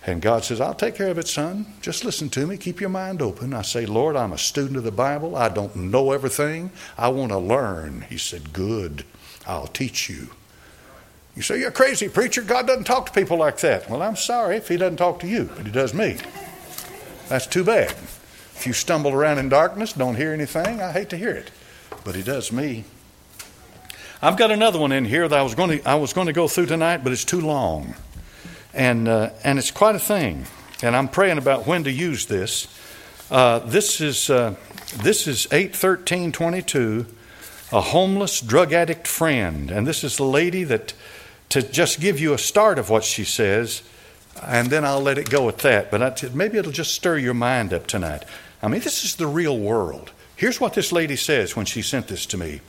And 0.04 0.20
God 0.20 0.42
says, 0.44 0.61
I'll 0.61 0.74
take 0.74 0.96
care 0.96 1.11
of 1.11 1.18
it, 1.18 1.28
son. 1.28 1.66
Just 1.80 2.04
listen 2.04 2.28
to 2.30 2.46
me. 2.46 2.56
Keep 2.56 2.80
your 2.80 2.90
mind 2.90 3.22
open. 3.22 3.54
I 3.54 3.62
say, 3.62 3.87
Lord, 3.87 4.16
I'm 4.16 4.32
a 4.32 4.38
student 4.38 4.76
of 4.76 4.82
the 4.82 4.90
Bible. 4.90 5.37
I 5.37 5.48
don't 5.48 5.76
know 5.76 6.11
everything. 6.11 6.72
I 6.98 7.08
want 7.08 7.30
to 7.30 7.38
learn. 7.38 8.04
He 8.08 8.18
said, 8.18 8.52
Good. 8.52 9.04
I'll 9.46 9.68
teach 9.68 10.11
you. 10.11 10.28
You 11.37 11.42
say, 11.42 11.61
You're 11.61 11.70
crazy 11.70 12.08
preacher. 12.08 12.42
God 12.42 12.66
doesn't 12.66 12.85
talk 12.85 13.06
to 13.06 13.12
people 13.12 13.37
like 13.37 13.58
that. 13.61 13.88
Well, 13.88 14.02
I'm 14.02 14.16
sorry 14.16 14.56
if 14.56 14.66
He 14.66 14.76
doesn't 14.76 14.96
talk 14.96 15.20
to 15.20 15.28
you, 15.28 15.48
but 15.56 15.66
He 15.66 15.72
does 15.72 15.94
me. 15.94 16.16
That's 17.28 17.46
too 17.46 17.62
bad. 17.62 17.94
If 18.62 18.66
you 18.68 18.72
stumble 18.75 19.11
around 19.11 19.38
in 19.38 19.48
darkness, 19.48 19.92
don't 19.92 20.14
hear 20.14 20.33
anything, 20.33 20.81
I 20.81 20.92
hate 20.92 21.09
to 21.09 21.16
hear 21.16 21.33
it. 21.33 21.51
But 22.05 22.14
He 22.14 22.22
does 22.22 22.53
me. 22.53 22.85
I've 24.22 24.37
got 24.37 24.53
another 24.53 24.79
one 24.79 24.92
in 24.92 25.05
here 25.05 25.27
that 25.27 25.37
I 25.37 25.42
was 25.42 25.57
going 25.57 25.81
to, 25.81 25.85
I 25.85 25.96
was 25.96 26.12
going 26.12 26.29
to 26.29 26.33
go 26.33 26.46
through 26.46 26.66
tonight, 26.66 26.98
but 27.02 27.13
it's 27.13 27.25
too 27.25 27.40
long. 27.40 27.96
And, 28.73 29.08
uh, 29.08 29.31
and 29.42 29.58
it's 29.58 29.73
quite 29.73 29.96
a 29.96 29.98
thing. 29.98 30.46
And 30.81 30.94
I'm 30.94 31.08
praying 31.08 31.38
about 31.38 31.67
when 31.67 31.83
to 31.83 31.90
use 31.90 32.27
this. 32.27 32.69
Uh, 33.33 33.58
this 33.58 34.00
is, 34.00 34.31
uh, 34.31 34.54
this 34.94 35.27
is 35.27 35.46
81322 35.50 37.06
a 37.73 37.81
homeless 37.81 38.40
drug 38.40 38.73
addict 38.73 39.08
friend. 39.08 39.73
And 39.73 39.88
this 39.88 40.04
is 40.04 40.19
the 40.19 40.25
lady 40.25 40.63
that, 40.63 40.94
to 41.48 41.63
just 41.63 41.98
give 41.98 42.21
you 42.21 42.33
a 42.33 42.38
start 42.38 42.79
of 42.79 42.90
what 42.90 43.02
she 43.02 43.25
says, 43.25 43.83
and 44.40 44.71
then 44.71 44.85
I'll 44.85 45.00
let 45.00 45.19
it 45.19 45.29
go 45.29 45.48
at 45.48 45.58
that. 45.58 45.90
But 45.90 46.00
I, 46.00 46.29
maybe 46.33 46.58
it'll 46.58 46.71
just 46.71 46.94
stir 46.94 47.19
your 47.19 47.35
mind 47.35 47.75
up 47.75 47.88
tonight. 47.88 48.25
I 48.63 48.69
mean, 48.69 48.81
this 48.81 49.04
is 49.04 49.17
the 49.17 49.27
real 49.27 49.58
world. 49.58 50.13
Here's 50.37 50.60
what 50.60 50.75
this 50.75 50.92
lady 50.92 51.17
says 51.17 51.56
when 51.56 51.67
she 51.67 51.83
sent 51.83 52.08
this 52.08 52.27
to 52.27 52.37
me. 52.37 52.60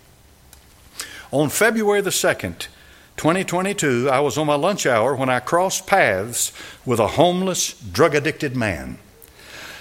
On 1.32 1.50
February 1.50 2.02
the 2.02 2.10
2nd, 2.10 2.68
2022, 3.18 4.10
I 4.10 4.20
was 4.20 4.38
on 4.38 4.48
my 4.48 4.56
lunch 4.56 4.86
hour 4.86 5.16
when 5.16 5.30
I 5.30 5.40
crossed 5.40 5.88
paths 5.88 6.52
with 6.86 7.00
a 7.00 7.10
homeless, 7.10 7.74
drug 7.74 8.16
addicted 8.16 8.56
man. 8.56 8.98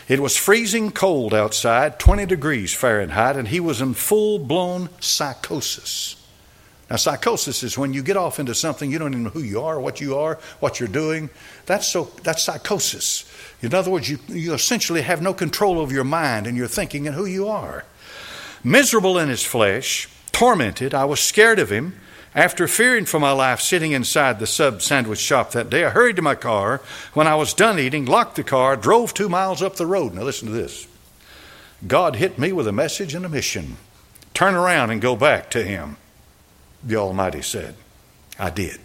It 0.09 0.21
was 0.21 0.37
freezing 0.37 0.91
cold 0.91 1.33
outside, 1.33 1.99
20 1.99 2.27
degrees 2.27 2.75
Fahrenheit, 2.75 3.37
and 3.37 3.49
he 3.49 3.61
was 3.61 3.81
in 3.81 3.95
full 3.95 4.39
blown 4.39 4.91
psychosis. 5.01 6.17
Now, 6.93 6.97
psychosis 6.97 7.63
is 7.63 7.79
when 7.79 7.95
you 7.95 8.03
get 8.03 8.19
off 8.19 8.39
into 8.39 8.55
something 8.55 8.91
you 8.91 8.99
don't 8.99 9.13
even 9.13 9.25
know 9.25 9.31
who 9.31 9.41
you 9.41 9.63
are, 9.63 9.81
what 9.81 9.99
you 9.99 10.19
are, 10.19 10.39
what 10.61 10.79
you're 10.79 10.91
doing. 10.91 11.31
That's 11.65 11.89
so. 11.89 12.11
That's 12.23 12.43
psychosis. 12.43 13.25
In 13.63 13.73
other 13.73 13.91
words, 13.91 14.11
you, 14.11 14.19
you 14.29 14.53
essentially 14.53 15.01
have 15.01 15.23
no 15.23 15.33
control 15.33 15.79
over 15.79 15.95
your 15.95 16.05
mind 16.05 16.47
and 16.47 16.55
your 16.55 16.67
thinking 16.67 17.07
and 17.07 17.17
who 17.17 17.25
you 17.25 17.49
are. 17.49 17.87
Miserable 18.63 19.19
in 19.19 19.31
his 19.31 19.43
flesh, 19.43 20.07
tormented, 20.33 20.93
I 20.93 21.07
was 21.07 21.19
scared 21.19 21.59
of 21.59 21.71
him. 21.71 21.99
After 22.35 22.69
fearing 22.69 23.07
for 23.07 23.19
my 23.19 23.33
life 23.33 23.63
sitting 23.63 23.93
inside 23.93 24.39
the 24.39 24.47
sub 24.47 24.83
sandwich 24.83 25.19
shop 25.19 25.53
that 25.53 25.71
day, 25.71 25.87
I 25.87 25.91
hurried 25.91 26.17
to 26.17 26.23
my 26.23 26.35
car. 26.35 26.83
When 27.15 27.27
I 27.27 27.37
was 27.37 27.55
done 27.55 27.79
eating, 27.79 28.05
locked 28.05 28.37
the 28.37 28.45
car, 28.45 28.77
drove 28.77 29.15
two 29.15 29.31
miles 29.31 29.63
up 29.63 29.77
the 29.77 29.87
road. 29.87 30.13
Now, 30.13 30.25
listen 30.25 30.49
to 30.49 30.53
this 30.53 30.87
God 31.87 32.17
hit 32.17 32.39
me 32.39 32.53
with 32.53 32.69
a 32.69 32.73
message 32.73 33.15
and 33.15 33.25
a 33.25 33.31
mission. 33.31 33.79
Turn 34.35 34.55
around 34.55 34.91
and 34.91 35.01
go 35.01 35.17
back 35.17 35.49
to 35.53 35.65
Him 35.65 35.97
the 36.83 36.97
Almighty 36.97 37.43
said. 37.43 37.75
I 38.39 38.51
did. 38.51 38.81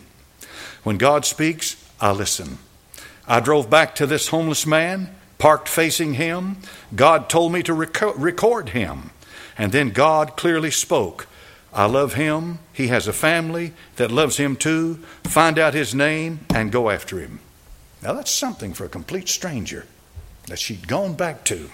When 0.83 0.97
God 0.97 1.25
speaks, 1.25 1.83
I 1.99 2.11
listen. 2.11 2.59
I 3.27 3.39
drove 3.39 3.69
back 3.69 3.95
to 3.95 4.05
this 4.05 4.29
homeless 4.29 4.65
man, 4.65 5.13
parked 5.37 5.67
facing 5.67 6.13
him. 6.13 6.57
God 6.95 7.29
told 7.29 7.51
me 7.51 7.63
to 7.63 7.73
record 7.73 8.69
him. 8.69 9.11
And 9.57 9.71
then 9.71 9.89
God 9.89 10.37
clearly 10.37 10.71
spoke. 10.71 11.27
I 11.73 11.85
love 11.85 12.13
him. 12.13 12.59
He 12.71 12.87
has 12.87 13.07
a 13.07 13.13
family 13.13 13.73
that 13.97 14.11
loves 14.11 14.37
him 14.37 14.55
too. 14.55 14.95
Find 15.23 15.59
out 15.59 15.73
his 15.73 15.93
name 15.93 16.41
and 16.53 16.71
go 16.71 16.89
after 16.89 17.19
him. 17.19 17.39
Now, 18.01 18.13
that's 18.13 18.31
something 18.31 18.73
for 18.73 18.85
a 18.85 18.89
complete 18.89 19.27
stranger 19.27 19.85
that 20.45 20.59
she'd 20.59 20.87
gone 20.87 21.15
back 21.15 21.43
to. 21.45 21.69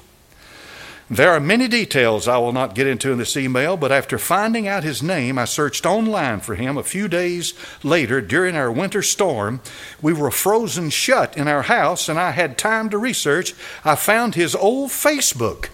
There 1.10 1.32
are 1.32 1.40
many 1.40 1.68
details 1.68 2.28
I 2.28 2.38
will 2.38 2.54
not 2.54 2.76
get 2.76 2.88
into 2.88 3.12
in 3.12 3.18
this 3.18 3.36
email, 3.36 3.76
but 3.76 3.92
after 3.92 4.18
finding 4.18 4.68
out 4.68 4.84
his 4.84 5.04
name, 5.04 5.38
I 5.38 5.46
searched 5.46 5.86
online 5.86 6.40
for 6.40 6.56
him 6.56 6.78
a 6.78 6.84
few 6.84 7.10
days 7.10 7.54
later 7.84 8.22
during 8.22 8.56
our 8.56 8.72
winter 8.72 9.02
storm. 9.02 9.60
We 10.02 10.14
were 10.14 10.32
frozen 10.32 10.90
shut 10.90 11.36
in 11.36 11.48
our 11.50 11.64
house, 11.64 12.08
and 12.08 12.18
I 12.18 12.32
had 12.32 12.58
time 12.58 12.90
to 12.90 12.98
research. 12.98 13.54
I 13.84 13.96
found 13.96 14.36
his 14.36 14.56
old 14.56 14.92
Facebook. 14.92 15.68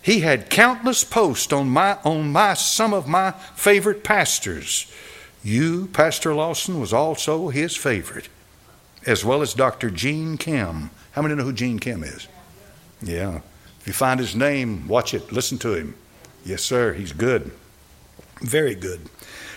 He 0.00 0.20
had 0.20 0.50
countless 0.50 1.04
posts 1.04 1.52
on 1.52 1.68
my 1.68 1.98
on 2.02 2.32
my 2.32 2.54
some 2.54 2.94
of 2.94 3.06
my 3.06 3.32
favorite 3.54 4.02
pastors. 4.02 4.90
You, 5.44 5.88
Pastor 5.88 6.34
Lawson, 6.34 6.80
was 6.80 6.92
also 6.92 7.48
his 7.48 7.76
favorite, 7.76 8.28
as 9.06 9.24
well 9.24 9.42
as 9.42 9.54
Dr. 9.54 9.90
Gene 9.90 10.38
Kim. 10.38 10.90
How 11.12 11.22
many 11.22 11.34
know 11.34 11.44
who 11.44 11.52
Gene 11.52 11.78
Kim 11.78 12.02
is? 12.02 12.26
Yeah. 13.02 13.40
If 13.82 13.88
you 13.88 13.92
find 13.92 14.20
his 14.20 14.36
name, 14.36 14.86
watch 14.86 15.12
it, 15.12 15.32
listen 15.32 15.58
to 15.58 15.74
him. 15.74 15.96
Yes, 16.44 16.62
sir, 16.62 16.92
he's 16.92 17.10
good. 17.10 17.50
Very 18.40 18.76
good. 18.76 19.00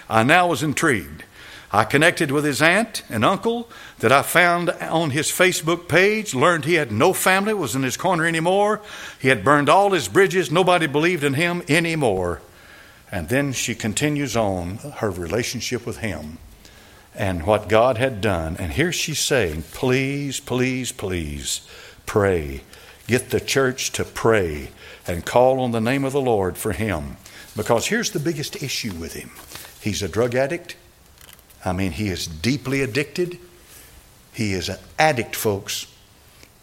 I 0.09 0.23
now 0.23 0.47
was 0.47 0.63
intrigued. 0.63 1.23
I 1.71 1.83
connected 1.83 2.31
with 2.31 2.43
his 2.43 2.59
aunt 2.59 3.03
and 3.07 3.23
uncle 3.23 3.69
that 3.99 4.11
I 4.11 4.23
found 4.23 4.71
on 4.71 5.11
his 5.11 5.27
Facebook 5.27 5.87
page, 5.87 6.33
learned 6.33 6.65
he 6.65 6.73
had 6.73 6.91
no 6.91 7.13
family, 7.13 7.53
was 7.53 7.75
in 7.75 7.83
his 7.83 7.97
corner 7.97 8.25
anymore. 8.25 8.81
He 9.19 9.27
had 9.27 9.43
burned 9.43 9.69
all 9.69 9.91
his 9.91 10.07
bridges, 10.07 10.49
nobody 10.49 10.87
believed 10.87 11.23
in 11.23 11.35
him 11.35 11.61
anymore. 11.69 12.41
And 13.11 13.29
then 13.29 13.53
she 13.53 13.75
continues 13.75 14.35
on 14.35 14.77
her 14.77 15.11
relationship 15.11 15.85
with 15.85 15.97
him 15.97 16.39
and 17.13 17.45
what 17.45 17.69
God 17.69 17.99
had 17.99 18.21
done. 18.21 18.57
And 18.57 18.71
here 18.71 18.91
she's 18.91 19.19
saying, 19.19 19.65
Please, 19.71 20.39
please, 20.39 20.91
please 20.91 21.61
pray 22.07 22.61
Get 23.07 23.29
the 23.29 23.39
church 23.39 23.91
to 23.93 24.03
pray 24.03 24.69
and 25.07 25.25
call 25.25 25.59
on 25.59 25.71
the 25.71 25.81
name 25.81 26.03
of 26.03 26.13
the 26.13 26.21
Lord 26.21 26.57
for 26.57 26.71
him. 26.71 27.17
Because 27.55 27.87
here's 27.87 28.11
the 28.11 28.19
biggest 28.19 28.61
issue 28.61 28.93
with 28.93 29.13
him 29.13 29.31
he's 29.79 30.01
a 30.01 30.09
drug 30.09 30.35
addict. 30.35 30.75
I 31.63 31.73
mean, 31.73 31.91
he 31.91 32.09
is 32.09 32.27
deeply 32.27 32.81
addicted. 32.81 33.39
He 34.33 34.53
is 34.53 34.69
an 34.69 34.77
addict, 34.99 35.35
folks. 35.35 35.87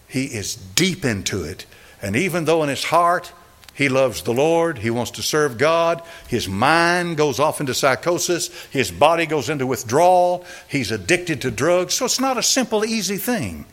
He 0.06 0.26
is 0.26 0.54
deep 0.54 1.04
into 1.04 1.42
it. 1.42 1.64
And 2.02 2.14
even 2.16 2.44
though 2.44 2.62
in 2.62 2.68
his 2.68 2.84
heart 2.84 3.32
he 3.74 3.88
loves 3.88 4.22
the 4.22 4.34
Lord, 4.34 4.78
he 4.78 4.90
wants 4.90 5.12
to 5.12 5.22
serve 5.22 5.56
God, 5.56 6.02
his 6.28 6.48
mind 6.48 7.16
goes 7.16 7.40
off 7.40 7.60
into 7.60 7.72
psychosis, 7.72 8.48
his 8.66 8.90
body 8.90 9.24
goes 9.24 9.48
into 9.48 9.66
withdrawal, 9.66 10.44
he's 10.68 10.90
addicted 10.90 11.40
to 11.42 11.50
drugs. 11.50 11.94
So 11.94 12.04
it's 12.04 12.20
not 12.20 12.36
a 12.36 12.42
simple, 12.42 12.84
easy 12.84 13.16
thing. 13.16 13.64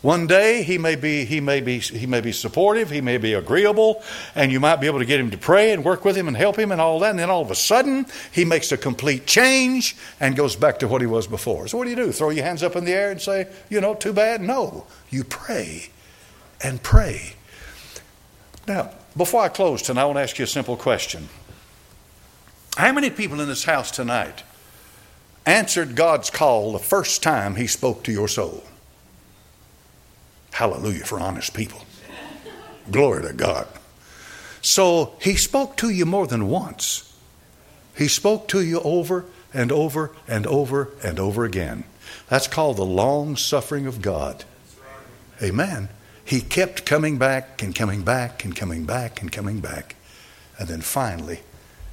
One 0.00 0.28
day 0.28 0.62
he 0.62 0.78
may 0.78 0.94
be 0.94 1.24
he 1.24 1.40
may 1.40 1.60
be 1.60 1.80
he 1.80 2.06
may 2.06 2.20
be 2.20 2.30
supportive, 2.30 2.88
he 2.88 3.00
may 3.00 3.18
be 3.18 3.32
agreeable, 3.32 4.00
and 4.36 4.52
you 4.52 4.60
might 4.60 4.76
be 4.76 4.86
able 4.86 5.00
to 5.00 5.04
get 5.04 5.18
him 5.18 5.30
to 5.32 5.38
pray 5.38 5.72
and 5.72 5.84
work 5.84 6.04
with 6.04 6.16
him 6.16 6.28
and 6.28 6.36
help 6.36 6.56
him 6.56 6.70
and 6.70 6.80
all 6.80 7.00
that. 7.00 7.10
And 7.10 7.18
then 7.18 7.30
all 7.30 7.42
of 7.42 7.50
a 7.50 7.56
sudden 7.56 8.06
he 8.30 8.44
makes 8.44 8.70
a 8.70 8.76
complete 8.76 9.26
change 9.26 9.96
and 10.20 10.36
goes 10.36 10.54
back 10.54 10.78
to 10.80 10.88
what 10.88 11.00
he 11.00 11.08
was 11.08 11.26
before. 11.26 11.66
So 11.66 11.78
what 11.78 11.84
do 11.84 11.90
you 11.90 11.96
do? 11.96 12.12
Throw 12.12 12.30
your 12.30 12.44
hands 12.44 12.62
up 12.62 12.76
in 12.76 12.84
the 12.84 12.92
air 12.92 13.10
and 13.10 13.20
say, 13.20 13.48
you 13.68 13.80
know, 13.80 13.94
too 13.94 14.12
bad? 14.12 14.40
No. 14.40 14.86
You 15.10 15.24
pray 15.24 15.90
and 16.62 16.80
pray. 16.80 17.34
Now, 18.68 18.92
before 19.16 19.42
I 19.42 19.48
close 19.48 19.82
tonight, 19.82 20.02
I 20.02 20.04
want 20.04 20.18
to 20.18 20.22
ask 20.22 20.38
you 20.38 20.44
a 20.44 20.48
simple 20.48 20.76
question. 20.76 21.28
How 22.76 22.92
many 22.92 23.10
people 23.10 23.40
in 23.40 23.48
this 23.48 23.64
house 23.64 23.90
tonight 23.90 24.44
answered 25.44 25.96
God's 25.96 26.30
call 26.30 26.70
the 26.70 26.78
first 26.78 27.20
time 27.20 27.56
he 27.56 27.66
spoke 27.66 28.04
to 28.04 28.12
your 28.12 28.28
soul? 28.28 28.62
Hallelujah 30.58 31.04
for 31.04 31.20
honest 31.20 31.54
people. 31.54 31.82
Glory 32.90 33.22
to 33.22 33.32
God. 33.32 33.68
So 34.60 35.12
he 35.22 35.36
spoke 35.36 35.76
to 35.76 35.88
you 35.88 36.04
more 36.04 36.26
than 36.26 36.48
once. 36.48 37.16
He 37.96 38.08
spoke 38.08 38.48
to 38.48 38.60
you 38.60 38.80
over 38.80 39.24
and 39.54 39.70
over 39.70 40.10
and 40.26 40.48
over 40.48 40.90
and 41.00 41.20
over 41.20 41.44
again. 41.44 41.84
That's 42.28 42.48
called 42.48 42.76
the 42.76 42.84
long 42.84 43.36
suffering 43.36 43.86
of 43.86 44.02
God. 44.02 44.42
Amen. 45.40 45.90
He 46.24 46.40
kept 46.40 46.84
coming 46.84 47.18
back 47.18 47.62
and 47.62 47.72
coming 47.72 48.02
back 48.02 48.44
and 48.44 48.56
coming 48.56 48.84
back 48.84 49.22
and 49.22 49.30
coming 49.30 49.60
back. 49.60 49.94
And 50.58 50.66
then 50.66 50.80
finally, 50.80 51.38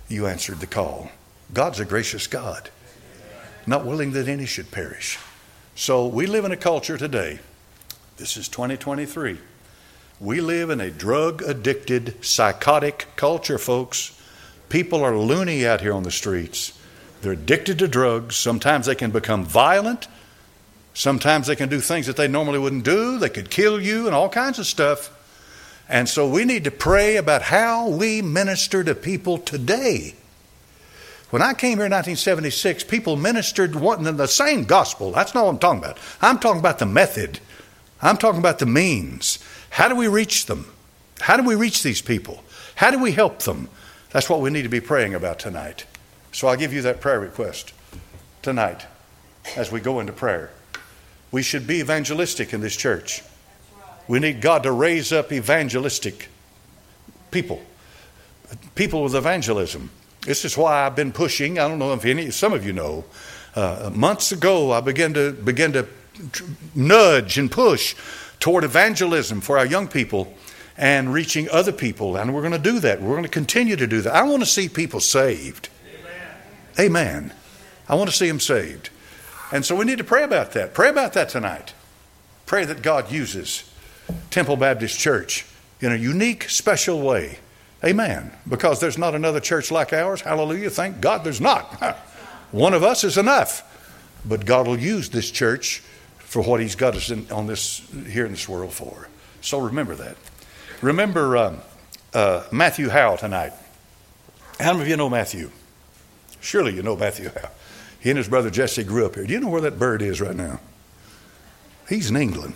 you 0.09 0.26
answered 0.26 0.59
the 0.59 0.66
call. 0.66 1.11
God's 1.53 1.80
a 1.80 1.86
gracious 1.86 2.26
God, 2.26 2.72
not 3.68 3.86
willing 3.86 4.13
that 4.13 4.28
any 4.28 4.47
should 4.47 4.72
perish. 4.72 5.20
So 5.76 6.07
we 6.07 6.26
live 6.26 6.45
in 6.45 6.51
a 6.51 6.57
culture 6.57 6.97
today 6.97 7.41
this 8.18 8.38
is 8.38 8.47
2023. 8.47 9.38
We 10.20 10.39
live 10.39 10.70
in 10.70 10.80
a 10.80 10.89
drug 10.89 11.41
addicted, 11.41 12.24
psychotic 12.24 13.07
culture, 13.16 13.57
folks. 13.57 14.20
People 14.70 15.03
are 15.03 15.18
loony 15.18 15.68
out 15.68 15.82
here 15.82 15.93
on 15.93 16.03
the 16.03 16.11
streets. 16.11 16.78
They're 17.22 17.34
addicted 17.34 17.80
to 17.80 17.88
drugs. 17.88 18.36
Sometimes 18.36 18.86
they 18.86 18.95
can 18.95 19.11
become 19.11 19.43
violent. 19.43 20.07
Sometimes 20.93 21.47
they 21.47 21.57
can 21.57 21.68
do 21.68 21.82
things 21.82 22.07
that 22.07 22.16
they 22.16 22.30
normally 22.30 22.59
wouldn't 22.59 22.86
do. 22.86 23.20
They 23.20 23.30
could 23.30 23.49
kill 23.49 23.82
you 23.82 24.05
and 24.05 24.16
all 24.16 24.30
kinds 24.30 24.59
of 24.59 24.66
stuff. 24.66 25.11
And 25.89 26.07
so 26.07 26.28
we 26.28 26.45
need 26.45 26.63
to 26.63 26.72
pray 26.72 27.18
about 27.18 27.41
how 27.41 27.89
we 27.89 28.22
minister 28.22 28.84
to 28.84 28.95
people 28.95 29.38
today. 29.38 30.16
When 31.32 31.41
I 31.41 31.53
came 31.53 31.80
here 31.80 31.88
in 31.88 31.91
1976, 31.91 32.86
people 32.86 33.18
ministered 33.18 33.76
wanting 33.76 34.16
the 34.16 34.28
same 34.28 34.63
gospel. 34.63 35.11
That's 35.11 35.36
not 35.36 35.45
what 35.45 35.51
I'm 35.51 35.59
talking 35.59 35.84
about. 35.84 35.97
I'm 36.22 36.39
talking 36.39 36.59
about 36.59 36.80
the 36.80 36.86
method. 36.86 37.39
I'm 38.02 38.18
talking 38.18 38.39
about 38.39 38.60
the 38.60 38.66
means. 38.66 39.39
How 39.70 39.88
do 39.88 39.96
we 39.96 40.08
reach 40.08 40.46
them? 40.46 40.72
How 41.20 41.38
do 41.38 41.43
we 41.43 41.56
reach 41.56 41.84
these 41.84 42.02
people? 42.02 42.43
How 42.76 42.91
do 42.91 43.00
we 43.00 43.14
help 43.14 43.39
them? 43.39 43.70
That's 44.12 44.30
what 44.30 44.41
we 44.41 44.50
need 44.50 44.64
to 44.64 44.70
be 44.70 44.82
praying 44.82 45.14
about 45.14 45.39
tonight. 45.39 45.86
So 46.32 46.48
I'll 46.48 46.58
give 46.58 46.74
you 46.74 46.82
that 46.84 47.02
prayer 47.02 47.20
request 47.20 47.74
tonight 48.41 48.86
as 49.56 49.72
we 49.72 49.80
go 49.80 50.00
into 50.00 50.14
prayer. 50.14 50.52
We 51.32 51.41
should 51.41 51.68
be 51.68 51.80
evangelistic 51.80 52.54
in 52.54 52.62
this 52.62 52.76
church. 52.76 53.24
We 54.08 54.20
need 54.20 54.41
God 54.41 54.64
to 54.64 54.72
raise 54.72 55.12
up 55.12 55.32
evangelistic 55.32 56.30
people, 57.32 57.62
people 58.76 59.04
with 59.04 59.16
evangelism. 59.16 59.89
This 60.22 60.46
is 60.46 60.58
why 60.58 60.86
I've 60.86 60.96
been 60.96 61.12
pushing. 61.12 61.60
I 61.60 61.68
don't 61.68 61.80
know 61.80 61.93
if 61.93 62.06
any, 62.06 62.32
some 62.32 62.54
of 62.54 62.66
you 62.66 62.74
know. 62.74 63.06
Uh, 63.56 63.91
months 63.93 64.32
ago, 64.32 64.72
I 64.72 64.82
began 64.82 65.14
to 65.14 65.32
begin 65.32 65.74
to 65.74 65.88
nudge 66.74 67.38
and 67.38 67.51
push 67.51 67.95
toward 68.39 68.63
evangelism 68.63 69.41
for 69.41 69.57
our 69.57 69.66
young 69.66 69.88
people 69.88 70.34
and 70.78 71.13
reaching 71.13 71.49
other 71.49 71.72
people. 71.72 72.18
And 72.18 72.34
we're 72.34 72.41
going 72.41 72.53
to 72.53 72.59
do 72.59 72.80
that. 72.80 73.01
We're 73.01 73.13
going 73.13 73.24
to 73.24 73.30
continue 73.30 73.76
to 73.76 73.88
do 73.88 74.01
that. 74.01 74.13
I 74.13 74.24
want 74.24 74.41
to 74.41 74.45
see 74.45 74.70
people 74.70 74.99
saved. 74.99 75.70
Amen. 76.80 76.80
Amen. 76.80 77.34
I 77.88 77.95
want 77.95 78.09
to 78.09 78.16
see 78.16 78.28
them 78.28 78.39
saved. 78.39 78.89
And 79.51 79.66
so 79.66 79.76
we 79.76 79.86
need 79.86 79.99
to 79.99 80.03
pray 80.03 80.24
about 80.24 80.53
that. 80.53 80.74
Pray 80.74 80.89
about 80.89 81.13
that 81.13 81.30
tonight. 81.30 81.74
Pray 82.45 82.66
that 82.66 82.82
God 82.82 83.11
uses 83.11 83.72
Temple 84.30 84.57
Baptist 84.57 84.99
Church 84.99 85.45
in 85.82 85.91
a 85.91 85.95
unique, 85.95 86.49
special 86.49 87.01
way. 87.01 87.39
Amen. 87.84 88.32
Because 88.47 88.80
there's 88.80 88.97
not 88.97 89.16
another 89.16 89.39
church 89.39 89.72
like 89.72 89.93
ours. 89.93 90.22
Hallelujah. 90.22 90.70
Thank 90.70 91.01
God 91.01 91.24
there's 91.24 91.41
not. 91.41 91.66
One 92.51 92.74
of 92.74 92.84
us 92.84 93.03
is 93.03 93.18
enough. 93.18 93.72
But 94.28 94.45
God 94.45 94.68
will 94.68 94.80
use 94.80 95.09
this 95.09 95.30
church 95.30 95.84
for 96.26 96.41
what 96.41 96.59
He's 96.59 96.76
got 96.76 96.95
us 96.95 97.09
in, 97.09 97.32
on 97.32 97.47
this 97.47 97.88
here 98.07 98.26
in 98.26 98.32
this 98.32 98.49
world 98.49 98.73
for. 98.73 99.07
So 99.41 99.59
remember 99.59 99.95
that. 99.95 100.17
Remember 100.82 101.38
um, 101.38 101.57
uh, 102.13 102.43
Matthew 102.51 102.89
Howe 102.89 103.15
tonight. 103.15 103.53
How 104.59 104.73
many 104.73 104.84
of 104.84 104.88
you 104.89 104.97
know 104.97 105.09
Matthew? 105.09 105.51
Surely 106.41 106.73
you 106.73 106.84
know 106.84 106.95
Matthew 106.95 107.30
Howe. 107.30 107.49
He 107.99 108.09
and 108.09 108.17
his 108.17 108.28
brother 108.28 108.49
Jesse 108.49 108.84
grew 108.84 109.05
up 109.05 109.15
here. 109.15 109.26
Do 109.26 109.34
you 109.34 109.39
know 109.39 109.49
where 109.49 109.61
that 109.61 109.80
bird 109.80 110.01
is 110.01 110.21
right 110.21 110.36
now? 110.36 110.59
He's 111.89 112.09
in 112.09 112.15
England. 112.15 112.55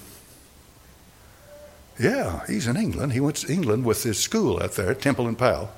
Yeah, 2.00 2.46
he's 2.48 2.68
in 2.68 2.78
England. 2.78 3.14
He 3.14 3.20
went 3.20 3.38
to 3.38 3.52
England 3.52 3.86
with 3.86 4.04
his 4.04 4.18
school 4.18 4.62
out 4.62 4.74
there, 4.74 4.94
Temple 4.94 5.28
and 5.28 5.38
Powell. 5.38 5.70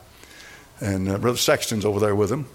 And 0.80 1.10
uh, 1.10 1.18
Brother 1.18 1.38
Sexton's 1.38 1.86
over 1.86 2.00
there 2.00 2.16
with 2.16 2.32
him. 2.32 2.48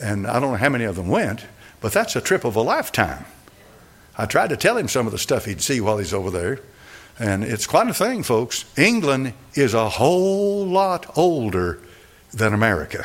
And 0.00 0.26
I 0.26 0.40
don't 0.40 0.52
know 0.52 0.58
how 0.58 0.68
many 0.68 0.84
of 0.84 0.96
them 0.96 1.08
went, 1.08 1.46
but 1.80 1.92
that's 1.92 2.16
a 2.16 2.20
trip 2.20 2.44
of 2.44 2.56
a 2.56 2.60
lifetime. 2.60 3.24
I 4.16 4.26
tried 4.26 4.50
to 4.50 4.56
tell 4.56 4.76
him 4.76 4.88
some 4.88 5.06
of 5.06 5.12
the 5.12 5.18
stuff 5.18 5.44
he'd 5.44 5.60
see 5.60 5.80
while 5.80 5.98
he's 5.98 6.14
over 6.14 6.30
there. 6.30 6.60
And 7.18 7.44
it's 7.44 7.66
quite 7.66 7.88
a 7.88 7.94
thing, 7.94 8.22
folks. 8.22 8.64
England 8.76 9.34
is 9.54 9.74
a 9.74 9.88
whole 9.88 10.66
lot 10.66 11.16
older 11.16 11.80
than 12.32 12.54
America. 12.54 13.04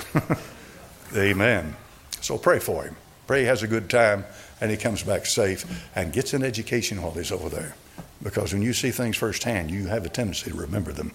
Amen. 1.16 1.76
So 2.22 2.38
pray 2.38 2.60
for 2.60 2.84
him. 2.84 2.96
Pray 3.28 3.42
he 3.42 3.46
has 3.46 3.64
a 3.64 3.68
good 3.68 3.90
time 3.90 4.26
and 4.62 4.72
he 4.72 4.78
comes 4.78 5.04
back 5.04 5.26
safe 5.26 5.66
and 5.96 6.12
gets 6.12 6.34
an 6.34 6.44
education 6.44 7.02
while 7.02 7.12
he's 7.12 7.32
over 7.32 7.50
there. 7.50 7.76
Because 8.22 8.54
when 8.54 8.62
you 8.62 8.74
see 8.74 8.92
things 8.92 9.16
firsthand, 9.16 9.72
you 9.72 9.88
have 9.88 10.06
a 10.06 10.10
tendency 10.10 10.52
to 10.52 10.58
remember 10.58 10.92
them. 10.92 11.12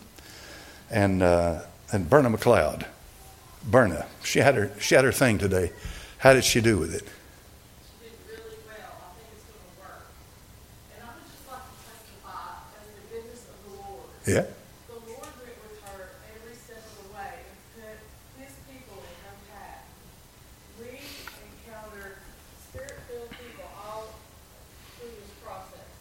And, 0.91 1.23
uh, 1.23 1.63
and 1.93 2.09
Berna 2.09 2.31
McLeod, 2.31 2.87
Berna, 3.65 4.07
she 4.23 4.39
had, 4.39 4.55
her, 4.55 4.71
she 4.81 4.95
had 4.95 5.05
her 5.05 5.13
thing 5.13 5.39
today. 5.39 5.73
How 6.19 6.33
did 6.33 6.45
she 6.45 6.61
do 6.61 6.79
with 6.79 6.95
it? 6.95 7.03
She 8.01 8.09
did 8.09 8.13
really 8.29 8.57
well. 8.67 8.97
I 8.97 9.19
think 9.19 9.29
it's 9.35 9.45
going 9.45 9.61
to 9.61 9.81
work. 9.81 10.07
And 10.97 11.05
I 11.05 11.13
would 11.13 11.25
just 11.29 11.45
like 11.51 11.61
to 11.61 11.77
testify 11.85 12.57
as 12.81 12.89
the 12.95 13.05
goodness 13.15 13.45
of 13.45 13.57
the 13.65 13.83
Lord. 13.83 14.09
Yeah? 14.25 14.49
The 14.89 14.97
Lord 15.05 15.21
went 15.37 15.53
with 15.69 15.85
her 15.85 16.17
every 16.33 16.57
step 16.57 16.81
of 16.81 16.97
the 17.05 17.13
way 17.13 17.45
and 17.45 17.61
put 17.77 18.01
His 18.41 18.57
people 18.65 18.97
in 19.05 19.17
her 19.29 19.37
path. 19.53 19.85
We 20.81 20.97
encountered 20.97 22.25
spirit-filled 22.73 23.37
people 23.37 23.69
all 23.77 24.17
through 24.97 25.13
this 25.13 25.29
process. 25.45 25.93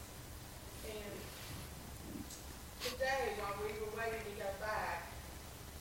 And 0.88 1.11
today, 2.80 3.36
while 3.43 3.59
we 3.59 3.76
were 3.84 3.91
waiting 3.91 4.24
to 4.24 4.36
go 4.39 4.47
back, 4.63 5.11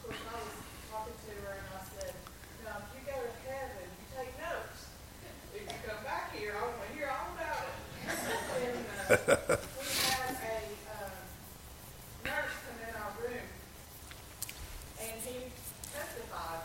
of 0.02 0.10
course, 0.10 0.18
I 0.26 0.34
was 0.42 0.58
talking 0.90 1.14
to 1.14 1.32
her 1.46 1.62
and 1.62 1.68
I 1.78 1.82
said, 1.94 2.10
now, 2.66 2.82
if 2.82 2.90
you 2.90 3.06
go 3.06 3.22
to 3.22 3.34
heaven, 3.46 3.86
you 3.86 4.06
take 4.18 4.34
notes. 4.42 4.90
If 5.54 5.62
you 5.62 5.78
come 5.86 6.02
back 6.02 6.34
here, 6.34 6.58
I 6.58 6.66
want 6.66 6.74
to 6.74 6.90
hear 6.90 7.06
all 7.06 7.38
about 7.38 7.70
it. 7.70 7.78
And, 8.66 8.82
uh, 8.98 9.62
we 9.78 9.86
had 10.10 10.34
a, 10.42 10.58
um, 10.90 11.14
nurse 12.22 12.54
come 12.62 12.78
in 12.86 12.94
our 13.02 13.12
room, 13.18 13.46
and 15.02 15.11
he 15.24 15.50
testified 15.92 16.64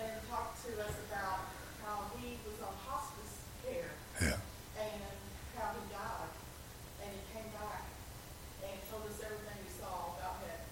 and 0.00 0.12
talked 0.30 0.58
to 0.66 0.70
us 0.82 0.94
about 1.10 1.48
how 1.84 2.10
he 2.18 2.38
was 2.46 2.58
on 2.64 2.74
hospice 2.86 3.44
care 3.64 3.92
Yeah. 4.20 4.38
and 4.80 5.02
how 5.56 5.72
he 5.74 5.82
died, 5.92 6.32
and 7.04 7.10
he 7.14 7.22
came 7.32 7.48
back 7.56 7.84
and 8.64 8.74
told 8.90 9.06
us 9.06 9.18
everything 9.22 9.58
he 9.64 9.72
saw 9.78 10.16
about 10.18 10.40
heaven. 10.44 10.66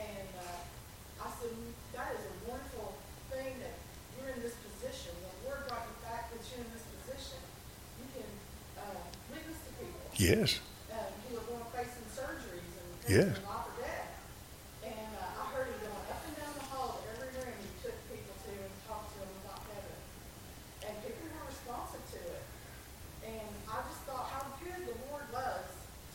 And 0.00 0.30
uh, 0.40 1.24
I 1.24 1.28
said, 1.40 1.52
that 1.94 2.08
is 2.16 2.22
a 2.24 2.34
wonderful 2.50 2.94
thing 3.30 3.58
that 3.60 3.76
you're 4.18 4.30
in 4.34 4.40
this 4.42 4.56
position. 4.62 5.12
The 5.20 5.50
Lord 5.50 5.66
brought 5.68 5.84
you 5.86 5.96
back, 6.06 6.30
put 6.32 6.40
you're 6.50 6.62
in 6.64 6.70
this 6.72 6.86
position. 7.02 7.40
You 8.00 8.06
can 8.14 8.30
uh, 8.80 8.98
witness 9.30 9.58
to 9.68 9.70
people 9.78 10.04
Yes. 10.16 10.58
uh, 10.90 11.10
who 11.28 11.38
are 11.38 11.46
going 11.50 11.66
facing 11.74 12.06
surgeries 12.14 12.72
and 12.78 12.88
Yes. 13.10 13.26
things 13.30 13.38
and 13.42 13.46
life 13.50 13.68
or 13.68 13.76
death. 13.82 14.10
And 14.84 15.10
uh, 15.18 15.40
I 15.40 15.44
heard 15.52 15.66
him 15.68 15.78
going 15.80 16.06
up 16.12 16.20
and 16.24 16.34
down 16.40 16.52
the 16.56 16.66
hall 16.72 16.88
to 17.00 17.02
every 17.16 17.30
room 17.40 17.52
he 17.60 17.70
took 17.84 17.96
people 18.08 18.32
to 18.46 18.50
and 18.52 18.74
talked 18.88 19.12
to 19.12 19.18
them 19.24 19.32
about 19.44 19.60
heaven. 19.72 19.96
And 20.88 20.92
people 21.04 21.24
were 21.34 21.48
responsive 21.48 22.04
to 22.16 22.20
it. 22.20 22.44
And 23.24 23.48
I 23.72 23.80
just 23.88 24.04
thought 24.04 24.28
how 24.28 24.44
good 24.60 24.84
the 24.84 24.96
Lord 25.08 25.24
was 25.32 25.64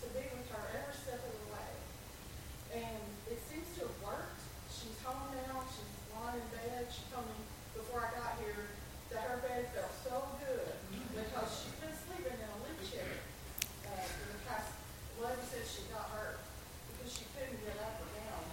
to 0.01 0.05
be 0.13 0.21
with 0.21 0.47
her 0.53 0.63
every 0.77 0.93
step 0.95 1.17
of 1.17 1.33
the 1.33 1.45
way. 1.49 1.71
And 2.85 3.01
it 3.33 3.41
seems 3.49 3.65
to 3.81 3.89
have 3.89 3.97
worked. 4.05 4.37
She's 4.69 4.93
home 5.01 5.33
now. 5.49 5.65
She's 5.73 5.89
lying 6.13 6.37
in 6.37 6.45
bed. 6.53 6.85
She 6.93 7.01
told 7.09 7.25
me 7.25 7.41
before 7.73 8.05
I 8.05 8.13
got 8.13 8.37
here 8.37 8.69
that 9.09 9.25
her 9.25 9.41
bed 9.41 9.65
felt 9.73 9.89
so 10.05 10.15
good 10.45 10.69
because 11.17 11.49
she's 11.57 11.73
been 11.81 11.97
sleeping 12.05 12.37
in 12.37 12.45
a 12.53 12.57
lift 12.69 12.85
chair 12.85 13.09
uh, 13.89 14.05
for 14.05 14.29
the 14.29 14.39
past, 14.45 14.69
well, 15.17 15.33
ever 15.33 15.41
since 15.49 15.65
she 15.65 15.81
got 15.89 16.05
hurt 16.13 16.37
because 16.93 17.09
she 17.09 17.25
couldn't 17.33 17.57
get 17.65 17.73
up 17.81 17.97
or 18.05 18.09
down. 18.13 18.45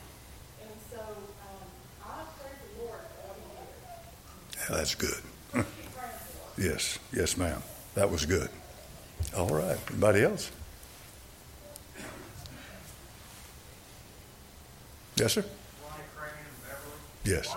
And 0.65 0.73
so 0.89 1.01
um, 1.45 1.69
I 2.01 2.25
praise 2.41 2.57
the 2.57 2.73
Lord 2.89 3.05
for 3.05 3.21
all 3.29 3.37
he 3.37 3.45
did. 3.53 3.69
Yeah, 4.56 4.56
that's 4.71 4.95
good. 4.95 5.11
Keep 5.15 5.53
praying 5.53 5.65
for 5.95 6.01
her. 6.01 6.69
Yes. 6.69 6.99
Yes, 7.13 7.37
ma'am. 7.37 7.63
That 7.95 8.11
was 8.11 8.27
good. 8.27 8.49
All 9.37 9.49
right. 9.49 9.79
Anybody 9.91 10.23
else? 10.23 10.51
Yes, 15.17 15.33
sir? 15.33 15.45
Yes. 17.25 17.49